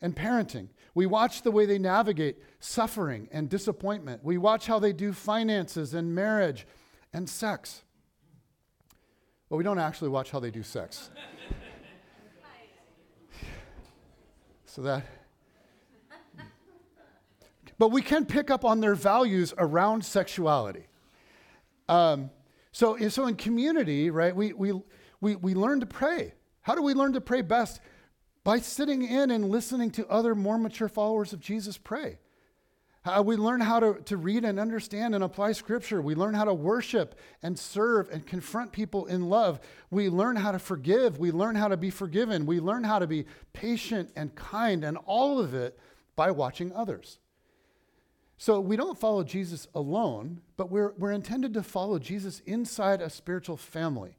and 0.00 0.16
parenting. 0.16 0.68
We 0.94 1.06
watch 1.06 1.42
the 1.42 1.50
way 1.50 1.66
they 1.66 1.78
navigate 1.78 2.38
suffering 2.58 3.28
and 3.30 3.48
disappointment. 3.48 4.24
We 4.24 4.38
watch 4.38 4.66
how 4.66 4.78
they 4.78 4.92
do 4.92 5.12
finances 5.12 5.94
and 5.94 6.14
marriage 6.14 6.66
and 7.12 7.28
sex. 7.28 7.82
Well, 9.48 9.58
we 9.58 9.64
don't 9.64 9.78
actually 9.78 10.10
watch 10.10 10.30
how 10.30 10.40
they 10.40 10.50
do 10.50 10.62
sex. 10.62 11.10
so 14.66 14.82
that. 14.82 15.04
But 17.78 17.92
we 17.92 18.02
can 18.02 18.26
pick 18.26 18.50
up 18.50 18.64
on 18.64 18.80
their 18.80 18.94
values 18.94 19.54
around 19.56 20.04
sexuality. 20.04 20.86
Um, 21.88 22.30
so, 22.72 23.08
so 23.08 23.26
in 23.26 23.36
community, 23.36 24.10
right, 24.10 24.36
we, 24.36 24.52
we, 24.52 24.72
we, 25.20 25.36
we 25.36 25.54
learn 25.54 25.80
to 25.80 25.86
pray. 25.86 26.34
How 26.60 26.74
do 26.74 26.82
we 26.82 26.94
learn 26.94 27.14
to 27.14 27.20
pray 27.20 27.42
best? 27.42 27.80
By 28.44 28.58
sitting 28.58 29.02
in 29.02 29.30
and 29.30 29.50
listening 29.50 29.90
to 29.92 30.08
other 30.08 30.34
more 30.34 30.58
mature 30.58 30.88
followers 30.88 31.32
of 31.32 31.40
Jesus 31.40 31.76
pray. 31.76 32.18
Uh, 33.02 33.22
we 33.24 33.36
learn 33.36 33.60
how 33.60 33.80
to, 33.80 33.94
to 34.04 34.16
read 34.18 34.44
and 34.44 34.60
understand 34.60 35.14
and 35.14 35.24
apply 35.24 35.52
scripture. 35.52 36.02
We 36.02 36.14
learn 36.14 36.34
how 36.34 36.44
to 36.44 36.52
worship 36.52 37.18
and 37.42 37.58
serve 37.58 38.10
and 38.10 38.26
confront 38.26 38.72
people 38.72 39.06
in 39.06 39.30
love. 39.30 39.58
We 39.90 40.10
learn 40.10 40.36
how 40.36 40.52
to 40.52 40.58
forgive. 40.58 41.18
We 41.18 41.30
learn 41.30 41.54
how 41.54 41.68
to 41.68 41.78
be 41.78 41.88
forgiven. 41.88 42.44
We 42.44 42.60
learn 42.60 42.84
how 42.84 42.98
to 42.98 43.06
be 43.06 43.24
patient 43.54 44.10
and 44.16 44.34
kind, 44.34 44.84
and 44.84 44.98
all 45.06 45.38
of 45.38 45.54
it 45.54 45.78
by 46.14 46.30
watching 46.30 46.72
others. 46.74 47.18
So 48.36 48.60
we 48.60 48.76
don't 48.76 48.98
follow 48.98 49.24
Jesus 49.24 49.66
alone, 49.74 50.42
but 50.58 50.70
we're, 50.70 50.92
we're 50.98 51.12
intended 51.12 51.54
to 51.54 51.62
follow 51.62 51.98
Jesus 51.98 52.40
inside 52.40 53.00
a 53.00 53.08
spiritual 53.08 53.56
family 53.56 54.16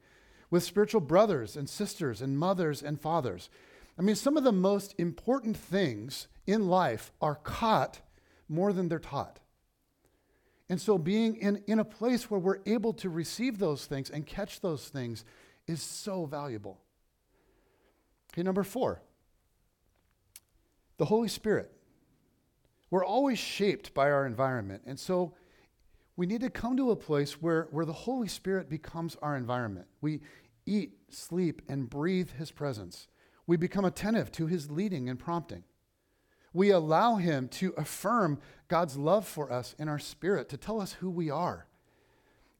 with 0.50 0.64
spiritual 0.64 1.02
brothers 1.02 1.56
and 1.56 1.70
sisters 1.70 2.22
and 2.22 2.38
mothers 2.38 2.82
and 2.82 3.00
fathers. 3.00 3.50
I 3.98 4.02
mean, 4.02 4.16
some 4.16 4.38
of 4.38 4.44
the 4.44 4.52
most 4.52 4.96
important 4.98 5.58
things 5.58 6.28
in 6.48 6.68
life 6.68 7.12
are 7.22 7.36
caught 7.36 8.02
more 8.48 8.74
than 8.74 8.88
they're 8.88 9.00
taught. 9.00 9.40
And 10.70 10.80
so, 10.80 10.98
being 10.98 11.36
in, 11.36 11.62
in 11.68 11.80
a 11.80 11.86
place 11.86 12.32
where 12.32 12.40
we're 12.40 12.60
able 12.66 12.94
to 12.94 13.10
receive 13.10 13.60
those 13.60 13.86
things 13.86 14.10
and 14.10 14.26
catch 14.26 14.62
those 14.62 14.88
things 14.88 15.26
is 15.68 15.82
so 15.82 16.26
valuable. 16.26 16.80
Okay, 18.32 18.42
number 18.42 18.64
four, 18.64 19.02
the 20.98 21.06
Holy 21.06 21.28
Spirit. 21.28 21.72
We're 22.90 23.06
always 23.06 23.40
shaped 23.40 23.94
by 23.94 24.12
our 24.12 24.26
environment. 24.26 24.84
And 24.86 25.00
so, 25.00 25.34
we 26.16 26.26
need 26.26 26.42
to 26.42 26.50
come 26.50 26.78
to 26.78 26.92
a 26.92 26.96
place 26.96 27.42
where, 27.42 27.68
where 27.72 27.86
the 27.86 27.94
Holy 27.94 28.28
Spirit 28.28 28.70
becomes 28.70 29.18
our 29.22 29.36
environment. 29.36 29.88
We 30.02 30.22
eat, 30.66 30.94
sleep, 31.10 31.62
and 31.68 31.90
breathe 31.90 32.30
His 32.38 32.52
presence. 32.52 33.08
We 33.48 33.58
become 33.58 33.86
attentive 33.86 34.32
to 34.34 34.48
His 34.48 34.70
leading 34.70 35.10
and 35.10 35.20
prompting. 35.20 35.64
We 36.54 36.70
allow 36.70 37.16
Him 37.16 37.48
to 37.50 37.74
affirm 37.78 38.40
God's 38.68 38.98
love 38.98 39.28
for 39.28 39.52
us 39.52 39.76
in 39.80 39.88
our 39.88 40.00
spirit, 40.00 40.50
to 40.50 40.58
tell 40.58 40.82
us 40.82 40.94
who 40.94 41.10
we 41.10 41.30
are. 41.30 41.68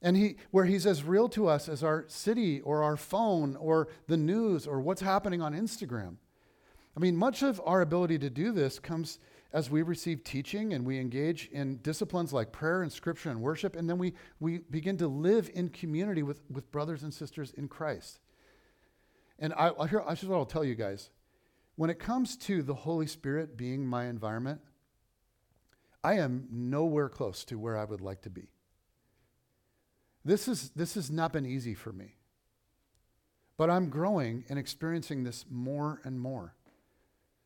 And 0.00 0.16
he, 0.16 0.36
where 0.50 0.64
He's 0.64 0.86
as 0.86 1.04
real 1.04 1.28
to 1.30 1.46
us 1.46 1.68
as 1.68 1.84
our 1.84 2.04
city 2.08 2.60
or 2.60 2.82
our 2.82 2.96
phone 2.96 3.56
or 3.56 3.88
the 4.08 4.16
news 4.16 4.66
or 4.66 4.80
what's 4.80 5.02
happening 5.02 5.40
on 5.40 5.54
Instagram. 5.54 6.16
I 6.96 7.00
mean, 7.00 7.16
much 7.16 7.42
of 7.42 7.60
our 7.64 7.80
ability 7.80 8.18
to 8.18 8.30
do 8.30 8.52
this 8.52 8.78
comes 8.78 9.18
as 9.52 9.70
we 9.70 9.82
receive 9.82 10.24
teaching 10.24 10.72
and 10.72 10.84
we 10.84 10.98
engage 10.98 11.48
in 11.52 11.76
disciplines 11.78 12.32
like 12.32 12.52
prayer 12.52 12.82
and 12.82 12.92
scripture 12.92 13.30
and 13.30 13.40
worship, 13.40 13.76
and 13.76 13.88
then 13.88 13.98
we, 13.98 14.14
we 14.40 14.58
begin 14.58 14.96
to 14.96 15.06
live 15.06 15.50
in 15.54 15.68
community 15.68 16.22
with, 16.22 16.40
with 16.50 16.70
brothers 16.72 17.02
and 17.02 17.12
sisters 17.12 17.52
in 17.52 17.68
Christ. 17.68 18.20
And 19.42 19.52
I, 19.54 19.72
I, 19.78 19.88
hear, 19.88 20.04
I 20.06 20.14
just 20.14 20.28
want 20.28 20.48
to 20.48 20.52
tell 20.52 20.64
you 20.64 20.76
guys 20.76 21.10
when 21.74 21.90
it 21.90 21.98
comes 21.98 22.36
to 22.36 22.62
the 22.62 22.74
Holy 22.74 23.08
Spirit 23.08 23.56
being 23.56 23.84
my 23.84 24.06
environment, 24.06 24.60
I 26.04 26.14
am 26.14 26.46
nowhere 26.50 27.08
close 27.08 27.44
to 27.46 27.58
where 27.58 27.76
I 27.76 27.84
would 27.84 28.00
like 28.00 28.22
to 28.22 28.30
be. 28.30 28.50
This, 30.24 30.46
is, 30.46 30.70
this 30.76 30.94
has 30.94 31.10
not 31.10 31.32
been 31.32 31.44
easy 31.44 31.74
for 31.74 31.92
me. 31.92 32.18
But 33.56 33.68
I'm 33.68 33.90
growing 33.90 34.44
and 34.48 34.60
experiencing 34.60 35.24
this 35.24 35.44
more 35.50 36.00
and 36.04 36.20
more. 36.20 36.54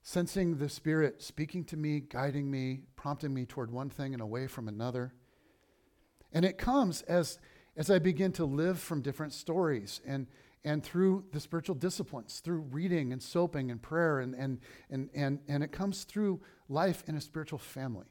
Sensing 0.02 0.58
the 0.58 0.68
Spirit 0.68 1.22
speaking 1.22 1.64
to 1.64 1.78
me, 1.78 2.00
guiding 2.00 2.50
me, 2.50 2.82
prompting 2.94 3.32
me 3.32 3.46
toward 3.46 3.70
one 3.70 3.88
thing 3.88 4.12
and 4.12 4.22
away 4.22 4.46
from 4.48 4.68
another. 4.68 5.14
And 6.30 6.44
it 6.44 6.58
comes 6.58 7.00
as, 7.02 7.38
as 7.74 7.90
I 7.90 7.98
begin 8.00 8.32
to 8.32 8.44
live 8.44 8.78
from 8.78 9.00
different 9.00 9.32
stories 9.32 10.02
and, 10.06 10.26
and 10.66 10.82
through 10.82 11.24
the 11.30 11.38
spiritual 11.38 11.76
disciplines, 11.76 12.40
through 12.40 12.58
reading 12.72 13.12
and 13.12 13.22
soaping 13.22 13.70
and 13.70 13.80
prayer, 13.80 14.18
and, 14.18 14.34
and, 14.34 14.58
and, 14.90 15.08
and, 15.14 15.38
and 15.46 15.62
it 15.62 15.70
comes 15.70 16.02
through 16.02 16.40
life 16.68 17.04
in 17.06 17.14
a 17.14 17.20
spiritual 17.20 17.60
family. 17.60 18.06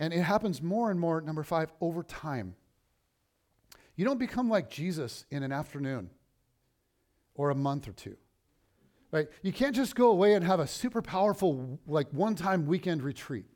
And 0.00 0.12
it 0.12 0.22
happens 0.22 0.60
more 0.60 0.90
and 0.90 0.98
more, 0.98 1.20
number 1.20 1.44
five, 1.44 1.72
over 1.80 2.02
time. 2.02 2.56
You 3.94 4.04
don't 4.04 4.18
become 4.18 4.50
like 4.50 4.68
Jesus 4.68 5.24
in 5.30 5.44
an 5.44 5.52
afternoon 5.52 6.10
or 7.36 7.50
a 7.50 7.54
month 7.54 7.86
or 7.86 7.92
two. 7.92 8.16
Right? 9.12 9.28
You 9.42 9.52
can't 9.52 9.76
just 9.76 9.94
go 9.94 10.10
away 10.10 10.34
and 10.34 10.44
have 10.44 10.58
a 10.58 10.66
super 10.66 11.00
powerful, 11.00 11.78
like 11.86 12.08
one 12.10 12.34
time 12.34 12.66
weekend 12.66 13.00
retreat. 13.04 13.46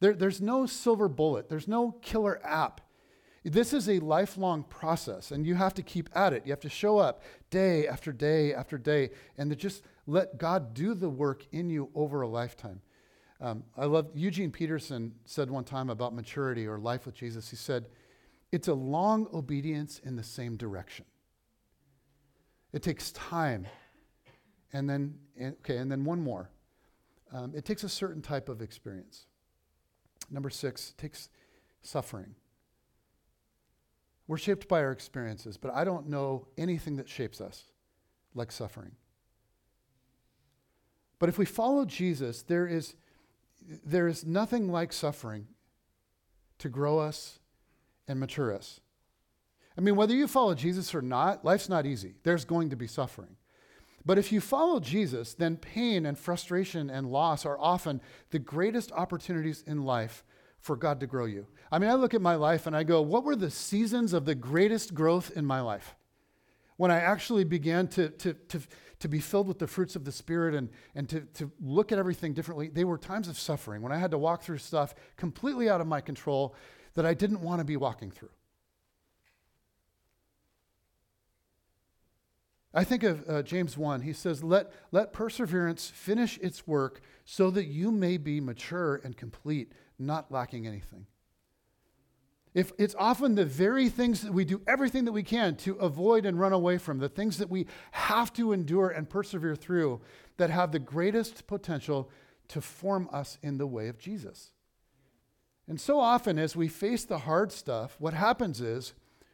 There, 0.00 0.12
there's 0.12 0.42
no 0.42 0.66
silver 0.66 1.08
bullet, 1.08 1.48
there's 1.48 1.66
no 1.66 1.92
killer 2.02 2.44
app 2.44 2.82
this 3.44 3.72
is 3.72 3.88
a 3.88 3.98
lifelong 3.98 4.62
process, 4.62 5.32
and 5.32 5.44
you 5.44 5.56
have 5.56 5.74
to 5.74 5.82
keep 5.82 6.08
at 6.14 6.32
it. 6.32 6.46
You 6.46 6.52
have 6.52 6.60
to 6.60 6.68
show 6.68 6.98
up 6.98 7.22
day 7.50 7.88
after 7.88 8.12
day 8.12 8.54
after 8.54 8.78
day, 8.78 9.10
and 9.36 9.50
to 9.50 9.56
just 9.56 9.82
let 10.06 10.38
God 10.38 10.74
do 10.74 10.94
the 10.94 11.10
work 11.10 11.46
in 11.50 11.68
you 11.68 11.90
over 11.94 12.22
a 12.22 12.28
lifetime. 12.28 12.80
Um, 13.40 13.64
I 13.76 13.86
love 13.86 14.10
Eugene 14.14 14.52
Peterson 14.52 15.14
said 15.24 15.50
one 15.50 15.64
time 15.64 15.90
about 15.90 16.14
maturity 16.14 16.68
or 16.68 16.78
life 16.78 17.04
with 17.04 17.16
Jesus. 17.16 17.50
He 17.50 17.56
said, 17.56 17.88
"It's 18.52 18.68
a 18.68 18.74
long 18.74 19.26
obedience 19.34 19.98
in 19.98 20.14
the 20.14 20.22
same 20.22 20.56
direction. 20.56 21.04
It 22.72 22.84
takes 22.84 23.10
time, 23.10 23.66
and 24.72 24.88
then 24.88 25.18
okay, 25.40 25.78
and 25.78 25.90
then 25.90 26.04
one 26.04 26.20
more. 26.20 26.50
Um, 27.32 27.52
it 27.56 27.64
takes 27.64 27.82
a 27.82 27.88
certain 27.88 28.22
type 28.22 28.48
of 28.48 28.62
experience. 28.62 29.26
Number 30.30 30.48
six, 30.48 30.94
takes 30.96 31.28
suffering." 31.80 32.36
We're 34.26 34.38
shaped 34.38 34.68
by 34.68 34.80
our 34.80 34.92
experiences, 34.92 35.56
but 35.56 35.72
I 35.74 35.84
don't 35.84 36.08
know 36.08 36.46
anything 36.56 36.96
that 36.96 37.08
shapes 37.08 37.40
us 37.40 37.64
like 38.34 38.52
suffering. 38.52 38.92
But 41.18 41.28
if 41.28 41.38
we 41.38 41.44
follow 41.44 41.84
Jesus, 41.84 42.42
there 42.42 42.66
is, 42.66 42.94
there 43.84 44.08
is 44.08 44.24
nothing 44.24 44.70
like 44.70 44.92
suffering 44.92 45.46
to 46.58 46.68
grow 46.68 46.98
us 46.98 47.38
and 48.08 48.18
mature 48.18 48.54
us. 48.54 48.80
I 49.76 49.80
mean, 49.80 49.96
whether 49.96 50.14
you 50.14 50.28
follow 50.28 50.54
Jesus 50.54 50.94
or 50.94 51.02
not, 51.02 51.44
life's 51.44 51.68
not 51.68 51.86
easy. 51.86 52.14
There's 52.22 52.44
going 52.44 52.70
to 52.70 52.76
be 52.76 52.86
suffering. 52.86 53.36
But 54.04 54.18
if 54.18 54.32
you 54.32 54.40
follow 54.40 54.80
Jesus, 54.80 55.34
then 55.34 55.56
pain 55.56 56.04
and 56.06 56.18
frustration 56.18 56.90
and 56.90 57.06
loss 57.06 57.46
are 57.46 57.58
often 57.58 58.00
the 58.30 58.38
greatest 58.38 58.90
opportunities 58.92 59.62
in 59.66 59.84
life 59.84 60.24
for 60.62 60.76
God 60.76 61.00
to 61.00 61.06
grow 61.06 61.26
you. 61.26 61.46
I 61.70 61.78
mean, 61.78 61.90
I 61.90 61.94
look 61.94 62.14
at 62.14 62.22
my 62.22 62.36
life 62.36 62.66
and 62.66 62.74
I 62.74 62.84
go, 62.84 63.02
what 63.02 63.24
were 63.24 63.36
the 63.36 63.50
seasons 63.50 64.12
of 64.12 64.24
the 64.24 64.34
greatest 64.34 64.94
growth 64.94 65.32
in 65.36 65.44
my 65.44 65.60
life? 65.60 65.96
When 66.76 66.90
I 66.90 67.00
actually 67.00 67.44
began 67.44 67.88
to, 67.88 68.08
to, 68.08 68.32
to, 68.34 68.60
to 69.00 69.08
be 69.08 69.18
filled 69.18 69.48
with 69.48 69.58
the 69.58 69.66
fruits 69.66 69.96
of 69.96 70.04
the 70.04 70.12
Spirit 70.12 70.54
and, 70.54 70.70
and 70.94 71.08
to, 71.08 71.20
to 71.34 71.50
look 71.60 71.90
at 71.90 71.98
everything 71.98 72.32
differently, 72.32 72.68
they 72.68 72.84
were 72.84 72.96
times 72.96 73.28
of 73.28 73.38
suffering 73.38 73.82
when 73.82 73.92
I 73.92 73.98
had 73.98 74.12
to 74.12 74.18
walk 74.18 74.42
through 74.42 74.58
stuff 74.58 74.94
completely 75.16 75.68
out 75.68 75.80
of 75.80 75.86
my 75.88 76.00
control 76.00 76.54
that 76.94 77.04
I 77.04 77.12
didn't 77.12 77.40
want 77.40 77.58
to 77.58 77.64
be 77.64 77.76
walking 77.76 78.10
through. 78.10 78.30
I 82.74 82.84
think 82.84 83.02
of 83.02 83.28
uh, 83.28 83.42
James 83.42 83.76
1. 83.76 84.00
He 84.00 84.12
says, 84.12 84.42
let, 84.42 84.72
let 84.92 85.12
perseverance 85.12 85.90
finish 85.90 86.38
its 86.38 86.66
work 86.66 87.02
so 87.24 87.50
that 87.50 87.66
you 87.66 87.90
may 87.90 88.16
be 88.16 88.40
mature 88.40 89.00
and 89.04 89.16
complete, 89.16 89.72
not 90.06 90.30
lacking 90.30 90.66
anything. 90.66 91.06
If 92.54 92.72
it's 92.78 92.94
often 92.98 93.34
the 93.34 93.46
very 93.46 93.88
things 93.88 94.20
that 94.22 94.32
we 94.32 94.44
do 94.44 94.60
everything 94.66 95.06
that 95.06 95.12
we 95.12 95.22
can 95.22 95.56
to 95.56 95.74
avoid 95.76 96.26
and 96.26 96.38
run 96.38 96.52
away 96.52 96.76
from, 96.76 96.98
the 96.98 97.08
things 97.08 97.38
that 97.38 97.48
we 97.48 97.66
have 97.92 98.32
to 98.34 98.52
endure 98.52 98.90
and 98.90 99.08
persevere 99.08 99.56
through 99.56 100.02
that 100.36 100.50
have 100.50 100.70
the 100.70 100.78
greatest 100.78 101.46
potential 101.46 102.10
to 102.48 102.60
form 102.60 103.08
us 103.10 103.38
in 103.42 103.56
the 103.56 103.66
way 103.66 103.88
of 103.88 103.98
Jesus. 103.98 104.52
And 105.66 105.80
so 105.80 105.98
often, 105.98 106.38
as 106.38 106.54
we 106.54 106.68
face 106.68 107.04
the 107.04 107.18
hard 107.18 107.52
stuff, 107.52 107.96
what 107.98 108.12
happens 108.12 108.60
is 108.60 108.92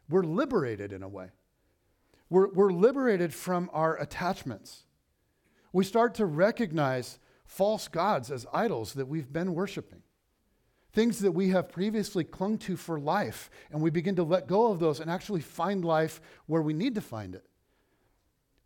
we're 0.09 0.23
liberated 0.23 0.93
in 0.93 1.03
a 1.03 1.09
way. 1.09 1.31
We're, 2.31 2.53
we're 2.53 2.71
liberated 2.71 3.35
from 3.35 3.69
our 3.73 3.97
attachments. 3.97 4.85
We 5.73 5.85
start 5.85 6.15
to 6.17 6.27
recognize 6.27 7.19
false 7.45 7.89
gods 7.89 8.31
as 8.31 8.47
idols 8.53 8.93
that 8.93 9.09
we've 9.09 9.33
been 9.33 9.55
worshiping 9.55 10.03
things 10.93 11.21
that 11.21 11.33
we 11.33 11.51
have 11.51 11.69
previously 11.69 12.25
clung 12.25 12.59
to 12.59 12.77
for 12.77 12.99
life, 12.99 13.51
and 13.71 13.81
we 13.81 13.91
begin 13.91 14.17
to 14.17 14.23
let 14.23 14.47
go 14.47 14.71
of 14.73 14.79
those 14.79 15.01
and 15.01 15.11
actually 15.11 15.41
find 15.41 15.85
life 15.85 16.21
where 16.47 16.63
we 16.63 16.73
need 16.73 16.95
to 16.95 17.01
find 17.01 17.35
it. 17.35 17.45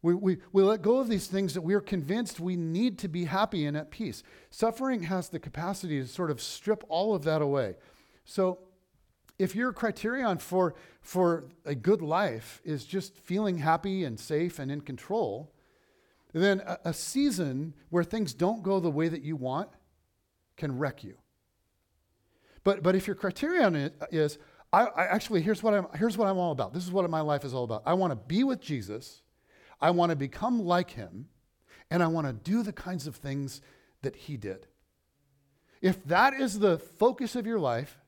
We, 0.03 0.14
we, 0.14 0.39
we 0.53 0.62
let 0.62 0.83
go 0.83 0.99
of 0.99 1.09
these 1.09 1.29
things 1.29 1.55
that 1.55 1.61
we 1.62 1.75
are 1.75 1.81
convinced 1.81 2.41
we 2.41 2.57
need 2.57 2.99
to 2.99 3.09
be 3.09 3.25
happy 3.25 3.66
and 3.66 3.77
at 3.77 3.91
peace. 3.91 4.25
Suffering 4.51 5.05
has 5.05 5.29
the 5.29 5.39
capacity 5.39 6.01
to 6.01 6.09
sort 6.09 6.31
of 6.31 6.41
strip 6.41 6.85
all 6.89 7.14
of 7.14 7.23
that 7.25 7.41
away. 7.41 7.77
So, 8.25 8.59
if 9.39 9.57
your 9.57 9.73
criterion 9.73 10.39
for, 10.39 10.75
for 11.01 11.45
a 11.64 11.75
good 11.75 12.03
life 12.03 12.61
is 12.64 12.85
just 12.85 13.16
feeling 13.18 13.59
happy 13.59 14.05
and 14.05 14.20
safe 14.20 14.59
and 14.59 14.70
in 14.70 14.83
control, 14.83 15.53
then 16.33 16.61
a, 16.61 16.79
a 16.87 16.93
season 16.93 17.75
where 17.91 18.05
things 18.05 18.35
don't 18.35 18.62
go 18.62 18.79
the 18.79 18.91
way 18.91 19.09
that 19.09 19.23
you 19.23 19.35
want 19.35 19.68
can 20.57 20.79
wreck 20.79 21.03
you. 21.03 21.16
But, 22.65 22.83
but 22.83 22.95
if 22.95 23.07
your 23.07 23.17
criterion 23.17 23.77
uh, 23.77 23.91
is, 24.11 24.39
I, 24.73 24.85
I, 24.85 25.05
actually, 25.05 25.43
here's 25.43 25.63
what, 25.63 25.75
I'm, 25.75 25.87
here's 25.97 26.17
what 26.17 26.29
I'm 26.29 26.39
all 26.39 26.53
about. 26.53 26.73
This 26.73 26.85
is 26.85 26.93
what 26.93 27.09
my 27.11 27.21
life 27.21 27.45
is 27.45 27.55
all 27.55 27.65
about. 27.65 27.83
I 27.85 27.95
want 27.95 28.13
to 28.13 28.17
be 28.17 28.45
with 28.45 28.61
Jesus. 28.61 29.23
I 29.81 29.91
want 29.91 30.11
to 30.11 30.17
become 30.17 30.61
like 30.61 30.91
him, 30.91 31.29
and 31.91 32.03
I 32.03 32.07
want 32.07 32.27
to 32.27 32.33
do 32.33 32.63
the 32.63 32.73
kinds 32.73 33.07
of 33.07 33.17
things 33.17 33.61
that 34.03 34.15
he 34.15 34.37
did. 34.37 34.67
If 35.81 36.05
that 36.05 36.35
is 36.35 36.61
the 36.61 36.79
focus 36.79 37.35
of 37.35 37.47
your 37.47 37.59
life, 37.59 37.99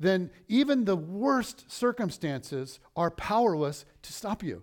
then 0.00 0.30
even 0.48 0.84
the 0.84 0.96
worst 0.96 1.70
circumstances 1.70 2.80
are 2.96 3.10
powerless 3.10 3.84
to 4.02 4.12
stop 4.12 4.42
you. 4.42 4.62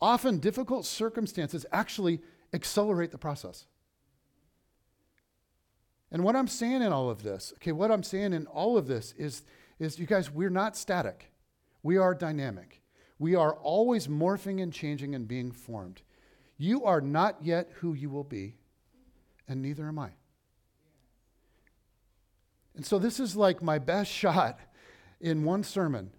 Often, 0.00 0.38
difficult 0.38 0.86
circumstances 0.86 1.66
actually 1.72 2.20
accelerate 2.54 3.10
the 3.10 3.18
process. 3.18 3.66
And 6.12 6.24
what 6.24 6.34
I'm 6.34 6.48
saying 6.48 6.82
in 6.82 6.92
all 6.92 7.08
of 7.08 7.22
this, 7.22 7.52
okay, 7.56 7.72
what 7.72 7.90
I'm 7.90 8.02
saying 8.02 8.32
in 8.32 8.46
all 8.46 8.76
of 8.76 8.86
this 8.86 9.14
is, 9.16 9.42
is 9.78 9.98
you 9.98 10.06
guys, 10.06 10.30
we're 10.30 10.50
not 10.50 10.76
static. 10.76 11.30
We 11.82 11.96
are 11.96 12.14
dynamic. 12.14 12.82
We 13.18 13.34
are 13.34 13.54
always 13.54 14.08
morphing 14.08 14.62
and 14.62 14.72
changing 14.72 15.14
and 15.14 15.28
being 15.28 15.52
formed. 15.52 16.02
You 16.56 16.84
are 16.84 17.00
not 17.00 17.36
yet 17.42 17.70
who 17.76 17.94
you 17.94 18.10
will 18.10 18.24
be, 18.24 18.56
and 19.46 19.62
neither 19.62 19.86
am 19.86 19.98
I. 19.98 20.10
And 22.74 22.84
so 22.84 22.98
this 22.98 23.20
is 23.20 23.36
like 23.36 23.62
my 23.62 23.78
best 23.78 24.10
shot 24.12 24.58
in 25.20 25.44
one 25.44 25.62
sermon 25.62 26.10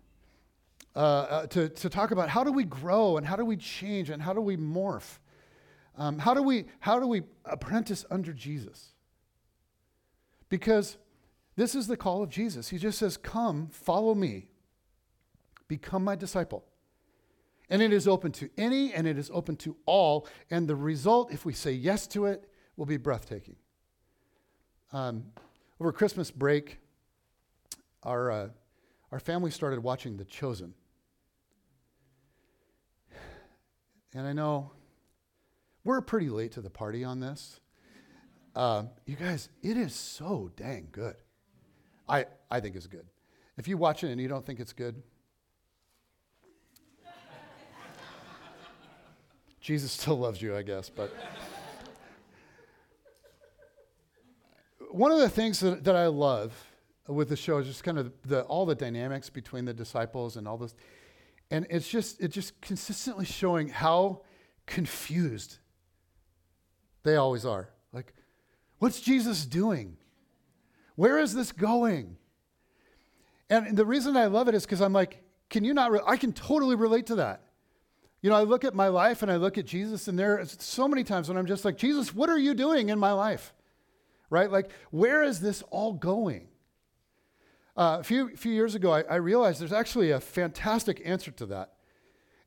uh, 0.95 0.99
uh, 0.99 1.47
to, 1.47 1.69
to 1.69 1.89
talk 1.89 2.11
about 2.11 2.29
how 2.29 2.43
do 2.43 2.51
we 2.51 2.63
grow 2.63 3.17
and 3.17 3.25
how 3.25 3.35
do 3.35 3.45
we 3.45 3.57
change 3.57 4.09
and 4.09 4.21
how 4.21 4.33
do 4.33 4.41
we 4.41 4.57
morph. 4.57 5.19
Um, 5.97 6.19
how, 6.19 6.33
do 6.33 6.43
we, 6.43 6.65
how 6.79 6.99
do 6.99 7.07
we 7.07 7.23
apprentice 7.45 8.05
under 8.11 8.33
Jesus? 8.33 8.90
Because 10.51 10.97
this 11.55 11.75
is 11.75 11.87
the 11.87 11.95
call 11.95 12.21
of 12.21 12.29
Jesus. 12.29 12.69
He 12.69 12.77
just 12.77 12.99
says, 12.99 13.15
Come, 13.15 13.69
follow 13.71 14.13
me, 14.13 14.49
become 15.69 16.03
my 16.03 16.15
disciple. 16.15 16.65
And 17.69 17.81
it 17.81 17.93
is 17.93 18.05
open 18.05 18.33
to 18.33 18.49
any 18.57 18.93
and 18.93 19.07
it 19.07 19.17
is 19.17 19.31
open 19.33 19.55
to 19.57 19.77
all. 19.85 20.27
And 20.51 20.67
the 20.67 20.75
result, 20.75 21.31
if 21.31 21.45
we 21.45 21.53
say 21.53 21.71
yes 21.71 22.05
to 22.07 22.25
it, 22.25 22.49
will 22.75 22.85
be 22.85 22.97
breathtaking. 22.97 23.55
Um, 24.91 25.23
over 25.79 25.93
Christmas 25.93 26.29
break, 26.31 26.79
our, 28.03 28.29
uh, 28.29 28.49
our 29.13 29.21
family 29.21 29.51
started 29.51 29.79
watching 29.79 30.17
The 30.17 30.25
Chosen. 30.25 30.73
And 34.13 34.27
I 34.27 34.33
know 34.33 34.71
we're 35.85 36.01
pretty 36.01 36.27
late 36.27 36.51
to 36.53 36.61
the 36.61 36.69
party 36.69 37.05
on 37.05 37.21
this. 37.21 37.61
Uh, 38.55 38.83
you 39.05 39.15
guys, 39.15 39.49
it 39.61 39.77
is 39.77 39.93
so 39.95 40.51
dang 40.55 40.87
good. 40.91 41.15
I, 42.07 42.25
I 42.49 42.59
think 42.59 42.75
it's 42.75 42.87
good. 42.87 43.05
If 43.57 43.67
you 43.67 43.77
watch 43.77 44.03
it 44.03 44.11
and 44.11 44.19
you 44.19 44.27
don't 44.27 44.45
think 44.45 44.59
it's 44.59 44.73
good, 44.73 45.01
Jesus 49.61 49.91
still 49.91 50.17
loves 50.17 50.41
you, 50.41 50.55
I 50.55 50.63
guess, 50.63 50.89
but. 50.89 51.13
one 54.91 55.11
of 55.11 55.19
the 55.19 55.29
things 55.29 55.59
that, 55.61 55.83
that 55.85 55.95
I 55.95 56.07
love 56.07 56.53
with 57.07 57.29
the 57.29 57.35
show 57.35 57.57
is 57.57 57.67
just 57.67 57.83
kind 57.83 57.97
of 57.97 58.11
the, 58.25 58.41
all 58.43 58.65
the 58.65 58.75
dynamics 58.75 59.29
between 59.29 59.65
the 59.65 59.73
disciples 59.73 60.37
and 60.37 60.47
all 60.47 60.57
this. 60.57 60.75
And 61.49 61.65
it's 61.69 61.87
just, 61.87 62.21
it's 62.21 62.33
just 62.33 62.59
consistently 62.61 63.25
showing 63.25 63.69
how 63.69 64.21
confused 64.65 65.57
they 67.03 67.15
always 67.15 67.45
are. 67.45 67.69
Like, 67.91 68.13
what's 68.81 68.99
Jesus 68.99 69.45
doing? 69.45 69.95
Where 70.95 71.17
is 71.17 71.33
this 71.33 71.51
going? 71.51 72.17
And 73.49 73.77
the 73.77 73.85
reason 73.85 74.17
I 74.17 74.25
love 74.25 74.47
it 74.49 74.55
is 74.55 74.65
because 74.65 74.81
I'm 74.81 74.93
like, 74.93 75.23
can 75.49 75.63
you 75.63 75.73
not? 75.73 75.91
Re- 75.91 76.01
I 76.05 76.17
can 76.17 76.33
totally 76.33 76.75
relate 76.75 77.05
to 77.07 77.15
that. 77.15 77.43
You 78.21 78.29
know, 78.29 78.35
I 78.35 78.43
look 78.43 78.65
at 78.65 78.75
my 78.75 78.89
life 78.89 79.23
and 79.23 79.31
I 79.31 79.37
look 79.37 79.57
at 79.57 79.65
Jesus, 79.65 80.07
and 80.07 80.19
there 80.19 80.39
are 80.39 80.45
so 80.45 80.87
many 80.87 81.03
times 81.03 81.29
when 81.29 81.37
I'm 81.37 81.47
just 81.47 81.65
like, 81.65 81.77
Jesus, 81.77 82.13
what 82.13 82.29
are 82.29 82.37
you 82.37 82.53
doing 82.53 82.89
in 82.89 82.99
my 82.99 83.13
life? 83.13 83.53
right? 84.31 84.49
Like, 84.49 84.71
where 84.89 85.21
is 85.21 85.41
this 85.41 85.61
all 85.69 85.93
going? 85.93 86.47
Uh, 87.77 87.97
a 87.99 88.03
few, 88.03 88.35
few 88.35 88.51
years 88.51 88.73
ago, 88.73 88.91
I, 88.91 89.01
I, 89.01 89.15
realized 89.15 89.61
there's 89.61 89.71
actually 89.71 90.11
a 90.11 90.19
fantastic 90.19 91.01
answer 91.05 91.31
to 91.31 91.45
that. 91.47 91.73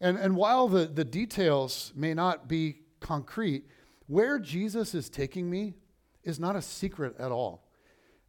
And, 0.00 0.18
and 0.18 0.36
while 0.36 0.68
the, 0.68 0.86
the 0.86 1.04
details 1.04 1.92
may 1.94 2.12
not 2.12 2.48
be 2.48 2.80
concrete, 3.00 3.64
where 4.06 4.38
Jesus 4.38 4.94
is 4.94 5.08
taking 5.08 5.48
me 5.48 5.74
is 6.24 6.40
not 6.40 6.56
a 6.56 6.62
secret 6.62 7.14
at 7.18 7.30
all. 7.30 7.68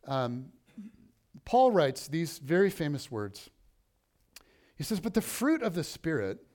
Um, 0.06 0.48
Paul 1.46 1.72
writes 1.72 2.08
these 2.08 2.38
very 2.38 2.70
famous 2.70 3.10
words. 3.10 3.50
He 4.78 4.84
says, 4.84 5.00
But 5.00 5.14
the 5.14 5.22
fruit 5.22 5.62
of 5.62 5.74
the 5.74 5.84
Spirit 5.84 6.46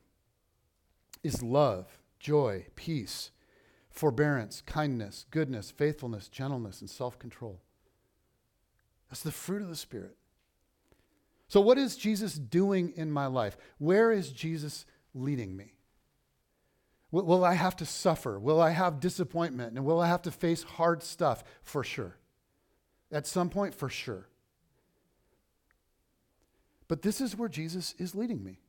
is 1.23 1.43
love, 1.43 1.99
joy, 2.19 2.67
peace 2.77 3.31
forbearance, 3.91 4.63
kindness, 4.63 5.27
goodness, 5.31 5.71
faithfulness, 5.71 6.29
gentleness, 6.29 6.81
and 6.81 6.89
self 6.89 7.19
control. 7.19 7.61
That's 9.11 9.23
the 9.23 9.33
fruit 9.33 9.63
of 9.63 9.69
the 9.69 9.77
Spirit. 9.77 10.17
So, 11.49 11.61
what 11.61 11.79
is 11.79 11.97
Jesus 11.97 12.35
doing 12.35 12.93
in 12.97 13.11
my 13.11 13.27
life? 13.27 13.57
Where 13.79 14.13
is 14.13 14.31
Jesus 14.31 14.87
leading 15.15 15.57
me? 15.57 15.75
Will, 17.13 17.45
I 17.45 17.55
have 17.55 17.75
to 17.77 17.87
suffer? 17.87 18.39
Will 18.39 18.61
I 18.61 18.71
have 18.71 19.01
disappointment? 19.01 19.77
And 19.77 19.85
will 19.85 20.01
I 20.01 20.07
have 20.07 20.23
to 20.23 20.31
face 20.31 20.63
hard 20.63 21.03
stuff? 21.03 21.43
For 21.63 21.83
sure. 21.83 22.17
At 23.11 23.27
some 23.27 23.51
point, 23.51 23.75
for 23.75 23.89
sure. 23.89 24.29
But 26.87 27.03
this 27.03 27.21
is 27.21 27.37
where 27.37 27.49
Jesus 27.49 27.95
is 27.99 28.15
leading 28.15 28.45
me. 28.45 28.61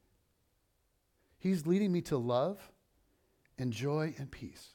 He's 1.38 1.68
leading 1.68 1.92
me 1.92 2.02
to 2.02 2.18
love 2.18 2.72
and 3.58 3.72
joy 3.72 4.16
and 4.18 4.32
peace. 4.32 4.70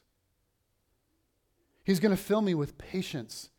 He's 1.83 1.99
going 1.99 2.15
to 2.15 2.21
fill 2.21 2.41
me 2.41 2.53
with 2.53 2.77
patience 2.77 3.49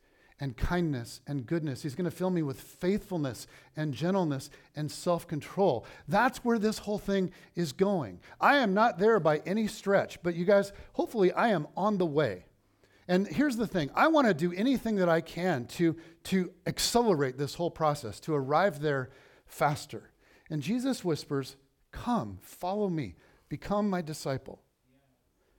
and 0.41 0.57
kindness 0.57 1.21
and 1.27 1.47
goodness. 1.47 1.83
He's 1.83 1.95
going 1.95 2.11
to 2.11 2.17
fill 2.17 2.31
me 2.31 2.43
with 2.43 2.61
faithfulness 2.61 3.47
and 3.77 3.93
gentleness 3.93 4.51
and 4.77 4.91
self 4.91 5.27
control. 5.27 5.85
That's 6.07 6.45
where 6.45 6.59
this 6.59 6.79
whole 6.79 6.99
thing 6.99 7.33
is 7.55 7.73
going. 7.73 8.21
I 8.41 8.59
am 8.59 8.75
not 8.75 8.99
there 8.99 9.21
by 9.21 9.39
any 9.39 9.67
stretch, 9.67 10.23
but 10.23 10.35
you 10.35 10.45
guys, 10.45 10.73
hopefully, 10.93 11.33
I 11.33 11.49
am 11.49 11.67
on 11.77 11.99
the 11.99 12.07
way. 12.07 12.45
And 13.09 13.27
here's 13.27 13.57
the 13.57 13.67
thing 13.67 13.91
I 13.95 14.09
want 14.09 14.29
to 14.29 14.35
do 14.35 14.53
anything 14.53 14.97
that 14.97 15.09
I 15.09 15.21
can 15.21 15.67
to, 15.67 15.97
to 16.25 16.53
accelerate 16.67 17.39
this 17.39 17.55
whole 17.55 17.71
process, 17.71 18.21
to 18.21 18.35
arrive 18.35 18.81
there 18.81 19.11
faster. 19.47 20.11
And 20.51 20.63
Jesus 20.63 21.05
whispers, 21.05 21.57
Come, 21.91 22.39
follow 22.43 22.89
me, 22.89 23.17
become 23.49 23.89
my 23.89 24.03
disciple. 24.03 24.61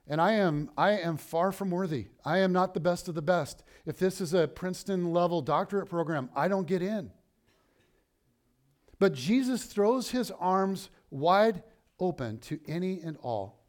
And 0.10 0.20
I 0.20 0.34
am, 0.34 0.72
I 0.76 0.94
am 0.94 1.18
far 1.18 1.52
from 1.52 1.70
worthy. 1.70 2.08
I 2.26 2.40
am 2.40 2.52
not 2.52 2.74
the 2.74 2.80
best 2.80 3.08
of 3.08 3.14
the 3.14 3.22
best. 3.22 3.64
If 3.86 4.00
this 4.00 4.20
is 4.20 4.34
a 4.34 4.48
Princeton 4.48 5.14
level 5.14 5.42
doctorate 5.42 5.88
program, 5.88 6.30
I 6.36 6.48
don't 6.48 6.66
get 6.68 6.82
in. 6.82 7.12
But 8.98 9.14
Jesus 9.14 9.66
throws 9.66 10.10
his 10.10 10.32
arms 10.32 10.90
wide 11.12 11.62
open 12.00 12.40
to 12.40 12.60
any 12.68 13.00
and 13.02 13.18
all, 13.18 13.60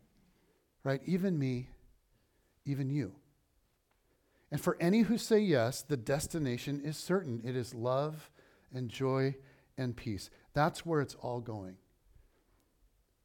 right? 0.83 1.03
Even 1.05 1.39
me, 1.39 1.69
even 2.65 2.89
you. 2.89 3.13
And 4.51 4.61
for 4.61 4.77
any 4.81 5.03
who 5.03 5.19
say 5.19 5.39
yes, 5.39 5.83
the 5.83 5.97
destination 5.97 6.81
is 6.83 6.97
certain. 6.97 7.43
It 7.45 7.55
is 7.55 7.75
love 7.75 8.31
and 8.75 8.89
joy 8.89 9.37
and 9.77 9.95
peace. 9.95 10.31
That's 10.55 10.85
where 10.87 11.01
it's 11.01 11.15
all 11.17 11.41
going. 11.41 11.77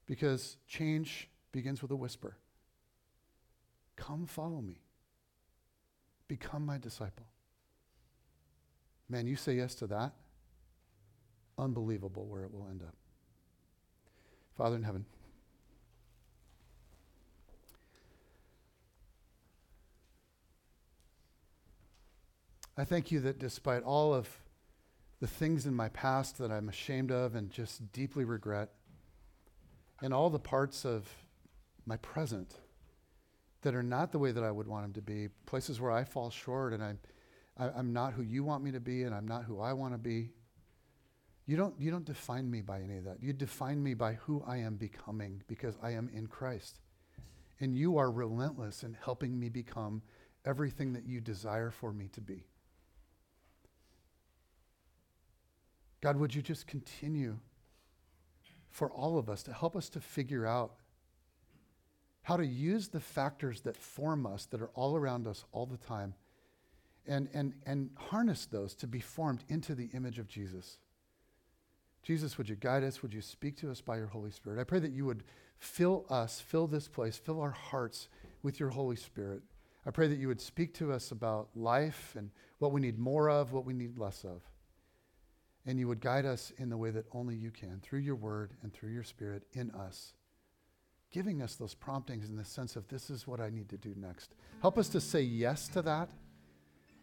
Because 0.06 0.58
change 0.68 1.30
begins 1.52 1.82
with 1.82 1.92
a 1.92 1.96
whisper. 1.96 2.38
Come 3.96 4.26
follow 4.26 4.62
me. 4.62 4.82
Become 6.28 6.66
my 6.66 6.78
disciple. 6.78 7.26
Man, 9.08 9.28
you 9.28 9.36
say 9.36 9.56
yes 9.56 9.76
to 9.76 9.88
that? 9.88 10.14
Unbelievable 11.58 12.26
where 12.26 12.44
it 12.44 12.52
will 12.52 12.68
end 12.70 12.82
up. 12.82 12.96
Father 14.58 14.76
in 14.76 14.84
heaven, 14.84 15.06
I 22.78 22.84
thank 22.84 23.12
you 23.12 23.20
that 23.22 23.40
despite 23.40 23.84
all 23.84 24.14
of 24.14 24.28
the 25.22 25.28
things 25.28 25.66
in 25.66 25.74
my 25.74 25.90
past 25.90 26.38
that 26.40 26.52
I'm 26.52 26.68
ashamed 26.68 27.12
of 27.12 27.36
and 27.36 27.50
just 27.50 27.92
deeply 27.94 28.26
regret, 28.26 28.70
and 30.02 30.14
all 30.14 30.30
the 30.30 30.40
parts 30.40 30.84
of 30.84 31.08
my 31.86 31.96
present 31.98 32.56
that 33.66 33.74
are 33.74 33.84
not 33.84 34.12
the 34.12 34.20
way 34.20 34.32
that 34.32 34.44
I 34.44 34.52
would 34.52 34.68
want 34.68 34.84
them 34.84 34.94
to 34.94 35.02
be, 35.02 35.28
places 35.48 35.82
where 35.82 35.92
I 35.92 36.04
fall 36.04 36.30
short 36.30 36.72
and 36.72 36.84
I'm, 36.84 37.00
I, 37.58 37.66
am 37.66 37.74
i 37.76 37.80
am 37.80 37.94
not 37.94 38.14
who 38.14 38.22
you 38.22 38.44
want 38.44 38.64
me 38.64 38.72
to 38.72 38.80
be 38.80 39.04
and 39.04 39.14
I'm 39.14 39.28
not 39.28 39.44
who 39.44 39.60
I 39.60 39.74
want 39.74 39.96
to 39.96 39.98
be. 39.98 40.30
You 41.48 41.58
don't, 41.58 41.74
you 41.80 41.90
don't 41.90 42.06
define 42.06 42.50
me 42.50 42.62
by 42.62 42.82
any 42.82 42.98
of 42.98 43.06
that. 43.06 43.24
You 43.24 43.34
define 43.34 43.82
me 43.82 43.96
by 43.96 44.14
who 44.14 44.44
I 44.46 44.58
am 44.58 44.76
becoming 44.76 45.42
because 45.48 45.76
I 45.82 45.94
am 45.94 46.12
in 46.14 46.28
Christ. 46.28 46.80
And 47.60 47.76
you 47.76 47.98
are 47.98 48.12
relentless 48.12 48.84
in 48.84 48.96
helping 49.04 49.40
me 49.40 49.50
become 49.50 50.04
everything 50.46 50.94
that 50.94 51.08
you 51.08 51.20
desire 51.20 51.72
for 51.72 51.92
me 51.92 52.08
to 52.10 52.22
be. 52.22 52.46
God, 56.02 56.18
would 56.18 56.36
you 56.36 56.44
just 56.44 56.68
continue 56.68 57.40
for 58.70 58.92
all 58.92 59.18
of 59.18 59.28
us 59.28 59.42
to 59.42 59.54
help 59.54 59.76
us 59.76 59.90
to 59.90 60.00
figure 60.00 60.46
out 60.46 60.76
how 62.26 62.36
to 62.36 62.46
use 62.46 62.88
the 62.88 63.00
factors 63.00 63.62
that 63.62 63.78
form 63.78 64.26
us, 64.26 64.48
that 64.48 64.60
are 64.60 64.72
all 64.74 64.98
around 64.98 65.28
us 65.28 65.46
all 65.52 65.68
the 65.68 65.78
time, 65.78 66.16
and, 67.06 67.30
and, 67.36 67.54
and 67.68 67.92
harness 67.96 68.48
those 68.48 68.74
to 68.74 68.88
be 68.88 69.00
formed 69.00 69.44
into 69.48 69.76
the 69.76 69.92
image 69.94 70.18
of 70.18 70.28
Jesus. 70.28 70.80
Jesus, 72.02 72.40
would 72.40 72.50
you 72.50 72.56
guide 72.56 72.84
us? 72.84 73.04
Would 73.04 73.14
you 73.14 73.22
speak 73.22 73.56
to 73.58 73.70
us 73.70 73.80
by 73.80 73.98
your 73.98 74.08
Holy 74.08 74.32
Spirit? 74.32 74.60
I 74.60 74.64
pray 74.64 74.80
that 74.80 74.92
you 74.92 75.06
would 75.06 75.24
fill 75.60 76.04
us, 76.10 76.42
fill 76.42 76.66
this 76.66 76.88
place, 76.88 77.16
fill 77.16 77.40
our 77.40 77.52
hearts 77.52 78.10
with 78.42 78.60
your 78.60 78.70
Holy 78.70 78.96
Spirit. 78.96 79.44
I 79.86 79.92
pray 79.92 80.08
that 80.08 80.18
you 80.18 80.28
would 80.28 80.42
speak 80.42 80.74
to 80.76 80.92
us 80.92 81.12
about 81.12 81.50
life 81.54 82.16
and 82.18 82.32
what 82.58 82.72
we 82.72 82.82
need 82.82 82.98
more 82.98 83.30
of, 83.30 83.54
what 83.54 83.66
we 83.66 83.74
need 83.74 84.00
less 84.00 84.24
of. 84.24 84.42
And 85.68 85.78
you 85.78 85.88
would 85.88 86.02
guide 86.02 86.26
us 86.26 86.52
in 86.58 86.70
the 86.70 86.78
way 86.78 86.90
that 86.90 87.06
only 87.12 87.36
you 87.36 87.52
can, 87.52 87.82
through 87.84 88.00
your 88.00 88.16
word 88.16 88.54
and 88.64 88.74
through 88.74 88.94
your 88.94 89.04
spirit 89.04 89.44
in 89.54 89.70
us, 89.70 90.14
giving 91.16 91.42
us 91.42 91.56
those 91.56 91.74
promptings 91.74 92.28
in 92.28 92.36
the 92.36 92.44
sense 92.44 92.76
of 92.76 92.86
this 92.90 93.10
is 93.10 93.26
what 93.26 93.40
I 93.40 93.50
need 93.50 93.70
to 93.70 93.78
do 93.78 93.96
next. 93.96 94.36
Help 94.62 94.78
us 94.78 94.90
to 94.90 95.00
say 95.00 95.22
yes 95.22 95.70
to 95.70 95.82
that 95.82 96.10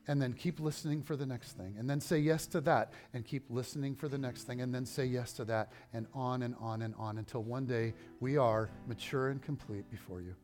and 0.06 0.20
then 0.20 0.34
keep 0.34 0.60
listening 0.60 1.02
for 1.02 1.16
the 1.16 1.24
next 1.24 1.52
thing, 1.52 1.76
and 1.78 1.88
then 1.88 1.98
say 1.98 2.18
yes 2.18 2.46
to 2.48 2.60
that, 2.60 2.92
and 3.14 3.24
keep 3.24 3.44
listening 3.48 3.94
for 3.94 4.08
the 4.08 4.18
next 4.18 4.42
thing, 4.42 4.60
and 4.60 4.74
then 4.74 4.84
say 4.84 5.06
yes 5.06 5.32
to 5.32 5.44
that, 5.44 5.72
and 5.94 6.06
on 6.12 6.42
and 6.42 6.56
on 6.60 6.82
and 6.82 6.92
on 6.98 7.18
until 7.18 7.42
one 7.42 7.64
day 7.64 7.94
we 8.20 8.36
are 8.36 8.68
mature 8.86 9.28
and 9.28 9.40
complete 9.40 9.88
before 9.90 10.20
you. 10.20 10.34